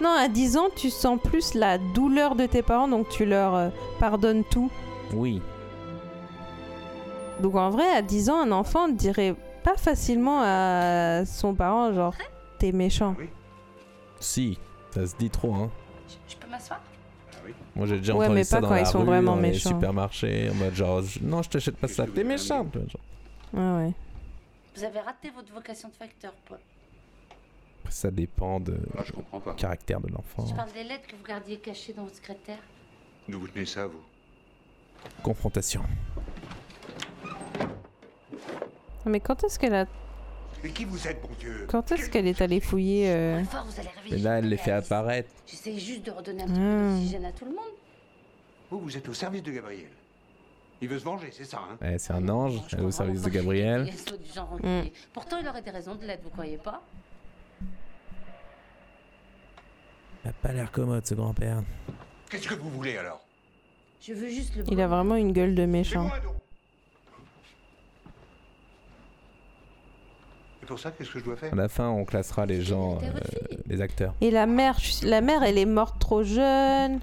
[0.02, 3.56] Non, à 10 ans, tu sens plus la douleur de tes parents, donc tu leur
[3.56, 3.70] euh,
[4.00, 4.70] pardonnes tout.
[5.14, 5.42] Oui.
[7.40, 12.14] Donc en vrai, à 10 ans, un enfant dirait pas facilement à son parent, genre,
[12.60, 13.16] t'es méchant.
[14.20, 14.58] Si,
[14.92, 15.70] ça se dit trop hein.
[16.28, 16.82] Je peux m'asseoir?
[17.80, 19.36] Moi j'ai déjà Ouais, entendu mais ça pas dans quand la ils sont rue, vraiment
[19.36, 19.70] dans les méchants.
[19.70, 22.74] supermarchés, en mode genre je- non je t'achète pas ça, t'es méchante.
[22.74, 23.02] Genre.
[23.54, 23.94] Ouais, ouais.
[24.76, 26.60] Vous avez raté votre vocation de facteur, Paul.
[27.80, 29.54] Après, Ça dépend de je comprends pas.
[29.54, 30.46] caractère de l'enfant.
[30.46, 32.60] Je parle des lettres que vous gardiez cachées dans votre secrétaire.
[33.30, 34.02] D'où vous tenez ça, vous
[35.24, 35.82] Confrontation.
[39.06, 39.86] Mais quand est-ce qu'elle a.
[40.64, 43.80] Mais qui vous êtes, bon Dieu Quand est-ce qu'elle est allée fouiller euh, Fort, vous
[43.80, 44.62] allez réveiller Mais là elle les Alice.
[44.66, 45.30] fait apparaître.
[45.48, 46.84] J'essaie juste de redonner un petit Hmm.
[46.90, 47.74] peu d'oxygène à tout le monde.
[48.70, 49.90] Vous, vous êtes au service de Gabriel.
[50.82, 53.22] Il veut se venger, c'est ça, hein Ouais, c'est un ange, elle est au service
[53.22, 53.90] de Gabriel.
[54.38, 54.94] Enculé.
[55.14, 56.82] Pourtant, il aurait des raisons de l'être, vous croyez pas
[60.24, 61.64] Il a pas l'air commode ce grand-père.
[62.30, 63.22] Qu'est-ce que vous voulez, alors?
[64.02, 64.64] Je veux juste le.
[64.72, 66.10] Il a vraiment une gueule de méchant.
[70.70, 73.58] Pour ça, qu'est-ce que je dois faire À la fin on classera les gens, euh,
[73.68, 74.14] les acteurs.
[74.22, 77.00] Et la mère, je- la mère, elle est morte trop jeune.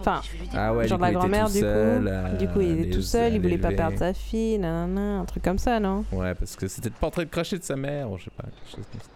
[0.00, 0.22] Enfin,
[0.54, 2.08] Ah ouais, genre du la coup, il était grand-mère tout du seul, coup.
[2.08, 5.20] euh, du coup, il est les- tout seul, il voulait pas perdre sa fille, nanana,
[5.20, 6.04] un truc comme ça, non?
[6.10, 8.30] Ouais, parce que c'était pas en train de cracher de sa mère, ou je sais
[8.36, 9.08] pas, quelque chose comme ça.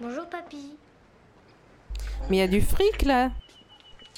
[0.00, 0.76] Bonjour, papy.
[2.28, 3.30] Mais il y a du fric là.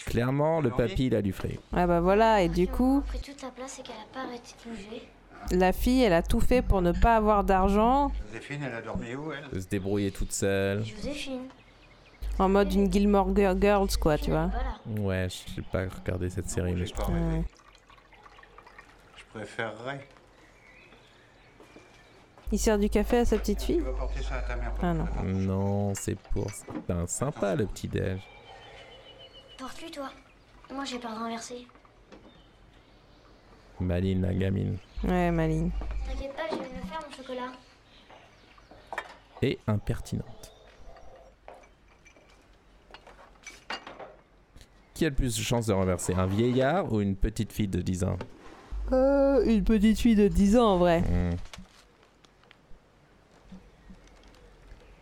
[0.06, 1.60] Clairement, le papy, il a du fric.
[1.72, 4.54] Ah bah voilà, et du coup, pris toute ta place et qu'elle a pas arrêté
[4.64, 5.02] de bouger.
[5.50, 9.14] La fille, elle a tout fait pour ne pas avoir d'argent, Joséphine, elle a dormi
[9.14, 9.48] où, elle?
[9.52, 10.84] De se débrouiller toute seule.
[10.84, 11.42] Joséphine.
[12.38, 14.50] en mode une Gilmore Gir- Girls quoi, tu vois.
[14.86, 17.06] Ouais, je sais pas regarder cette série, mais je pas.
[17.08, 17.42] Ouais.
[19.16, 20.06] Je préférerais.
[22.50, 23.82] Il sert du café à sa petite fille
[24.28, 24.72] ça à ta mère.
[24.82, 25.06] Ah non.
[25.24, 26.50] Non, c'est pour.
[26.50, 28.20] C'est un sympa le petit déj.
[29.58, 30.10] Porte-lui, toi.
[30.70, 31.66] Moi, j'ai peur de renverser.
[33.82, 34.78] Maline, la gamine.
[35.04, 35.70] Ouais, Maline.
[36.06, 37.52] T'inquiète pas, je vais le faire, mon chocolat.
[39.42, 40.52] Et impertinente.
[44.94, 47.80] Qui a le plus de chances de renverser Un vieillard ou une petite fille de
[47.80, 48.18] 10 ans?
[48.92, 51.00] Euh, une petite fille de 10 ans en vrai.
[51.00, 51.34] Hmm.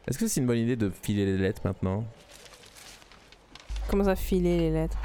[0.07, 2.05] Est-ce que c'est une bonne idée de filer les lettres maintenant?
[3.89, 4.99] Comment ça filer les lettres?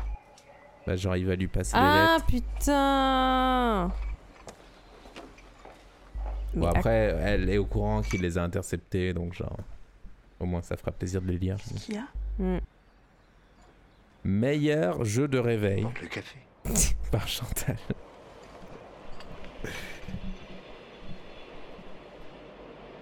[0.87, 2.45] Bah genre il va lui passer Ah les lettres.
[2.57, 3.91] putain
[6.53, 9.57] Bon Mais à- après elle est au courant qu'il les a interceptées donc genre
[10.39, 11.57] au moins ça fera plaisir de les lire.
[11.77, 12.03] Qui a?
[12.39, 12.59] Hmm.
[14.23, 16.37] Meilleur jeu de réveil Le café.
[17.11, 17.77] par Chantal.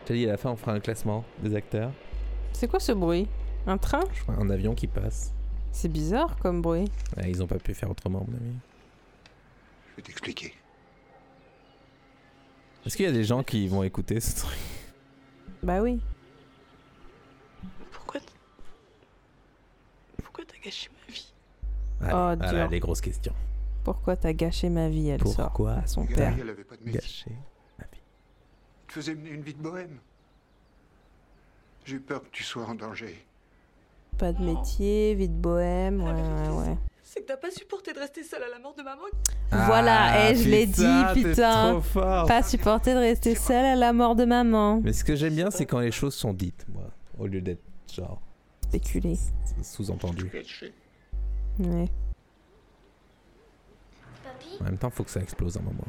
[0.05, 1.91] T'as dit à la fin on fera un classement des acteurs.
[2.51, 3.27] C'est quoi ce bruit?
[3.65, 4.01] Un train?
[4.13, 5.33] Je crois un avion qui passe.
[5.73, 6.89] C'est bizarre comme bruit.
[7.17, 8.53] Ouais, ils ont pas pu faire autrement mon avis.
[9.91, 10.53] Je vais t'expliquer.
[12.85, 14.57] Est-ce qu'il y a des gens qui vont écouter ce truc?
[15.63, 15.99] Bah oui.
[17.91, 18.25] Pourquoi t-
[20.23, 21.33] Pourquoi t'as gâché ma vie?
[22.01, 22.69] Allez, Oh, voilà, dur.
[22.69, 23.33] les grosses questions.
[23.83, 25.47] Pourquoi t'as gâché ma vie Elle sort?
[25.47, 26.35] Pourquoi à son père.
[26.39, 26.99] Elle avait pas de métier.
[27.01, 27.31] Gâché.
[27.79, 29.97] Il te faisait mener une vie de bohème.
[31.85, 33.25] J'ai eu peur que tu sois en danger.
[34.17, 36.77] Pas de métier, vie de bohème, ouais, ouais, ouais.
[37.01, 39.01] C'est que t'as pas supporté de rester seule à la mort de maman.
[39.51, 41.71] voilà, et je l'ai dit, Ah, putain, t'es putain.
[41.73, 42.25] trop fort.
[42.27, 44.81] Pas supporter de rester seule à la mort de maman.
[44.83, 46.85] Mais ce que j'aime bien, c'est quand les choses sont dites, moi,
[47.19, 47.61] au lieu d'être
[47.93, 48.21] genre
[48.63, 49.17] Spéculer.
[49.61, 50.31] sous-entendu.
[51.59, 51.87] Ouais.
[54.23, 55.83] Papy En même temps, faut que ça explose un moment.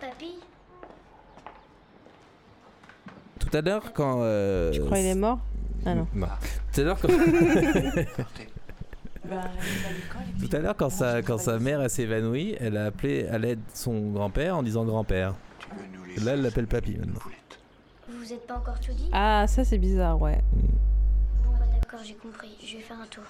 [0.00, 0.34] Papy
[3.38, 4.18] Tout à l'heure, quand.
[4.22, 5.38] euh, Tu crois qu'il est mort?
[5.86, 6.06] Ah non.
[6.14, 6.26] Non.
[6.74, 7.08] Tout à l'heure, quand.
[10.40, 13.38] Tout à l'heure, quand sa, quand sa mère elle s'est évanouie, elle a appelé à
[13.38, 15.34] l'aide son grand-père en disant grand-père.
[16.24, 17.20] Là, elle l'appelle papy maintenant.
[18.08, 19.08] Vous vous êtes pas encore tout dit?
[19.12, 20.40] Ah, ça c'est bizarre, ouais.
[21.44, 22.56] Bon bah d'accord, j'ai compris.
[22.64, 23.24] Je vais faire un tour.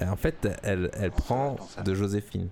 [0.00, 2.48] En fait, elle, elle prend de Joséphine.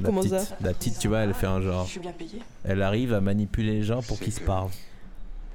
[0.00, 1.84] La Comment petite, ça La petite, tu vois, elle fait un genre.
[1.84, 2.40] Je suis bien payée.
[2.64, 4.70] Elle arrive à manipuler les gens pour qu'ils se parlent.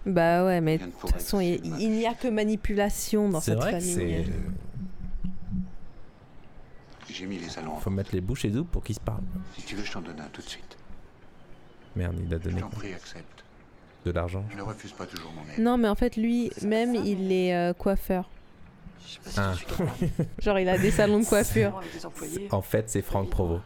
[0.06, 3.74] Bah ouais, mais de toute façon, il il n'y a que manipulation dans cette vrai
[3.74, 4.26] que famille.
[4.28, 4.32] c'est.
[7.14, 7.78] J'ai mis les allons.
[7.78, 9.24] Faut mettre les bouches et doubles pour qu'ils se parlent.
[9.58, 10.78] Si tu veux, je t'en donne un tout de suite.
[11.96, 13.44] Merde, il a Je donné quoi prie, accepte.
[14.06, 14.44] de l'argent.
[14.52, 15.60] Je ne refuse pas toujours mon aide.
[15.60, 18.30] Non, mais en fait, lui-même, il est euh, coiffeur.
[19.38, 19.54] Ah.
[20.40, 21.80] Genre, il a des salons de coiffure.
[22.52, 23.60] En fait, c'est Franck Provo.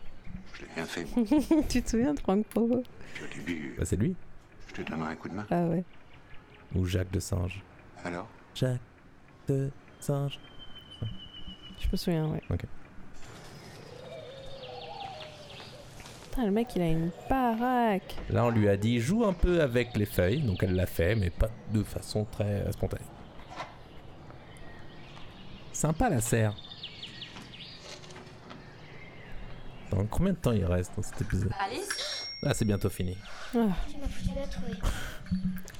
[0.85, 1.05] Fait.
[1.15, 1.25] moi.
[1.69, 2.83] tu te souviens de Franck Provo
[3.13, 4.15] Puis au début, Bah, c'est lui.
[4.69, 5.45] je te donnerai un coup de main.
[5.49, 5.83] Ah ouais.
[6.75, 7.61] Ou Jacques de Singe.
[8.03, 8.27] Alors?
[8.55, 8.79] Jacques
[9.47, 9.69] de
[9.99, 10.39] Singe.
[11.79, 12.41] Je me souviens, ouais.
[12.49, 12.61] Ok.
[16.29, 18.15] Putain, le mec, il a une baraque.
[18.29, 21.15] Là, on lui a dit joue un peu avec les feuilles, donc elle l'a fait,
[21.15, 23.03] mais pas de façon très euh, spontanée.
[25.73, 26.55] Sympa la serre.
[29.91, 33.17] Dans combien de temps il reste dans cet épisode Alice Ah, c'est bientôt fini.
[33.55, 33.59] Ah.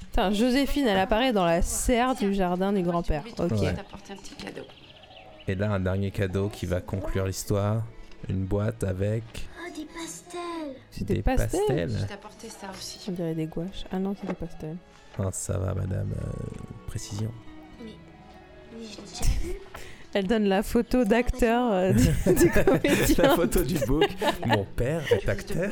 [0.02, 3.23] Putain, Joséphine, elle apparaît dans la serre du jardin du grand-père.
[3.38, 3.52] Ok.
[3.52, 3.76] Ouais.
[5.48, 7.84] Et là, un dernier cadeau qui va conclure l'histoire.
[8.27, 9.23] Une boîte avec
[9.65, 11.49] Oh, des pastels C'est des des pastels.
[11.68, 11.98] pastels.
[12.02, 12.99] Je t'ai apporté ça aussi.
[13.07, 13.86] On dirait des gouaches.
[13.91, 14.76] Ah non, c'est des pastels.
[15.18, 16.11] Ah, ça va, madame.
[16.11, 16.31] euh,
[16.88, 17.31] précision.
[17.81, 17.91] Mais,
[18.73, 19.53] mais je l'ai déjà vu.
[20.14, 23.15] Elle donne la photo d'acteur euh, du, du comédien.
[23.19, 24.07] La photo du book.
[24.45, 25.69] Mon père est acteur.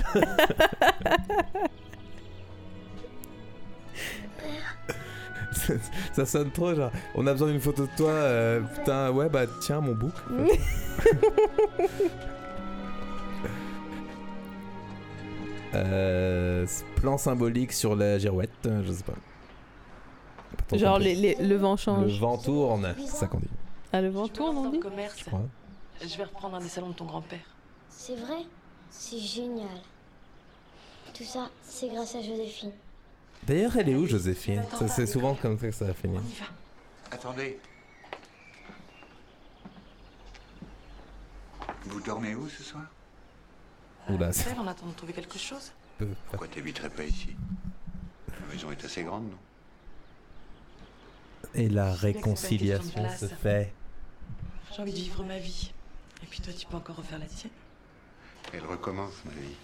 [6.14, 6.92] Ça sonne trop genre.
[7.16, 8.10] On a besoin d'une photo de toi.
[8.12, 10.14] euh, putain, ouais, bah tiens, mon book.
[15.74, 16.66] Euh,
[16.96, 20.78] plan symbolique sur la girouette, euh, je sais pas.
[20.78, 21.16] Genre, compris.
[21.16, 22.06] les, les- le vent change.
[22.14, 23.48] Le vent tourne, c'est ça qu'on dit.
[23.94, 25.20] Ah, le vent tourne, on dit commerce.
[25.20, 25.42] Je crois.
[26.02, 27.40] Je vais reprendre un des salons de ton grand-père.
[27.90, 28.46] C'est vrai
[28.90, 29.82] C'est génial.
[31.14, 32.72] Tout ça, c'est grâce à Joséphine.
[33.44, 36.22] D'ailleurs, elle est où, Joséphine Ça, C'est souvent comme ça que ça va finir.
[37.12, 37.60] Attendez.
[41.86, 42.84] Vous dormez où ce soir?
[44.10, 45.72] Oula, c'est on attend de trouver quelque chose.
[45.98, 46.08] peu.
[46.30, 47.30] Pourquoi t'habiterais pas ici?
[48.30, 49.38] La maison est assez grande, non?
[51.54, 53.74] Et la réconciliation se fait.
[54.76, 55.72] J'ai envie de vivre ma vie.
[56.24, 57.52] Et puis toi, tu peux encore refaire la tienne.
[58.54, 59.56] Elle recommence, ma vie.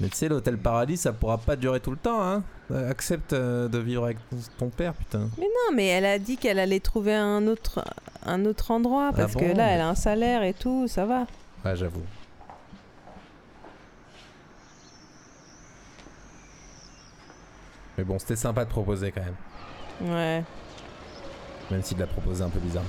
[0.00, 2.44] Mais tu sais, l'hôtel paradis, ça pourra pas durer tout le temps, hein.
[2.70, 4.18] Euh, accepte euh, de vivre avec
[4.58, 5.28] ton- père, putain.
[5.38, 7.84] Mais non, mais elle a dit qu'elle allait trouver un autre,
[8.24, 11.04] un autre endroit parce Ah que bon là, elle a un salaire et tout, ça
[11.04, 11.26] va.
[11.64, 12.04] Ouais, j'avoue.
[17.96, 20.12] Mais bon, c'était sympa de proposer quand même.
[20.14, 20.44] Ouais.
[21.70, 22.88] Même s'il l'a proposé un peu bizarrement.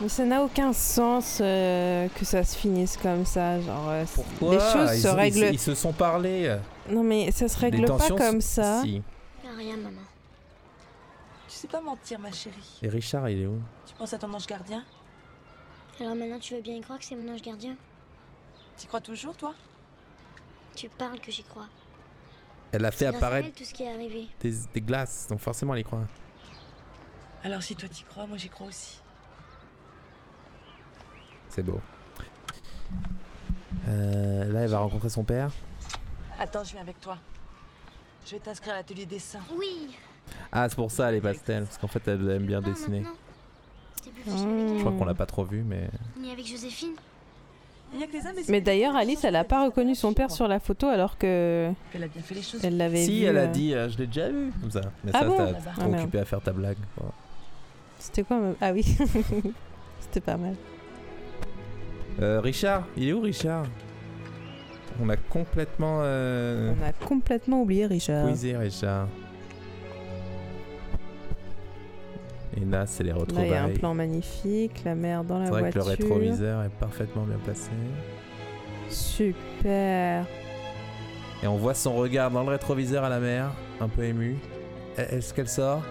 [0.00, 3.60] Mais ça n'a aucun sens euh, que ça se finisse comme ça.
[3.60, 5.48] Genre, euh, c- les choses ils, se règlent.
[5.52, 6.54] Ils, se sont parlé.
[6.90, 8.82] Non, mais ça se règle pas comme ça.
[8.82, 9.02] Si.
[9.42, 10.02] Y'a rien, maman.
[11.48, 12.78] Tu sais pas mentir, ma chérie.
[12.82, 13.58] Et Richard, il est où?
[13.86, 14.84] Tu penses à ton ange gardien?
[15.98, 17.74] Alors maintenant, tu veux bien y croire que c'est mon ange gardien?
[18.76, 19.54] Tu crois toujours, toi?
[20.74, 21.68] Tu parles que j'y crois.
[22.72, 24.26] Elle a fait apparaître tout ce qui est arrivé.
[24.40, 26.04] des, des glaces, donc forcément elle y croit.
[27.42, 28.98] Alors si toi t'y crois, moi j'y crois aussi.
[31.56, 31.80] C'est beau.
[33.88, 35.50] Euh, là, elle va rencontrer son père.
[36.38, 37.16] Attends, je viens avec toi.
[38.26, 39.38] Je vais t'inscrire à l'atelier dessin.
[39.58, 39.96] Oui
[40.52, 43.04] Ah, c'est pour ça les pastels, parce qu'en fait elle aime bien dessiner.
[44.26, 45.88] Je crois qu'on l'a pas trop vu, mais
[46.20, 46.92] Ni avec Joséphine
[47.94, 50.12] Il y a que les hommes et Mais d'ailleurs, Alice, elle a pas reconnu son
[50.12, 51.72] père sur la photo alors que.
[51.94, 52.62] Elle a bien fait les choses.
[52.64, 54.82] Elle l'avait Si, vu, elle a euh, dit, euh, je l'ai déjà vu, comme ça.
[55.04, 55.98] Mais Ah ça, bon t'as Ah bah.
[56.00, 56.76] occupé à faire ta blague.
[56.98, 57.12] Voilà.
[57.98, 58.82] C'était quoi ma- Ah oui.
[60.00, 60.54] C'était pas mal.
[62.20, 63.64] Euh, Richard, il est où Richard?
[65.02, 68.26] On a complètement euh, On a complètement oublié Richard.
[68.26, 69.08] Richard.
[72.56, 73.78] Et là, c'est les Là, il y a un retrouvailles.
[73.78, 75.84] plan magnifique, la mer dans la C'est vrai que voiture.
[75.84, 77.70] le rétroviseur est parfaitement bien placé.
[78.88, 80.24] Super.
[81.42, 84.36] Et on voit son regard dans le rétroviseur à la mer, un peu ému.
[84.98, 85.82] E- Est-ce qu'elle sort?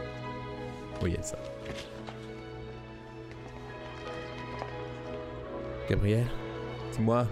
[1.04, 1.38] Oui, elle sort.
[5.90, 6.26] Gabriel
[6.92, 7.28] C'est moi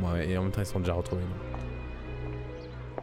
[0.00, 1.22] Moi, et en même temps, ils sont déjà retrouvés.
[1.22, 3.02] non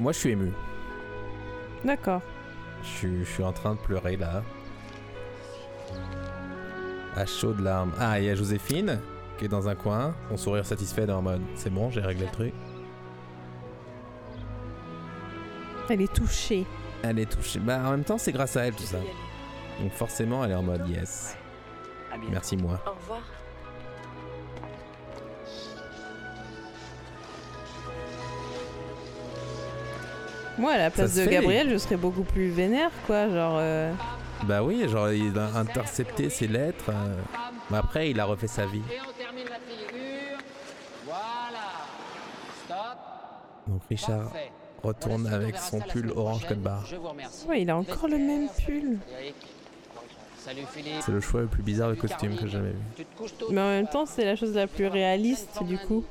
[0.00, 0.52] Moi, je suis ému.
[1.84, 2.22] D'accord.
[2.82, 4.42] Je suis, je suis en train de pleurer là.
[7.16, 7.92] À chaudes larmes.
[7.98, 9.00] Ah, il y a Joséphine
[9.38, 12.26] qui est dans un coin, son sourire satisfait dans le mode c'est bon, j'ai réglé
[12.26, 12.52] le truc.
[15.88, 16.66] Elle est touchée.
[17.02, 17.60] Elle est touchée.
[17.60, 18.98] Bah, en même temps, c'est grâce à elle tout ça.
[19.80, 21.36] Donc, forcément, elle est en mode yes.
[22.30, 22.80] Merci, moi.
[22.86, 23.22] Au revoir.
[30.58, 33.28] Moi, à la place de fait, Gabriel, je serais beaucoup plus vénère, quoi.
[33.28, 33.56] Genre.
[33.60, 33.92] euh,
[34.44, 36.90] Bah oui, genre, il a intercepté ses lettres.
[36.90, 37.14] euh,
[37.70, 38.82] Mais après, il a refait sa vie.
[38.92, 40.38] Et on termine la figure.
[41.04, 41.86] Voilà.
[42.64, 42.98] Stop.
[43.68, 44.50] Donc, Richard Parfait.
[44.82, 46.84] retourne avec son pull orange code barre.
[47.46, 48.98] Ouais, il a encore le même pull.
[50.48, 51.02] Salut Philippe.
[51.02, 53.04] C'est le choix le plus bizarre de costume que j'ai jamais vu.
[53.50, 56.04] Mais en même temps, c'est la chose la plus réaliste, du coup.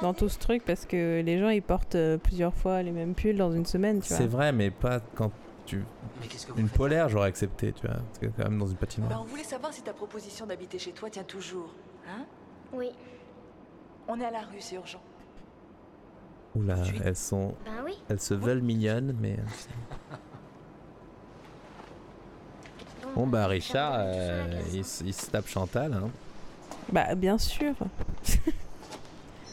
[0.00, 3.14] Dans tout ce truc, parce que les gens, ils portent euh, plusieurs fois les mêmes
[3.14, 4.16] pulls dans une semaine, tu vois.
[4.16, 5.32] C'est vrai, mais pas quand
[5.66, 5.82] tu.
[6.56, 7.96] Une polaire, j'aurais accepté, tu vois.
[7.96, 9.22] Parce que quand même dans une Bah, patinoire.
[9.22, 11.74] on voulait savoir si ta proposition d'habiter chez toi tient toujours.
[12.08, 12.24] Hein?
[12.72, 12.90] Oui.
[14.06, 15.02] On est à la rue, c'est urgent.
[16.54, 17.56] Oula, elles sont.
[17.64, 17.94] Ben oui.
[18.08, 19.36] Elles se veulent mignonnes, mais.
[23.14, 26.08] Bon bah Richard, euh, il, il se tape Chantal, hein.
[26.90, 27.74] Bah, bien sûr.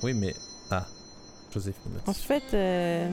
[0.02, 0.34] Oui, mais
[0.72, 0.86] ah,
[1.54, 1.92] Joséphine.
[2.08, 3.10] En fait, euh,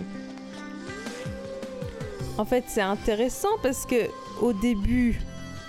[2.39, 4.09] en fait, c'est intéressant parce que
[4.41, 5.21] au début,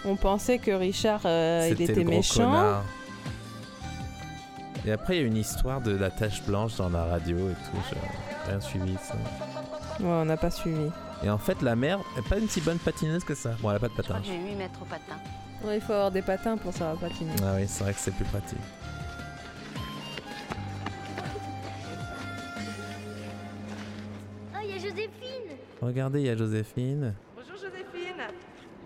[0.06, 2.44] on pensait que Richard, euh, il était le gros méchant.
[2.46, 2.84] connard.
[4.86, 7.54] Et après, il y a une histoire de la tache blanche dans la radio et
[7.54, 7.80] tout.
[7.90, 9.16] J'ai rien suivi ça.
[10.00, 10.90] Ouais, on n'a pas suivi.
[11.24, 13.56] Et en fait, la mère est pas une si bonne patineuse que ça.
[13.62, 14.22] Bon, elle a pas de Je crois patin.
[14.22, 15.18] que j'ai 8 mètres au patin.
[15.64, 17.32] Ouais, il faut avoir des patins pour savoir patiner.
[17.44, 18.60] Ah oui, c'est vrai que c'est plus pratique.
[24.54, 27.14] Oh, il y a Joséphine Regardez, il y a Joséphine.
[27.36, 28.24] Bonjour Joséphine.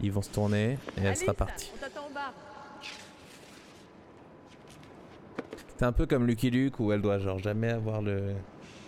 [0.01, 1.71] Ils vont se tourner et elle sera partie.
[1.75, 2.33] On t'attend en bas.
[5.77, 8.33] C'est un peu comme Lucky Luke où elle doit genre jamais avoir le,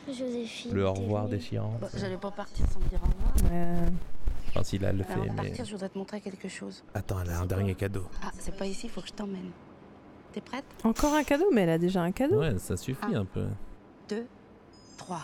[0.08, 0.74] Joséphine.
[0.74, 1.80] le au revoir déchirant.
[1.96, 3.90] J'allais pas partir sans me dire au revoir.
[4.50, 5.36] Enfin, si là, elle le fait, Avant de mais.
[5.48, 6.84] partir, je voudrais te montrer quelque chose.
[6.94, 8.06] Attends, elle a un dernier cadeau.
[8.24, 9.50] Ah, c'est pas ici, il faut que je t'emmène.
[10.32, 10.66] T'es prête?
[10.84, 12.40] Encore un cadeau, mais elle a déjà un cadeau.
[12.40, 13.48] Ouais, ça suffit un peu.
[14.10, 14.28] Deux,
[14.98, 15.24] trois.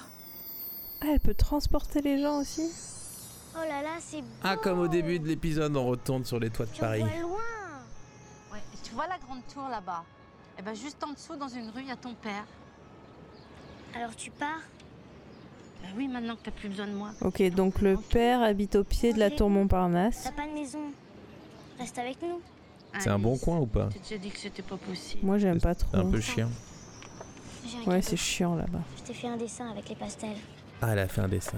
[1.01, 2.69] Ah, elle peut transporter les gens aussi.
[3.55, 4.27] Oh là là, c'est beau.
[4.43, 7.01] Ah, comme au début de l'épisode, on retourne sur les toits de Paris.
[7.01, 7.37] vois loin.
[8.53, 10.03] Ouais, tu vois la grande tour là-bas?
[10.57, 12.45] Eh ben juste en dessous, dans une rue, il y a ton père.
[13.95, 14.61] Alors tu pars
[15.81, 17.11] Ben oui, maintenant que t'as plus besoin de moi.
[17.21, 20.23] Ok, donc le père habite au pied de la tour Montparnasse.
[20.23, 20.79] T'as pas de maison.
[21.79, 22.41] Reste avec nous.
[22.99, 25.25] C'est un bon coin ou pas Tu t'es dit que c'était pas possible.
[25.25, 25.89] Moi, j'aime pas trop.
[25.91, 26.49] C'est un peu chiant.
[27.85, 28.81] Ouais, c'est chiant là-bas.
[28.97, 30.37] Je t'ai fait un dessin avec les pastels.
[30.81, 31.57] Ah, elle a fait un dessin.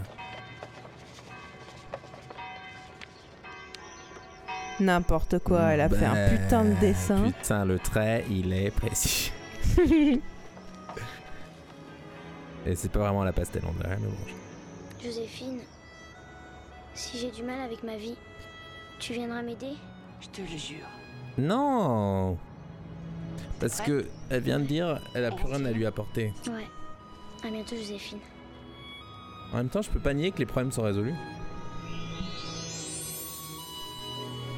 [4.79, 7.31] N'importe quoi, elle a fait un Ben, putain de dessin.
[7.31, 9.31] Putain, le trait, il est précis.
[12.65, 15.03] Et c'est pas vraiment la pastel, on dirait, mais bon.
[15.03, 15.59] Joséphine,
[16.93, 18.15] si j'ai du mal avec ma vie,
[18.99, 19.73] tu viendras m'aider?
[20.19, 20.87] Je te le jure.
[21.37, 22.37] Non
[23.59, 26.33] Parce que elle vient de dire, elle a plus rien à lui apporter.
[26.47, 26.67] Ouais.
[27.43, 28.19] À bientôt, Joséphine.
[29.51, 31.15] En même temps, je peux pas nier que les problèmes sont résolus.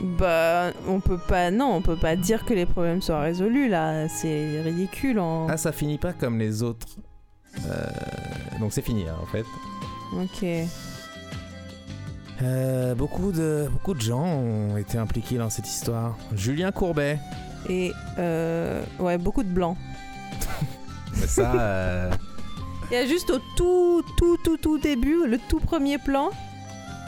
[0.02, 1.50] Bah, on peut pas.
[1.50, 4.10] Non, on peut pas dire que les problèmes soient résolus là.
[4.10, 5.48] C'est ridicule en.
[5.48, 6.88] Ah, ça finit pas comme les autres.
[7.68, 7.86] Euh,
[8.60, 9.46] Donc c'est fini, hein, en fait.
[10.16, 10.68] Ok.
[12.42, 16.18] Euh, beaucoup, de, beaucoup de gens ont été impliqués dans cette histoire.
[16.36, 17.20] Julien Courbet.
[17.70, 19.78] Et euh, ouais, beaucoup de blancs.
[21.20, 22.12] Mais ça, euh,
[22.92, 26.30] Il y a juste au tout, tout, tout, tout début, le tout premier plan.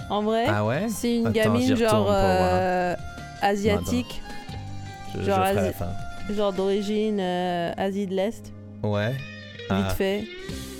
[0.09, 0.85] En vrai, Ah ouais?
[0.89, 2.95] C'est une Attends, gamine genre euh,
[3.41, 4.21] asiatique.
[5.19, 8.51] Je, Genre, d'origine euh, Asie de l'Est,
[8.83, 9.13] Ouais.
[9.69, 10.23] Vite Ah, fait.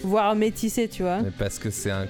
[0.03, 1.21] Voire métissé, tu vois.
[1.21, 2.05] Mais parce que c'est un.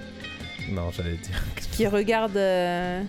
[0.71, 1.43] Non, j'allais dire.
[1.71, 2.35] Qui regarde.
[2.37, 3.01] euh,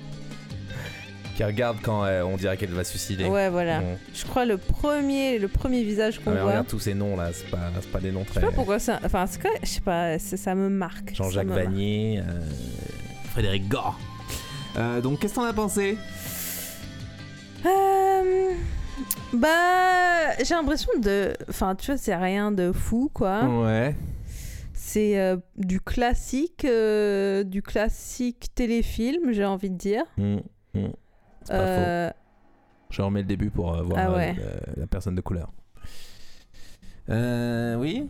[1.36, 3.24] Qui regarde quand euh, on dirait qu'elle va se suicider.
[3.24, 3.80] Ouais, voilà.
[3.80, 3.98] Bon.
[4.14, 6.50] Je crois le premier, le premier visage qu'on Ah, mais voit.
[6.50, 8.40] regarde tous ces noms là, c'est pas, pas des noms Je très.
[8.40, 9.00] sais pas pourquoi ça.
[9.04, 11.14] Enfin, c'est quoi Je sais pas, ça, me marque.
[11.14, 11.46] Jean-Jacques.
[11.48, 12.40] Vanier, euh,
[13.32, 13.98] Frédéric Gore.
[14.78, 15.96] Euh, donc qu'est-ce que t'en as pensé?
[17.64, 18.52] Euh,
[19.32, 21.34] Bah, j'ai l'impression de.
[21.48, 23.44] Enfin, tu vois, c'est rien de fou, quoi.
[23.44, 23.94] Ouais.
[24.72, 30.04] C'est euh, du classique, euh, du classique téléfilm, j'ai envie de dire.
[30.16, 30.36] Mm,
[30.74, 30.88] mm.
[31.42, 32.14] C'est pas Euh, faux.
[32.90, 34.36] Je remets le début pour euh, voir Ah euh, ouais.
[34.76, 35.52] la personne de couleur.
[37.10, 38.08] Euh, oui.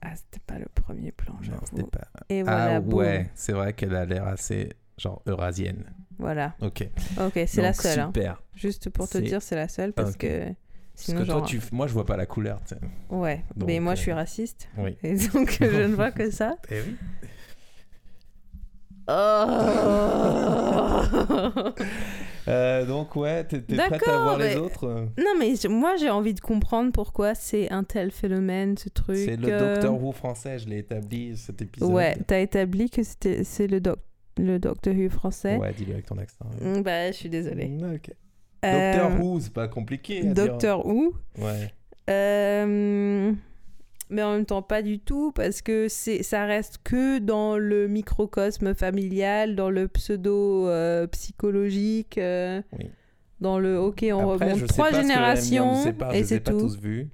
[0.00, 1.60] Ah, c'était pas le premier plan, Non, j'avoue.
[1.64, 2.06] c'était pas.
[2.28, 5.84] Et voilà, ah ouais, c'est vrai qu'elle a l'air assez genre eurasienne.
[6.18, 6.54] Voilà.
[6.60, 6.88] Ok.
[7.20, 7.98] Ok, c'est la seule.
[8.00, 8.06] hein.
[8.14, 8.42] Super.
[8.54, 10.46] Juste pour te dire, c'est la seule parce que.
[10.46, 10.56] Parce
[11.06, 11.60] Sinon, que toi, genre- tu...
[11.70, 12.60] moi, je vois pas la couleur.
[13.08, 14.68] Ouais, Donc, mais moi je euh, suis raciste.
[14.78, 14.96] oui.
[15.04, 16.56] Et donc je ne vois que ça.
[16.70, 16.96] Eh oui.
[19.10, 19.12] Oh
[22.48, 24.84] Euh, donc ouais, t'es prête à voir les autres?
[24.86, 29.16] euh Non, mais moi j'ai envie de comprendre pourquoi c'est un tel phénomène, ce truc.
[29.18, 31.90] C'est le euh, Docteur Who français, je l'ai établi cet épisode.
[31.92, 33.98] Ouais, t'as établi que c'est le, doc
[34.38, 35.56] le Doctor Who français.
[35.58, 36.46] Ouais, dis-le avec ton accent.
[36.60, 37.70] Mm, Bah, je suis désolée.
[37.94, 38.10] Ok.
[38.64, 40.18] Euh, Docteur Who, c'est pas compliqué.
[40.20, 40.34] à dire.
[40.34, 41.14] Doctor Who.
[41.38, 41.72] Ouais.
[42.10, 43.32] Euh,
[44.10, 47.86] mais en même temps pas du tout parce que c'est ça reste que dans le
[47.88, 52.90] microcosme familial, dans le pseudo euh, psychologique, Oui.
[53.40, 55.74] dans le ok on Après, remonte trois pas ce que générations
[56.14, 56.58] et c'est pas tout.
[56.60, 57.10] tous vus.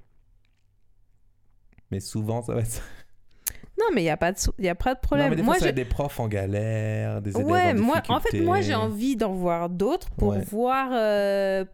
[1.91, 2.81] Mais souvent, ça va être.
[3.77, 5.29] Non mais il y a pas de sou- y a pas de Non, problème.
[5.31, 8.39] mais des moi j'ai- des profs en galère, des élèves ouais en moi en fait
[8.41, 10.41] moi j'ai envie d'en voir d'autres pour Ouais.
[10.41, 11.65] voir euh,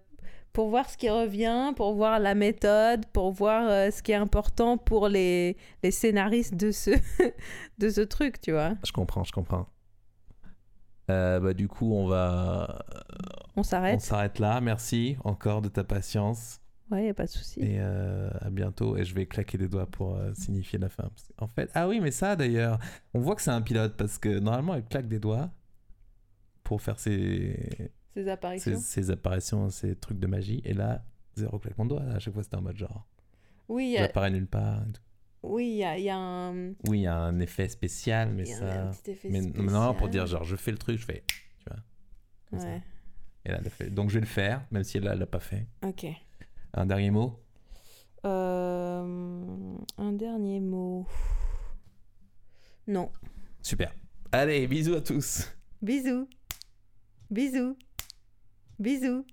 [0.53, 4.15] pour voir ce qui revient, pour voir la méthode, pour voir euh, ce qui est
[4.15, 6.89] important pour les, les scénaristes de ce
[7.77, 8.71] de ce truc, tu vois.
[8.85, 9.67] Je comprends, je comprends.
[11.09, 12.83] Euh, bah, du coup, on va.
[13.55, 13.99] On On s'arrête.
[14.01, 14.61] s'arrête là.
[14.61, 16.60] Merci encore de ta patience.
[16.91, 17.61] Ouais, y a pas de souci.
[17.61, 18.97] Et euh, à bientôt.
[18.97, 21.03] Et je vais claquer des doigts pour euh, signifier la fin.
[21.03, 22.79] Parce En fait, ah oui, mais ça d'ailleurs,
[23.13, 25.49] on voit que c'est un pilote parce que normalement, il claque des doigts
[26.63, 28.77] pour faire ses, Ces apparitions.
[28.77, 30.61] ses, ses apparitions, ses trucs de magie.
[30.65, 31.05] Et là,
[31.35, 32.03] zéro claquement de doigts.
[32.03, 33.07] À chaque fois, c'était en mode genre.
[33.69, 34.81] Oui, a, apparaît nulle part.
[34.81, 35.01] et tout.
[35.43, 36.71] oui, il y y a un.
[36.87, 38.83] Oui, il y a un effet spécial, mais y a ça.
[38.83, 41.23] un petit effet mais non, pour dire genre, je fais le truc, je fais.
[41.59, 41.79] Tu vois.
[42.49, 42.65] comme ça.
[42.65, 42.81] Ouais.
[43.45, 43.89] Et là, elle a fait.
[43.89, 45.65] Donc, je vais le faire, même si elle l'a pas fait.
[45.83, 46.05] Ok.
[46.73, 47.37] Un dernier mot?
[48.25, 51.05] Euh, un dernier mot.
[52.87, 53.11] Non.
[53.61, 53.93] Super.
[54.31, 55.49] Allez, bisous à tous.
[55.81, 56.27] Bisous.
[57.29, 57.77] Bisous.
[58.79, 59.25] Bisous.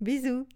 [0.00, 0.46] Bisous.